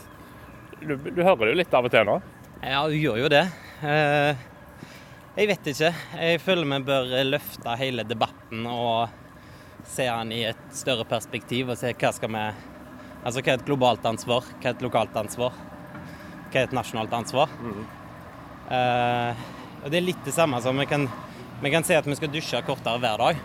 du, 0.85 0.97
du, 0.97 1.23
hører 1.23 1.47
det 1.47 1.53
jo 1.55 1.61
litt 1.63 1.77
av 1.77 1.87
og 1.87 1.93
til 1.95 2.09
nå? 2.09 2.19
Ja, 2.61 2.83
du 2.89 2.97
gjør 2.97 3.23
jo 3.23 3.31
det. 3.33 3.45
Uh, 3.81 4.35
jeg 5.35 5.51
vet 5.51 5.71
ikke. 5.73 5.93
Jeg 6.21 6.41
føler 6.45 6.69
vi 6.69 6.81
bør 6.87 7.15
løfte 7.27 7.77
hele 7.81 8.05
debatten 8.07 8.67
og 8.71 9.24
se 9.87 10.07
den 10.09 10.33
i 10.33 10.45
et 10.49 10.65
større 10.73 11.05
perspektiv. 11.09 11.71
og 11.71 11.79
se 11.79 11.93
hva 11.93 12.13
skal 12.13 12.33
vi 12.33 12.45
Altså 13.25 13.41
hva 13.41 13.55
er 13.55 13.57
et 13.57 13.65
globalt 13.65 14.05
ansvar, 14.05 14.45
hva 14.61 14.69
er 14.69 14.75
et 14.75 14.83
lokalt 14.85 15.15
ansvar, 15.17 15.55
hva 16.53 16.59
er 16.61 16.67
et 16.67 16.75
nasjonalt 16.77 17.13
ansvar. 17.17 17.49
Mm. 17.57 17.87
Uh, 18.69 19.45
og 19.81 19.91
Det 19.91 19.97
er 19.97 20.05
litt 20.05 20.27
det 20.27 20.35
samme 20.37 20.61
som 20.61 20.77
vi 20.77 20.85
kan, 20.85 21.07
vi 21.63 21.71
kan 21.73 21.87
si 21.89 21.97
at 21.97 22.05
vi 22.05 22.17
skal 22.19 22.29
dusje 22.29 22.61
kortere 22.67 23.01
hver 23.01 23.23
dag. 23.23 23.41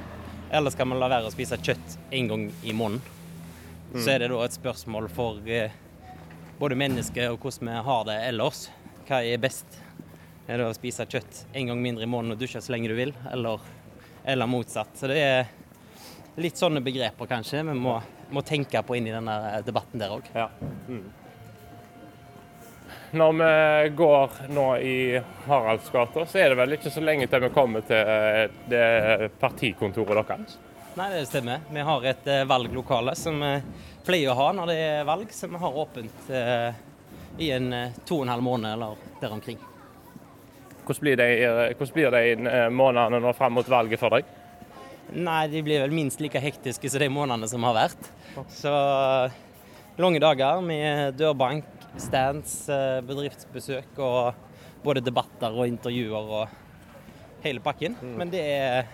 Eller 0.51 0.73
skal 0.73 0.89
vi 0.89 0.97
la 0.99 1.07
være 1.07 1.29
å 1.29 1.31
spise 1.31 1.55
kjøtt 1.63 1.95
en 2.11 2.27
gang 2.27 2.43
i 2.63 2.73
måneden? 2.75 2.99
Mm. 3.93 4.01
Så 4.03 4.11
er 4.11 4.19
det 4.19 4.29
da 4.33 4.41
et 4.43 4.57
spørsmål 4.59 5.07
for 5.15 5.39
uh, 5.47 5.77
både 6.59 6.75
mennesket 6.75 7.31
og 7.31 7.39
hvordan 7.39 7.71
vi 7.71 7.85
har 7.87 8.03
det 8.09 8.17
ellers. 8.27 8.65
Hva 9.07 9.21
er 9.23 9.39
best? 9.39 9.79
Er 10.49 10.59
det 10.59 10.67
å 10.67 10.75
spise 10.75 11.07
kjøtt 11.07 11.45
en 11.53 11.71
gang 11.71 11.79
mindre 11.79 12.03
i 12.03 12.09
måneden 12.09 12.35
og 12.35 12.43
dusje 12.43 12.59
så 12.59 12.75
lenge 12.75 12.91
du 12.91 12.97
vil, 12.97 13.15
eller, 13.31 13.63
eller 14.27 14.49
motsatt? 14.49 14.91
Så 14.99 15.07
det 15.07 15.23
er 15.23 15.47
litt 16.35 16.57
sånne 16.57 16.81
begreper, 16.81 17.25
kanskje. 17.29 17.63
Vi 17.63 17.73
må, 17.77 17.95
må 18.29 18.43
tenke 18.45 18.83
på 18.85 18.97
inn 18.99 19.07
i 19.09 19.15
denne 19.15 19.61
debatten 19.65 20.01
der 20.01 20.13
òg. 20.13 20.29
Ja. 20.35 20.49
Mm. 20.87 21.07
Når 23.11 23.33
vi 23.33 23.89
går 23.97 24.31
nå 24.53 24.77
i 24.77 25.21
Haraldsgata, 25.47 26.25
så 26.25 26.37
er 26.37 26.51
det 26.51 26.57
vel 26.59 26.75
ikke 26.75 26.91
så 26.93 27.01
lenge 27.01 27.25
til 27.27 27.41
vi 27.41 27.49
kommer 27.53 27.85
til 27.87 28.11
eh, 28.13 28.43
det 28.69 29.31
partikontoret 29.41 30.27
deres? 30.29 30.59
Nei, 30.93 31.07
det 31.15 31.23
stemmer. 31.25 31.63
Vi 31.73 31.85
har 31.87 32.05
et 32.05 32.29
eh, 32.29 32.45
valglokale 32.49 33.15
som 33.17 33.41
vi 33.41 33.55
pleier 34.05 34.29
å 34.29 34.37
ha 34.37 34.51
når 34.53 34.69
det 34.69 34.77
er 34.83 35.09
valg, 35.09 35.33
som 35.33 35.55
vi 35.55 35.61
har 35.63 35.81
åpent 35.81 36.29
eh, 36.29 36.69
i 37.41 37.49
en 37.55 37.73
to 38.05 38.19
og 38.19 38.27
en 38.27 38.33
halv 38.35 38.45
måned 38.45 38.75
eller 38.75 39.01
der 39.21 39.33
omkring. 39.33 39.57
Hvordan 40.85 41.05
blir 41.05 41.17
de, 41.17 41.29
hvordan 41.77 41.95
blir 41.97 42.13
de 42.13 42.69
månedene 42.73 43.21
nå 43.25 43.33
fram 43.37 43.57
mot 43.57 43.69
valget 43.69 44.01
for 44.01 44.13
deg? 44.13 44.29
Nei, 45.13 45.47
de 45.49 45.61
blir 45.65 45.81
vel 45.81 45.93
minst 45.95 46.21
like 46.21 46.41
hektiske 46.41 46.89
som 46.91 47.01
de 47.01 47.09
månedene 47.11 47.49
som 47.49 47.65
har 47.67 47.75
vært. 47.77 48.09
Så 48.53 48.73
lange 49.99 50.21
dager 50.21 50.61
med 50.63 51.17
dørbank, 51.19 51.65
stands, 51.99 52.69
eh, 52.69 53.01
bedriftsbesøk 53.01 53.97
og 54.05 54.33
både 54.83 55.03
debatter 55.03 55.51
og 55.51 55.67
intervjuer 55.67 56.33
og 56.39 57.43
hele 57.43 57.59
pakken. 57.59 57.97
Mm. 58.01 58.15
Men 58.17 58.31
det 58.31 58.43
er 58.45 58.87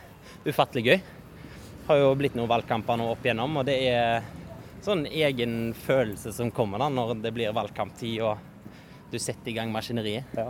ufattelig 0.48 0.86
gøy. 0.86 0.98
Det 0.98 1.88
har 1.92 2.02
jo 2.02 2.16
blitt 2.18 2.38
noen 2.38 2.50
valgkamper 2.50 2.98
nå 2.98 3.12
opp 3.12 3.26
igjennom, 3.26 3.60
og 3.62 3.68
det 3.68 3.78
er 3.92 4.24
sånn 4.86 5.06
egen 5.06 5.74
følelse 5.86 6.34
som 6.34 6.52
kommer 6.54 6.82
da 6.82 6.90
når 6.90 7.20
det 7.22 7.34
blir 7.34 7.54
valgkamptid 7.54 8.22
og 8.26 8.38
du 9.12 9.18
setter 9.22 9.52
i 9.52 9.58
gang 9.58 9.72
maskineriet. 9.74 10.34
Ja. 10.38 10.50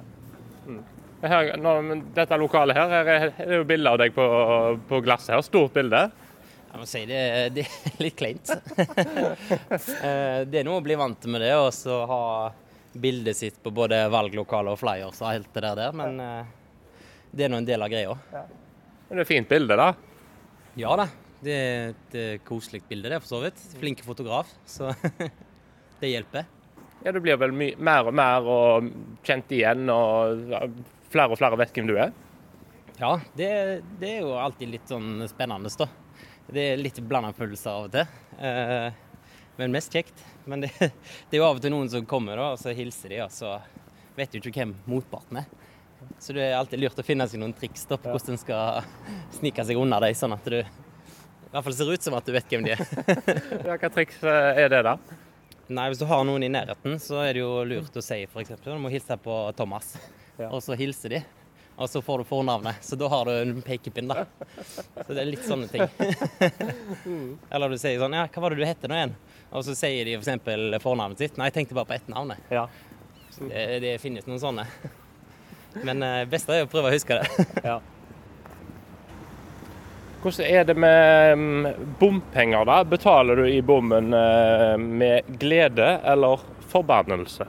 Mm. 0.66 0.84
Her, 1.26 1.56
når, 1.58 2.04
dette 2.16 2.38
lokalet 2.38 2.78
her, 2.78 2.92
her 2.92 3.10
er 3.16 3.32
det 3.40 3.58
jo 3.62 3.66
bilde 3.68 3.92
av 3.92 3.98
deg 4.02 4.14
på, 4.14 4.26
på 4.90 5.02
glasset 5.06 5.34
her. 5.34 5.42
Stort 5.46 5.74
bilde. 5.74 6.06
Jeg 6.76 6.82
må 6.82 6.86
si 6.92 7.02
det, 7.08 7.20
det 7.56 7.64
er 7.64 8.02
litt 8.04 8.18
kleint. 8.20 8.52
Eh, 10.06 10.42
det 10.48 10.60
er 10.60 10.66
noe 10.68 10.80
å 10.80 10.84
bli 10.84 10.96
vant 11.00 11.26
med 11.32 11.42
det, 11.42 11.54
og 11.58 11.70
så 11.74 12.02
ha 12.10 12.24
bildet 12.96 13.38
sitt 13.38 13.58
på 13.64 13.72
både 13.76 14.06
valglokale 14.12 14.74
og 14.74 14.80
flyers 14.80 15.22
og 15.22 15.30
alt 15.30 15.50
det 15.56 15.64
der, 15.66 15.80
der. 15.80 15.96
men 15.96 16.20
uh, 16.22 17.24
det 17.32 17.46
er 17.46 17.52
nå 17.52 17.60
en 17.60 17.68
del 17.68 17.84
av 17.84 17.92
greia. 17.92 18.16
Ja. 18.32 18.44
Men 19.08 19.20
det 19.20 19.26
er 19.26 19.30
fint 19.30 19.50
bilde, 19.50 19.78
da? 19.80 19.90
Ja 20.80 20.96
da. 21.00 21.08
Det 21.46 21.56
er 21.56 21.94
et 21.94 22.18
uh, 22.18 22.44
koselig 22.48 22.84
bilde, 22.90 23.12
det, 23.12 23.20
for 23.24 23.36
så 23.36 23.42
vidt. 23.44 23.64
Flink 23.80 24.04
fotograf, 24.06 24.52
så 24.70 24.92
det 26.02 26.12
hjelper. 26.12 26.48
Ja, 27.06 27.12
Du 27.12 27.20
blir 27.22 27.40
vel 27.40 27.56
mer 27.56 28.08
og 28.10 28.16
mer 28.18 28.48
og 28.50 28.92
kjent 29.28 29.52
igjen, 29.54 29.88
og 29.94 30.56
flere 31.16 31.32
og 31.32 31.40
flere 31.40 31.60
vet 31.60 31.72
hvem 31.76 31.88
du 31.88 31.96
er? 31.96 32.12
Ja, 33.00 33.18
det, 33.36 33.50
det 34.00 34.12
er 34.18 34.22
jo 34.24 34.36
alltid 34.40 34.72
litt 34.72 34.92
sånn 34.92 35.24
spennende, 35.32 35.72
da. 35.80 35.88
Det 36.46 36.64
er 36.74 36.80
litt 36.80 37.00
blanda 37.08 37.34
følelser 37.36 37.72
av 37.72 37.88
og 37.88 37.94
til. 37.96 38.12
Eh, 38.40 39.02
men 39.58 39.74
mest 39.74 39.96
kjekt. 39.96 40.20
Men 40.46 40.66
det, 40.66 40.72
det, 40.80 41.34
er 41.34 41.42
jo 41.42 41.48
av 41.48 41.60
og 41.60 41.64
til 41.64 41.74
noen 41.74 41.92
som 41.92 42.08
kommer 42.08 42.40
da, 42.40 42.52
og 42.54 42.62
så 42.62 42.76
hilser 42.76 43.16
de, 43.16 43.22
og 43.26 43.34
så 43.34 43.58
vet 44.16 44.32
du 44.32 44.40
ikke 44.40 44.62
hvem 44.62 44.76
motparten 44.92 45.42
er. 45.44 45.52
Så 46.22 46.36
det 46.36 46.46
er 46.46 46.58
alltid 46.60 46.84
lurt 46.84 47.00
å 47.00 47.06
finne 47.06 47.28
seg 47.28 47.42
noen 47.42 47.56
triks 47.58 47.88
da, 47.90 47.98
på 48.00 48.12
hvordan 48.12 48.36
en 48.36 48.42
skal 48.42 48.88
snike 49.40 49.64
seg 49.66 49.80
unna 49.80 50.00
dem, 50.04 50.16
sånn 50.16 50.36
at 50.36 50.52
du 50.52 50.60
i 50.60 51.56
hvert 51.56 51.64
fall 51.70 51.76
ser 51.78 51.92
ut 51.96 52.04
som 52.04 52.16
at 52.18 52.26
du 52.28 52.34
vet 52.36 52.52
hvem 52.52 52.66
de 52.68 52.74
er. 52.76 52.82
ja, 53.70 53.78
hva 53.80 53.90
triks 53.90 54.20
er 54.28 54.68
det, 54.72 54.82
da? 54.86 54.98
Nei, 55.72 55.88
Hvis 55.90 56.02
du 56.02 56.06
har 56.10 56.26
noen 56.28 56.44
i 56.46 56.52
nærheten, 56.52 57.00
så 57.02 57.24
er 57.24 57.34
det 57.34 57.42
jo 57.42 57.64
lurt 57.66 57.96
å 57.96 58.04
si 58.04 58.20
f.eks. 58.28 58.54
du 58.62 58.76
må 58.78 58.92
hilse 58.94 59.16
på 59.24 59.38
Thomas. 59.58 59.96
Og 60.50 60.62
så 60.64 60.76
hilser 60.80 61.16
de, 61.16 61.22
og 61.76 61.90
så 61.92 62.02
får 62.04 62.22
du 62.22 62.28
fornavnet. 62.30 62.82
Så 62.84 62.96
da 63.00 63.08
har 63.12 63.28
du 63.28 63.34
en 63.36 63.62
pekepinn, 63.64 64.12
da. 64.12 64.26
Så 64.64 65.10
det 65.12 65.22
er 65.22 65.30
litt 65.30 65.46
sånne 65.46 65.68
ting. 65.72 65.84
Eller 67.54 67.72
du 67.72 67.78
sier 67.80 68.00
sånn 68.00 68.16
Ja, 68.16 68.28
hva 68.32 68.46
var 68.46 68.56
det 68.56 68.62
du 68.62 68.68
het 68.68 68.86
nå 68.88 68.96
igjen? 68.96 69.16
Og 69.56 69.66
så 69.68 69.76
sier 69.78 70.08
de 70.08 70.16
f.eks. 70.20 70.84
fornavnet 70.84 71.20
sitt. 71.20 71.40
Nei, 71.40 71.50
jeg 71.52 71.60
tenkte 71.60 71.78
bare 71.78 71.90
på 71.92 71.98
etternavnet. 71.98 72.48
Ja. 72.54 72.68
Det, 73.36 73.66
det 73.84 73.98
finnes 74.04 74.28
noen 74.30 74.40
sånne. 74.40 74.68
Men 75.84 76.00
det 76.00 76.14
eh, 76.22 76.30
beste 76.32 76.56
er 76.56 76.64
å 76.64 76.72
prøve 76.72 76.92
å 76.92 76.96
huske 76.96 77.20
det. 77.20 77.46
ja. 77.68 77.82
Hvordan 80.26 80.48
er 80.48 80.64
det 80.66 80.74
med 80.80 81.38
mm, 81.38 81.66
bompenger, 82.00 82.64
da? 82.66 82.80
Betaler 82.88 83.44
du 83.44 83.46
i 83.52 83.60
bommen 83.62 84.16
eh, 84.16 84.74
med 84.80 85.28
glede 85.42 86.00
eller 86.08 86.42
forbannelse? 86.72 87.46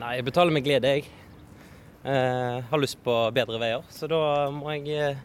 Nei, 0.00 0.14
jeg 0.16 0.24
betaler 0.30 0.54
med 0.54 0.64
glede, 0.64 0.94
jeg. 0.94 1.10
Eh, 2.06 2.64
har 2.70 2.78
lyst 2.78 3.00
på 3.04 3.12
bedre 3.34 3.58
veier, 3.58 3.82
så 3.90 4.06
da 4.06 4.18
må 4.54 4.70
jeg 4.76 4.92
eh, 4.94 5.22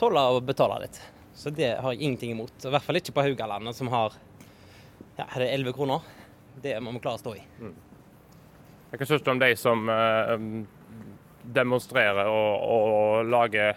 tåle 0.00 0.22
å 0.32 0.38
betale 0.40 0.78
litt. 0.86 0.96
Så 1.36 1.52
det 1.52 1.74
har 1.82 1.92
jeg 1.92 2.00
ingenting 2.00 2.30
imot. 2.32 2.54
I 2.64 2.72
hvert 2.72 2.86
fall 2.86 2.96
ikke 2.96 3.12
på 3.18 3.24
Haugalandet, 3.26 3.76
som 3.76 3.90
har 3.92 4.16
ja, 5.18 5.26
er 5.26 5.42
det 5.42 5.50
11 5.58 5.74
kroner. 5.76 6.06
Det 6.64 6.72
må 6.80 6.94
vi 6.94 7.02
klare 7.04 7.20
å 7.20 7.20
stå 7.20 7.34
i. 7.36 7.42
Mm. 7.60 7.74
Hva 8.94 9.08
syns 9.10 9.26
du 9.26 9.28
om 9.34 9.42
de 9.42 9.50
som 9.60 9.92
eh, 9.92 10.32
demonstrerer 11.58 12.32
og, 12.32 12.64
og 12.78 13.28
lager 13.28 13.76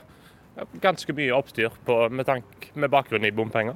ganske 0.80 1.18
mye 1.18 1.36
oppstyr 1.36 1.76
på, 1.84 2.00
med, 2.16 2.30
tank, 2.32 2.72
med, 2.74 2.94
bakgrunn 2.96 3.28
i 3.28 3.34
bompenger? 3.36 3.76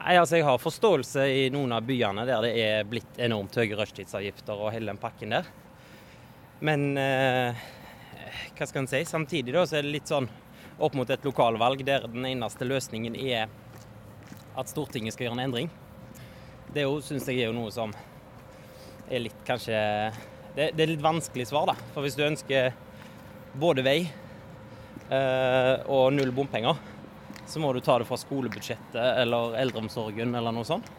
Nei, 0.00 0.18
altså 0.18 0.42
Jeg 0.42 0.48
har 0.50 0.58
forståelse 0.58 1.30
i 1.30 1.46
noen 1.54 1.78
av 1.78 1.86
byene 1.86 2.26
der 2.26 2.42
det 2.42 2.52
er 2.58 2.90
blitt 2.90 3.22
enormt 3.22 3.54
høye 3.54 3.78
rushtidsavgifter 3.78 4.66
og 4.66 4.74
hele 4.74 4.90
den 4.90 4.98
pakken 4.98 5.38
der. 5.38 5.46
Men 6.64 6.98
eh, 6.98 7.66
hva 8.58 8.66
skal 8.66 8.82
en 8.82 8.90
si? 8.90 9.04
Samtidig 9.06 9.54
da, 9.54 9.64
så 9.66 9.78
er 9.78 9.86
det 9.86 9.94
litt 9.94 10.10
sånn 10.10 10.26
opp 10.78 10.94
mot 10.98 11.10
et 11.10 11.24
lokalvalg 11.26 11.82
der 11.86 12.06
den 12.10 12.26
eneste 12.26 12.66
løsningen 12.66 13.16
er 13.18 13.46
at 14.58 14.70
Stortinget 14.70 15.14
skal 15.14 15.28
gjøre 15.28 15.38
en 15.38 15.44
endring. 15.46 15.70
Det 16.74 16.84
syns 17.06 17.28
jeg 17.30 17.42
er 17.42 17.50
jo 17.50 17.56
noe 17.56 17.70
som 17.74 17.94
er 19.08 19.24
litt 19.24 19.38
kanskje 19.46 19.78
det, 20.56 20.72
det, 20.74 20.82
er 20.82 20.90
litt 20.90 21.04
vanskelig 21.04 21.46
svar, 21.48 21.70
da. 21.70 21.76
For 21.94 22.04
hvis 22.04 22.18
du 22.18 22.24
ønsker 22.26 22.72
både 23.58 23.84
vei 23.86 23.98
eh, 24.02 25.74
og 25.86 26.10
null 26.16 26.34
bompenger, 26.34 26.80
så 27.48 27.62
må 27.62 27.70
du 27.72 27.80
ta 27.80 28.00
det 28.00 28.08
fra 28.08 28.18
skolebudsjettet 28.20 28.98
eller 29.22 29.54
eldreomsorgen 29.62 30.34
eller 30.34 30.52
noe 30.52 30.66
sånt. 30.68 30.90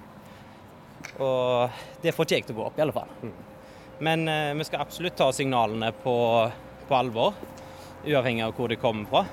Og 1.20 1.84
det 2.02 2.16
får 2.16 2.26
ikke 2.26 2.40
jeg 2.40 2.48
til 2.48 2.56
å 2.56 2.62
gå 2.62 2.68
opp, 2.70 2.80
i 2.80 2.86
alle 2.88 2.96
fall. 2.96 3.12
Men 4.00 4.28
eh, 4.28 4.54
vi 4.54 4.64
skal 4.64 4.82
absolutt 4.82 5.16
ta 5.16 5.34
signalene 5.34 5.92
på, 6.04 6.16
på, 6.88 6.96
alvor, 6.96 7.34
uavhengig 8.08 8.46
av 8.46 8.54
hvor 8.56 8.72
de 8.72 8.78
kommer 8.80 9.10
fra, 9.12 9.26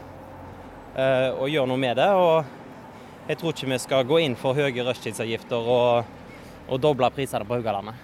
eh, 0.99 1.31
og 1.31 1.51
gjøre 1.53 1.71
noe 1.71 1.79
med 1.79 2.01
det. 2.01 2.09
Og 2.19 3.31
jeg 3.31 3.39
tror 3.39 3.55
ikke 3.55 3.71
vi 3.71 3.79
skal 3.83 4.09
gå 4.11 4.19
inn 4.25 4.35
for 4.39 4.59
høye 4.59 4.87
rushtidsavgifter 4.89 5.71
og, 5.77 6.11
og 6.67 6.83
doble 6.83 7.13
prisene 7.15 7.47
på 7.47 7.61
Haugalandet. 7.61 8.03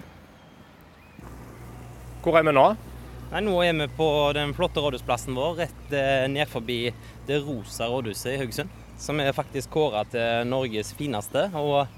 Hvor 2.22 2.38
er 2.38 2.46
vi 2.46 2.54
nå? 2.54 2.68
Nei, 3.32 3.40
nå 3.42 3.56
er 3.64 3.74
vi 3.74 3.88
på 3.96 4.06
den 4.36 4.54
flotte 4.54 4.82
rådhusplassen 4.84 5.34
vår 5.34 5.58
rett 5.64 5.96
eh, 5.98 6.28
ned 6.30 6.46
forbi 6.52 6.84
det 7.26 7.40
rosa 7.42 7.90
rådhuset 7.90 8.36
i 8.36 8.38
Haugesund. 8.38 8.78
Som 9.02 9.18
er 9.18 9.34
faktisk 9.34 9.72
kåra 9.74 10.04
til 10.06 10.46
Norges 10.46 10.92
fineste. 10.94 11.48
Og 11.58 11.88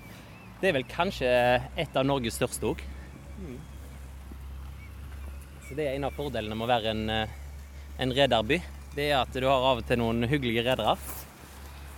det 0.63 0.71
er 0.71 0.79
vel 0.79 0.89
kanskje 0.89 1.29
et 1.77 1.99
av 2.01 2.09
Norges 2.09 2.41
største 2.41 2.73
òg. 2.73 2.85
Det 5.75 5.89
er 5.89 5.97
en 5.97 6.05
av 6.07 6.15
fordelene 6.15 6.55
med 6.55 6.69
å 6.69 6.71
være 6.71 6.91
en, 6.93 7.09
eh, 7.11 7.31
en 7.99 8.13
rederby. 8.15 8.61
Det 8.95 9.09
er 9.11 9.17
at 9.19 9.33
du 9.35 9.43
har 9.49 9.65
av 9.73 9.81
og 9.81 9.87
til 9.89 9.99
noen 9.99 10.23
hyggelige 10.31 10.63
redere 10.69 10.95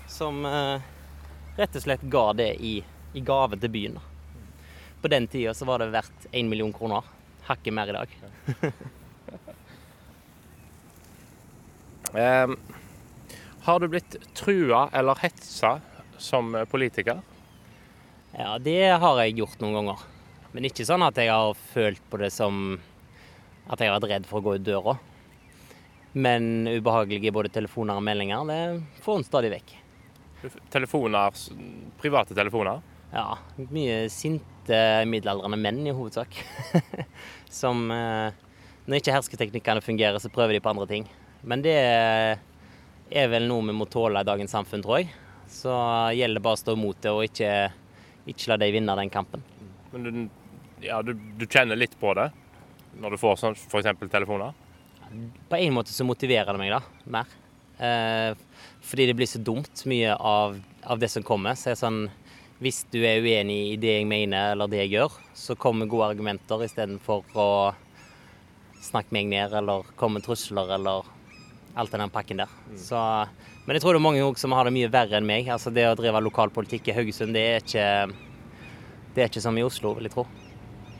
som 0.08 0.38
eh, 0.48 0.80
rett 1.58 1.76
og 1.76 1.82
slett 1.84 2.00
ga 2.08 2.32
det 2.32 2.56
i, 2.56 2.78
i 3.12 3.20
gave 3.20 3.58
til 3.60 3.68
byen. 3.74 3.98
På 5.02 5.12
den 5.12 5.28
tida 5.28 5.52
så 5.52 5.68
var 5.68 5.84
det 5.84 5.92
verdt 5.92 6.26
én 6.32 6.48
million 6.48 6.72
kroner 6.72 7.04
hakket 7.50 7.76
mer 7.76 7.92
i 7.92 7.96
dag. 7.98 8.08
um, 12.48 12.56
har 13.68 13.80
du 13.80 13.88
blitt 13.92 14.16
trua 14.32 14.88
eller 14.88 15.20
hetsa 15.20 15.80
som 16.16 16.64
politiker? 16.72 17.20
Ja, 18.32 18.56
det 18.56 18.96
har 19.04 19.20
jeg 19.20 19.36
gjort 19.36 19.60
noen 19.60 19.82
ganger. 19.82 19.98
Men 20.56 20.64
ikke 20.64 20.88
sånn 20.88 21.04
at 21.04 21.20
jeg 21.20 21.28
har 21.28 21.52
følt 21.76 22.00
på 22.08 22.24
det 22.24 22.32
som 22.32 22.78
at 23.66 23.82
jeg 23.82 23.90
har 23.90 23.98
vært 23.98 24.12
redd 24.12 24.28
for 24.28 24.40
å 24.40 24.46
gå 24.46 24.56
ut 24.56 24.66
døra. 24.66 24.96
Men 26.16 26.68
ubehagelige 26.70 27.34
både 27.34 27.52
telefoner 27.52 27.98
og 27.98 28.04
meldinger, 28.06 28.46
det 28.48 29.02
får 29.04 29.20
en 29.20 29.26
stadig 29.26 29.52
vekk. 29.52 29.74
Telefoner, 30.72 31.34
private 32.00 32.36
telefoner? 32.36 32.80
Ja, 33.12 33.36
mye 33.72 34.06
sinte 34.12 34.80
middelaldrende 35.08 35.58
menn 35.60 35.82
i 35.86 35.94
hovedsak. 35.94 36.38
som 37.60 37.86
eh, 37.90 38.34
Når 38.86 39.00
ikke 39.00 39.14
hersketeknikkene 39.14 39.82
fungerer, 39.84 40.18
så 40.22 40.30
prøver 40.32 40.56
de 40.56 40.62
på 40.62 40.72
andre 40.72 40.86
ting. 40.90 41.06
Men 41.46 41.62
det 41.64 41.76
er 41.76 43.30
vel 43.30 43.46
noe 43.50 43.66
vi 43.66 43.74
må 43.76 43.86
tåle 43.90 44.22
i 44.22 44.26
dagens 44.26 44.54
samfunn, 44.54 44.84
tror 44.84 45.02
jeg. 45.02 45.10
Så 45.50 45.74
gjelder 46.16 46.40
det 46.40 46.44
bare 46.46 46.58
å 46.58 46.62
stå 46.62 46.74
imot 46.74 47.02
det 47.02 47.12
og 47.14 47.22
ikke, 47.26 47.50
ikke 48.30 48.50
la 48.50 48.58
dem 48.62 48.74
vinne 48.74 48.96
den 48.98 49.12
kampen. 49.12 49.44
Men 49.92 50.06
du, 50.06 50.10
ja, 50.84 51.00
du, 51.06 51.14
du, 51.14 51.46
kjenner 51.46 51.78
litt 51.78 51.94
på 52.00 52.12
det 52.18 52.30
når 53.01 53.14
du 53.14 53.20
får 53.20 53.40
sånn 53.40 53.57
f.eks. 53.59 53.90
telefoner? 54.12 54.55
På 55.51 55.59
en 55.59 55.74
måte 55.76 55.94
så 55.94 56.05
motiverer 56.07 56.53
det 56.53 56.61
meg 56.61 56.72
da, 56.74 56.80
mer. 57.16 57.34
Eh, 57.78 58.32
fordi 58.86 59.09
det 59.11 59.16
blir 59.18 59.28
så 59.30 59.40
dumt 59.42 59.84
mye 59.88 60.14
av, 60.14 60.57
av 60.82 61.01
det 61.03 61.11
som 61.12 61.24
kommer. 61.26 61.59
Så 61.59 61.72
er 61.72 61.80
sånn 61.80 62.07
hvis 62.62 62.86
du 62.88 63.03
er 63.05 63.20
uenig 63.20 63.59
i 63.74 63.80
det 63.80 63.99
jeg 63.99 64.07
mener 64.09 64.55
eller 64.55 64.70
det 64.72 64.80
jeg 64.86 64.94
gjør, 64.94 65.16
så 65.36 65.57
kommer 65.61 65.88
gode 65.90 66.09
argumenter 66.14 66.64
istedenfor 66.64 67.36
å 67.36 67.49
snakke 68.86 69.12
meg 69.12 69.28
ned 69.28 69.53
eller 69.59 69.84
komme 70.01 70.18
med 70.18 70.24
trusler 70.24 70.72
eller 70.78 71.11
alt 71.76 71.92
den 71.92 72.12
pakken 72.12 72.40
der. 72.40 72.53
Mm. 72.70 72.78
Så, 72.80 73.01
men 73.66 73.76
jeg 73.76 73.84
tror 73.84 73.92
det 73.92 74.01
er 74.01 74.07
mange 74.07 74.30
som 74.40 74.55
har 74.57 74.64
det 74.64 74.72
mye 74.72 74.92
verre 74.92 75.18
enn 75.18 75.28
meg. 75.28 75.51
Altså 75.53 75.72
Det 75.74 75.84
å 75.84 75.97
drive 75.99 76.22
lokalpolitikk 76.24 76.88
i 76.88 76.97
Haugesund, 76.97 77.36
det 77.36 77.44
er 77.44 77.61
ikke, 77.61 77.88
det 79.12 79.24
er 79.24 79.28
ikke 79.28 79.44
som 79.44 79.61
i 79.61 79.66
Oslo, 79.66 79.92
vil 79.99 80.09
jeg 80.09 80.16
tro. 80.16 80.24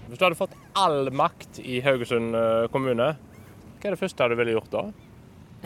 Hvis 0.07 0.21
du 0.21 0.25
hadde 0.25 0.39
fått 0.39 0.55
all 0.79 1.11
makt 1.11 1.59
i 1.63 1.81
Haugesund 1.83 2.37
eh, 2.39 2.67
kommune, 2.73 3.09
hva 3.17 3.89
er 3.89 3.95
det 3.97 4.01
første 4.01 4.29
du 4.31 4.37
ville 4.39 4.55
gjort 4.55 4.71
da? 4.71 4.85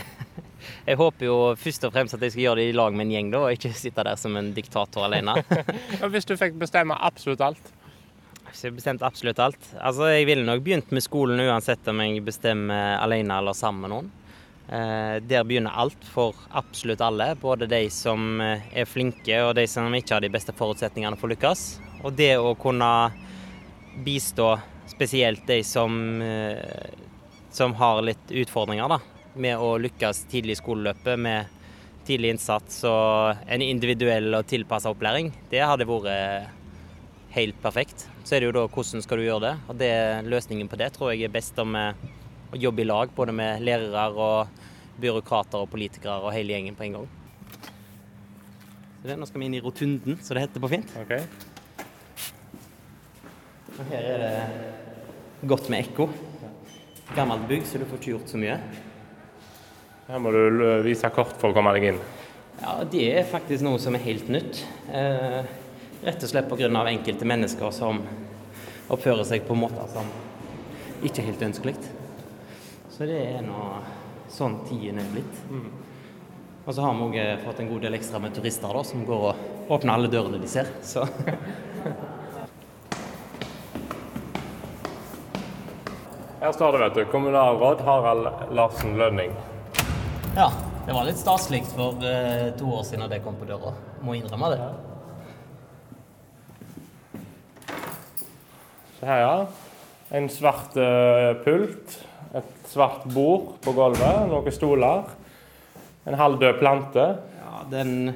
Jeg 0.89 0.97
håper 1.01 1.27
jo 1.27 1.37
først 1.61 1.85
og 1.89 1.93
fremst 1.95 2.17
at 2.17 2.23
jeg 2.25 2.35
skal 2.35 2.43
gjøre 2.43 2.61
det 2.61 2.71
i 2.71 2.77
lag 2.77 2.95
med 2.97 3.07
en 3.07 3.13
gjeng, 3.15 3.29
da, 3.33 3.43
og 3.47 3.55
ikke 3.57 3.73
sitte 3.77 4.05
der 4.05 4.17
som 4.21 4.37
en 4.37 4.51
diktator 4.57 5.07
alene. 5.07 5.35
Hvis 6.13 6.29
du 6.29 6.35
fikk 6.41 6.57
bestemme 6.61 6.97
absolutt 6.97 7.43
alt? 7.45 7.71
Hvis 8.51 8.65
jeg 8.67 8.75
bestemte 8.77 9.07
absolutt 9.07 9.41
alt? 9.41 9.69
Altså, 9.79 10.09
Jeg 10.11 10.27
ville 10.29 10.45
nok 10.45 10.65
begynt 10.65 10.91
med 10.93 11.05
skolen 11.05 11.41
uansett 11.45 11.87
om 11.89 12.01
jeg 12.03 12.25
bestemmer 12.27 12.99
alene 13.01 13.39
eller 13.41 13.57
sammen 13.57 13.85
med 13.85 13.93
noen. 13.95 14.11
Eh, 14.71 15.17
der 15.27 15.47
begynner 15.47 15.77
alt 15.83 16.05
for 16.07 16.37
absolutt 16.59 17.01
alle, 17.03 17.33
både 17.41 17.69
de 17.71 17.85
som 17.95 18.41
eh, 18.43 18.67
er 18.83 18.89
flinke 18.89 19.41
og 19.47 19.55
de 19.59 19.67
som 19.71 19.89
ikke 19.95 20.17
har 20.17 20.25
de 20.25 20.33
beste 20.33 20.55
forutsetningene 20.57 21.19
for 21.19 21.31
å 21.31 21.35
lykkes. 21.35 21.65
Og 22.05 22.15
det 22.19 22.35
å 22.39 22.53
kunne 22.59 22.91
bistå 24.05 24.53
spesielt 24.91 25.47
de 25.47 25.63
som, 25.67 26.23
eh, 26.23 26.91
som 27.51 27.75
har 27.75 28.03
litt 28.07 28.37
utfordringer, 28.43 28.89
da 28.89 29.01
med 29.35 29.59
å 29.59 29.75
lykkes 29.81 30.25
tidlig 30.31 30.57
i 30.57 30.61
skoleløpet 30.61 31.19
med 31.21 31.59
tidlig 32.09 32.35
innsats 32.35 32.81
og 32.89 33.43
en 33.47 33.63
individuell 33.63 34.33
og 34.35 34.49
tilpassa 34.51 34.91
opplæring, 34.91 35.31
det 35.53 35.63
hadde 35.63 35.87
vært 35.89 36.57
helt 37.37 37.61
perfekt. 37.63 38.09
Så 38.25 38.37
er 38.37 38.43
det 38.43 38.51
jo 38.51 38.57
da 38.57 38.65
hvordan 38.67 39.05
skal 39.05 39.21
du 39.21 39.27
gjøre 39.27 39.45
det. 39.45 39.55
Og 39.71 39.79
det, 39.79 39.93
løsningen 40.27 40.71
på 40.71 40.79
det 40.81 40.91
tror 40.97 41.13
jeg 41.13 41.29
er 41.29 41.35
best 41.35 41.59
om 41.63 41.77
å 41.77 42.59
jobbe 42.59 42.83
i 42.83 42.89
lag, 42.89 43.13
både 43.15 43.35
med 43.37 43.63
lærere 43.63 44.09
og 44.11 45.01
byråkrater 45.01 45.63
og 45.63 45.71
politikere 45.71 46.19
og 46.25 46.35
hele 46.35 46.57
gjengen 46.57 46.77
på 46.77 46.89
en 46.89 46.99
gang. 46.99 47.09
Så 49.01 49.09
det, 49.09 49.17
nå 49.17 49.29
skal 49.29 49.41
vi 49.41 49.49
inn 49.49 49.57
i 49.57 49.63
rotunden, 49.65 50.19
som 50.21 50.37
det 50.37 50.49
heter 50.49 50.61
på 50.61 50.75
fint. 50.75 50.91
Okay. 51.07 51.25
Og 53.81 53.87
her 53.89 54.07
er 54.13 54.19
det 54.21 55.49
godt 55.49 55.71
med 55.73 55.87
ekko. 55.87 56.05
Gammelt 57.17 57.47
bygg, 57.49 57.63
så 57.65 57.79
du 57.81 57.87
får 57.89 57.97
ikke 57.97 58.11
gjort 58.13 58.29
så 58.29 58.41
mye. 58.41 58.57
Her 60.11 60.21
må 60.21 60.33
du 60.35 60.65
vise 60.85 61.09
kort 61.15 61.33
for 61.41 61.49
å 61.49 61.57
komme 61.57 61.73
deg 61.79 61.87
inn. 61.95 62.01
Ja, 62.61 62.75
Det 62.85 63.07
er 63.09 63.25
faktisk 63.31 63.65
noe 63.65 63.81
som 63.81 63.97
er 63.97 64.05
helt 64.05 64.29
nytt. 64.29 64.61
Eh, 64.93 65.41
rett 66.05 66.27
og 66.27 66.29
slett 66.29 66.51
pga. 66.51 66.69
enkelte 66.69 67.25
mennesker 67.25 67.73
som 67.73 68.03
oppfører 68.91 69.25
seg 69.25 69.47
på 69.49 69.57
måter 69.57 69.89
som 69.89 70.05
ikke 71.03 71.23
er 71.23 71.31
helt 71.33 71.43
ønskelig. 71.49 71.77
Så 72.91 73.07
det 73.09 73.17
er 73.17 73.41
nå 73.41 73.81
sånn 74.29 74.61
tiden 74.69 74.99
er 74.99 75.09
blitt. 75.09 75.41
Og 76.67 76.75
så 76.75 76.83
har 76.83 76.93
vi 76.93 77.19
òg 77.19 77.45
fått 77.47 77.61
en 77.61 77.69
god 77.69 77.81
del 77.81 77.95
ekstra 77.95 78.21
med 78.21 78.35
turister 78.35 78.69
da, 78.69 78.85
som 78.85 79.07
går 79.07 79.31
og 79.31 79.73
åpner 79.73 79.95
alle 79.95 80.13
dørene 80.13 80.39
de 80.39 80.47
ser. 80.47 80.69
Så 80.83 81.09
Her 86.41 86.53
står 86.57 86.73
det, 86.73 86.79
vet 86.79 86.95
du, 86.95 87.05
kommunalråd 87.13 87.81
Harald 87.85 88.29
Larsen 88.57 88.95
Lønning. 88.97 89.35
ja, 90.33 90.47
det 90.87 90.95
var 90.97 91.05
litt 91.05 91.19
staselig 91.21 91.67
for 91.69 92.01
uh, 92.01 92.47
to 92.57 92.71
år 92.79 92.87
siden 92.89 93.11
det 93.13 93.19
kom 93.21 93.37
på 93.37 93.45
døra. 93.45 93.75
Må 94.01 94.15
innrømme 94.17 94.49
det. 94.55 94.61
Se 98.97 99.05
her, 99.05 99.21
ja. 99.21 99.37
En 100.17 100.33
svart 100.33 100.81
uh, 100.81 101.37
pult, 101.45 102.01
et 102.33 102.73
svart 102.73 103.05
bord 103.13 103.59
på 103.61 103.77
gulvet, 103.77 104.25
noen 104.33 104.57
stoler. 104.57 105.13
En 106.09 106.17
halvdød 106.23 106.57
plante. 106.63 107.09
Ja, 107.37 107.67
den, 107.69 108.15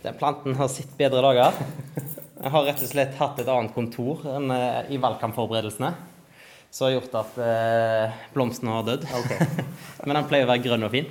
den 0.00 0.16
planten 0.16 0.56
har 0.56 0.72
sett 0.72 0.96
bedre 0.96 1.20
dager. 1.28 1.60
Jeg 2.40 2.56
har 2.56 2.70
rett 2.72 2.86
og 2.88 2.96
slett 2.96 3.20
hatt 3.20 3.44
et 3.44 3.52
annet 3.52 3.76
kontor 3.76 4.24
enn 4.32 4.48
uh, 4.48 4.86
i 4.88 4.96
valgkampforberedelsene. 4.96 5.98
Som 6.70 6.86
har 6.86 6.92
gjort 6.94 7.14
at 7.18 7.38
eh, 7.42 8.18
blomsten 8.34 8.70
har 8.70 8.86
dødd. 8.86 9.06
Men 10.06 10.14
den 10.14 10.28
pleier 10.30 10.46
å 10.46 10.50
være 10.52 10.62
grønn 10.68 10.86
og 10.86 10.92
fin. 10.94 11.08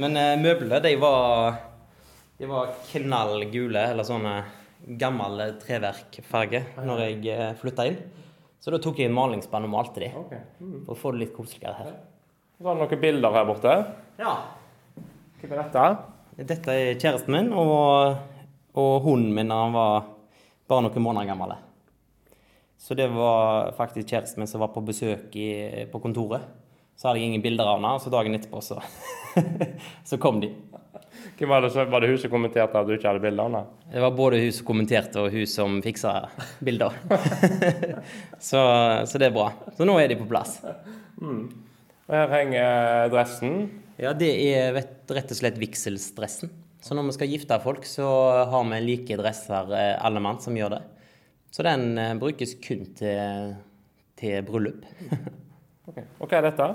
Men 0.00 0.16
eh, 0.16 0.38
møblene, 0.40 0.80
de 0.80 0.92
var, 1.00 1.58
de 2.40 2.48
var 2.48 2.72
knallgule, 2.88 3.82
eller 3.92 4.08
sånne 4.08 4.36
gammel 4.98 5.42
treverkfarge, 5.60 6.62
når 6.88 7.02
jeg 7.04 7.18
eh, 7.34 7.52
flytta 7.60 7.86
inn. 7.90 8.00
Så 8.62 8.72
da 8.72 8.80
tok 8.80 9.02
jeg 9.02 9.10
en 9.10 9.16
malingsspann 9.16 9.66
og 9.66 9.74
malte 9.74 10.04
de, 10.04 10.08
for 10.86 10.94
å 10.94 10.98
få 10.98 11.12
det 11.12 11.24
litt 11.24 11.36
koseligere 11.36 11.76
her. 11.82 11.92
Så 12.56 12.68
har 12.68 12.78
det 12.78 12.86
noen 12.86 13.02
bilder 13.02 13.36
her 13.36 13.46
borte. 13.48 13.74
Ja. 14.22 14.34
Hvem 15.42 15.52
er 15.52 15.64
dette? 15.64 15.86
Dette 16.48 16.78
er 16.78 16.94
kjæresten 16.94 17.34
min, 17.34 17.52
og, 17.52 18.16
og 18.78 18.92
hunden 19.04 19.34
min 19.36 19.52
da 19.52 19.58
han 19.66 19.76
var 19.76 20.08
bare 20.70 20.86
noen 20.86 21.04
måneder 21.04 21.32
gammel. 21.34 21.56
Så 22.82 22.96
det 22.98 23.06
var 23.14 23.70
faktisk 23.78 24.10
kjæresten 24.10 24.42
min 24.42 24.50
som 24.50 24.62
var 24.64 24.72
på 24.74 24.82
besøk 24.82 25.36
i, 25.38 25.86
på 25.92 26.00
kontoret. 26.02 26.42
Så 26.98 27.08
hadde 27.08 27.20
jeg 27.22 27.30
ingen 27.30 27.42
bilder 27.44 27.68
av 27.70 27.78
henne, 27.78 27.92
og 27.96 28.02
så 28.02 28.10
dagen 28.12 28.34
etterpå 28.36 28.60
så, 28.62 28.80
så 30.08 30.18
kom 30.22 30.40
de. 30.42 30.50
Hvem 31.38 31.50
var, 31.50 31.62
det, 31.62 31.70
som- 31.74 31.88
var 31.90 32.02
det 32.02 32.10
hun 32.10 32.18
som 32.20 32.30
kommenterte 32.32 32.78
at 32.78 32.86
du 32.88 32.92
ikke 32.96 33.08
hadde 33.08 33.22
bilder 33.22 33.44
av 33.44 33.48
henne? 33.50 33.62
Det 33.94 34.02
var 34.02 34.14
både 34.18 34.40
hun 34.42 34.52
som 34.54 34.66
kommenterte 34.66 35.22
og 35.22 35.30
hun 35.34 35.46
som 35.50 35.78
fiksa 35.84 36.12
bilder. 36.66 36.98
så, 38.50 38.62
så 39.06 39.20
det 39.22 39.28
er 39.30 39.34
bra. 39.36 39.48
Så 39.78 39.86
nå 39.88 39.96
er 40.02 40.10
de 40.12 40.18
på 40.20 40.26
plass. 40.30 40.58
Mm. 41.22 41.44
Og 42.08 42.16
her 42.18 42.34
henger 42.34 43.12
dressen. 43.14 43.56
Ja, 44.02 44.12
det 44.18 44.32
er 44.50 44.74
rett 44.76 45.30
og 45.32 45.38
slett 45.38 45.60
vigselsdressen. 45.62 46.50
Så 46.82 46.98
når 46.98 47.12
vi 47.12 47.16
skal 47.16 47.30
gifte 47.30 47.60
folk, 47.62 47.86
så 47.86 48.06
har 48.50 48.66
vi 48.72 48.80
like 48.82 49.18
dresser 49.20 49.70
eh, 49.78 49.94
alle 50.02 50.22
mann 50.22 50.42
som 50.42 50.56
gjør 50.58 50.74
det. 50.76 50.82
Så 51.52 51.64
den 51.66 51.98
eh, 52.00 52.14
brukes 52.20 52.56
kun 52.64 52.86
til, 52.96 53.54
til 54.18 54.44
bryllup. 54.48 54.86
Og 56.22 56.28
hva 56.30 56.38
er 56.38 56.46
dette? 56.46 56.68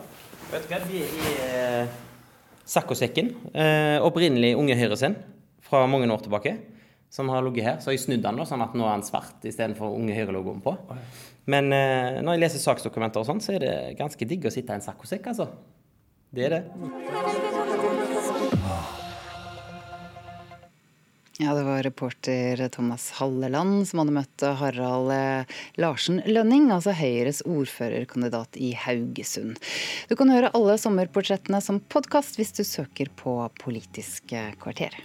Vet 0.51 0.67
du 0.67 0.73
hva, 0.73 0.79
det 0.85 1.05
er 1.47 1.87
saccosekken. 2.67 3.31
Eh, 3.55 3.97
opprinnelig 4.05 4.53
Unge 4.59 4.75
Høyre 4.77 4.97
sin, 4.99 5.15
fra 5.65 5.85
mange 5.89 6.09
år 6.13 6.25
tilbake. 6.27 6.57
Som 7.09 7.31
har 7.31 7.41
ligget 7.45 7.65
her. 7.65 7.79
Så 7.79 7.89
har 7.89 7.95
jeg 7.95 8.03
snudd 8.03 8.25
den, 8.25 8.37
da, 8.37 8.45
sånn 8.45 8.65
at 8.65 8.75
nå 8.77 8.85
er 8.85 8.99
den 8.99 9.07
svart 9.07 9.47
istedenfor 9.47 9.95
Unge 9.95 10.13
Høyre-logoen 10.17 10.61
på. 10.61 10.75
Men 11.47 11.71
eh, 11.73 12.19
når 12.21 12.35
jeg 12.35 12.43
leser 12.43 12.65
saksdokumenter 12.67 13.23
og 13.23 13.29
sånn, 13.29 13.41
så 13.43 13.55
er 13.55 13.63
det 13.63 13.75
ganske 13.99 14.27
digg 14.29 14.45
å 14.45 14.53
sitte 14.53 14.75
i 14.75 14.77
en 14.77 14.85
saccosekk, 14.85 15.31
altså. 15.31 15.49
Det 16.35 16.49
er 16.49 16.57
det. 16.57 17.66
Ja, 21.39 21.53
det 21.53 21.63
var 21.63 21.83
reporter 21.83 22.67
Thomas 22.73 23.11
Halleland 23.11 23.83
som 23.85 23.99
hadde 24.01 24.15
møtt 24.15 24.45
Harald 24.57 25.11
eh, 25.13 25.59
Larsen 25.77 26.17
Lønning, 26.25 26.71
altså 26.73 26.95
Høyres 26.97 27.43
ordførerkandidat 27.45 28.57
i 28.57 28.71
Haugesund. 28.73 29.61
Du 30.09 30.15
kan 30.17 30.33
høre 30.33 30.49
alle 30.57 30.79
sommerportrettene 30.81 31.61
som 31.61 31.77
podkast 31.93 32.41
hvis 32.41 32.57
du 32.57 32.63
søker 32.65 33.13
på 33.21 33.37
Politisk 33.61 34.33
kvarter. 34.63 34.97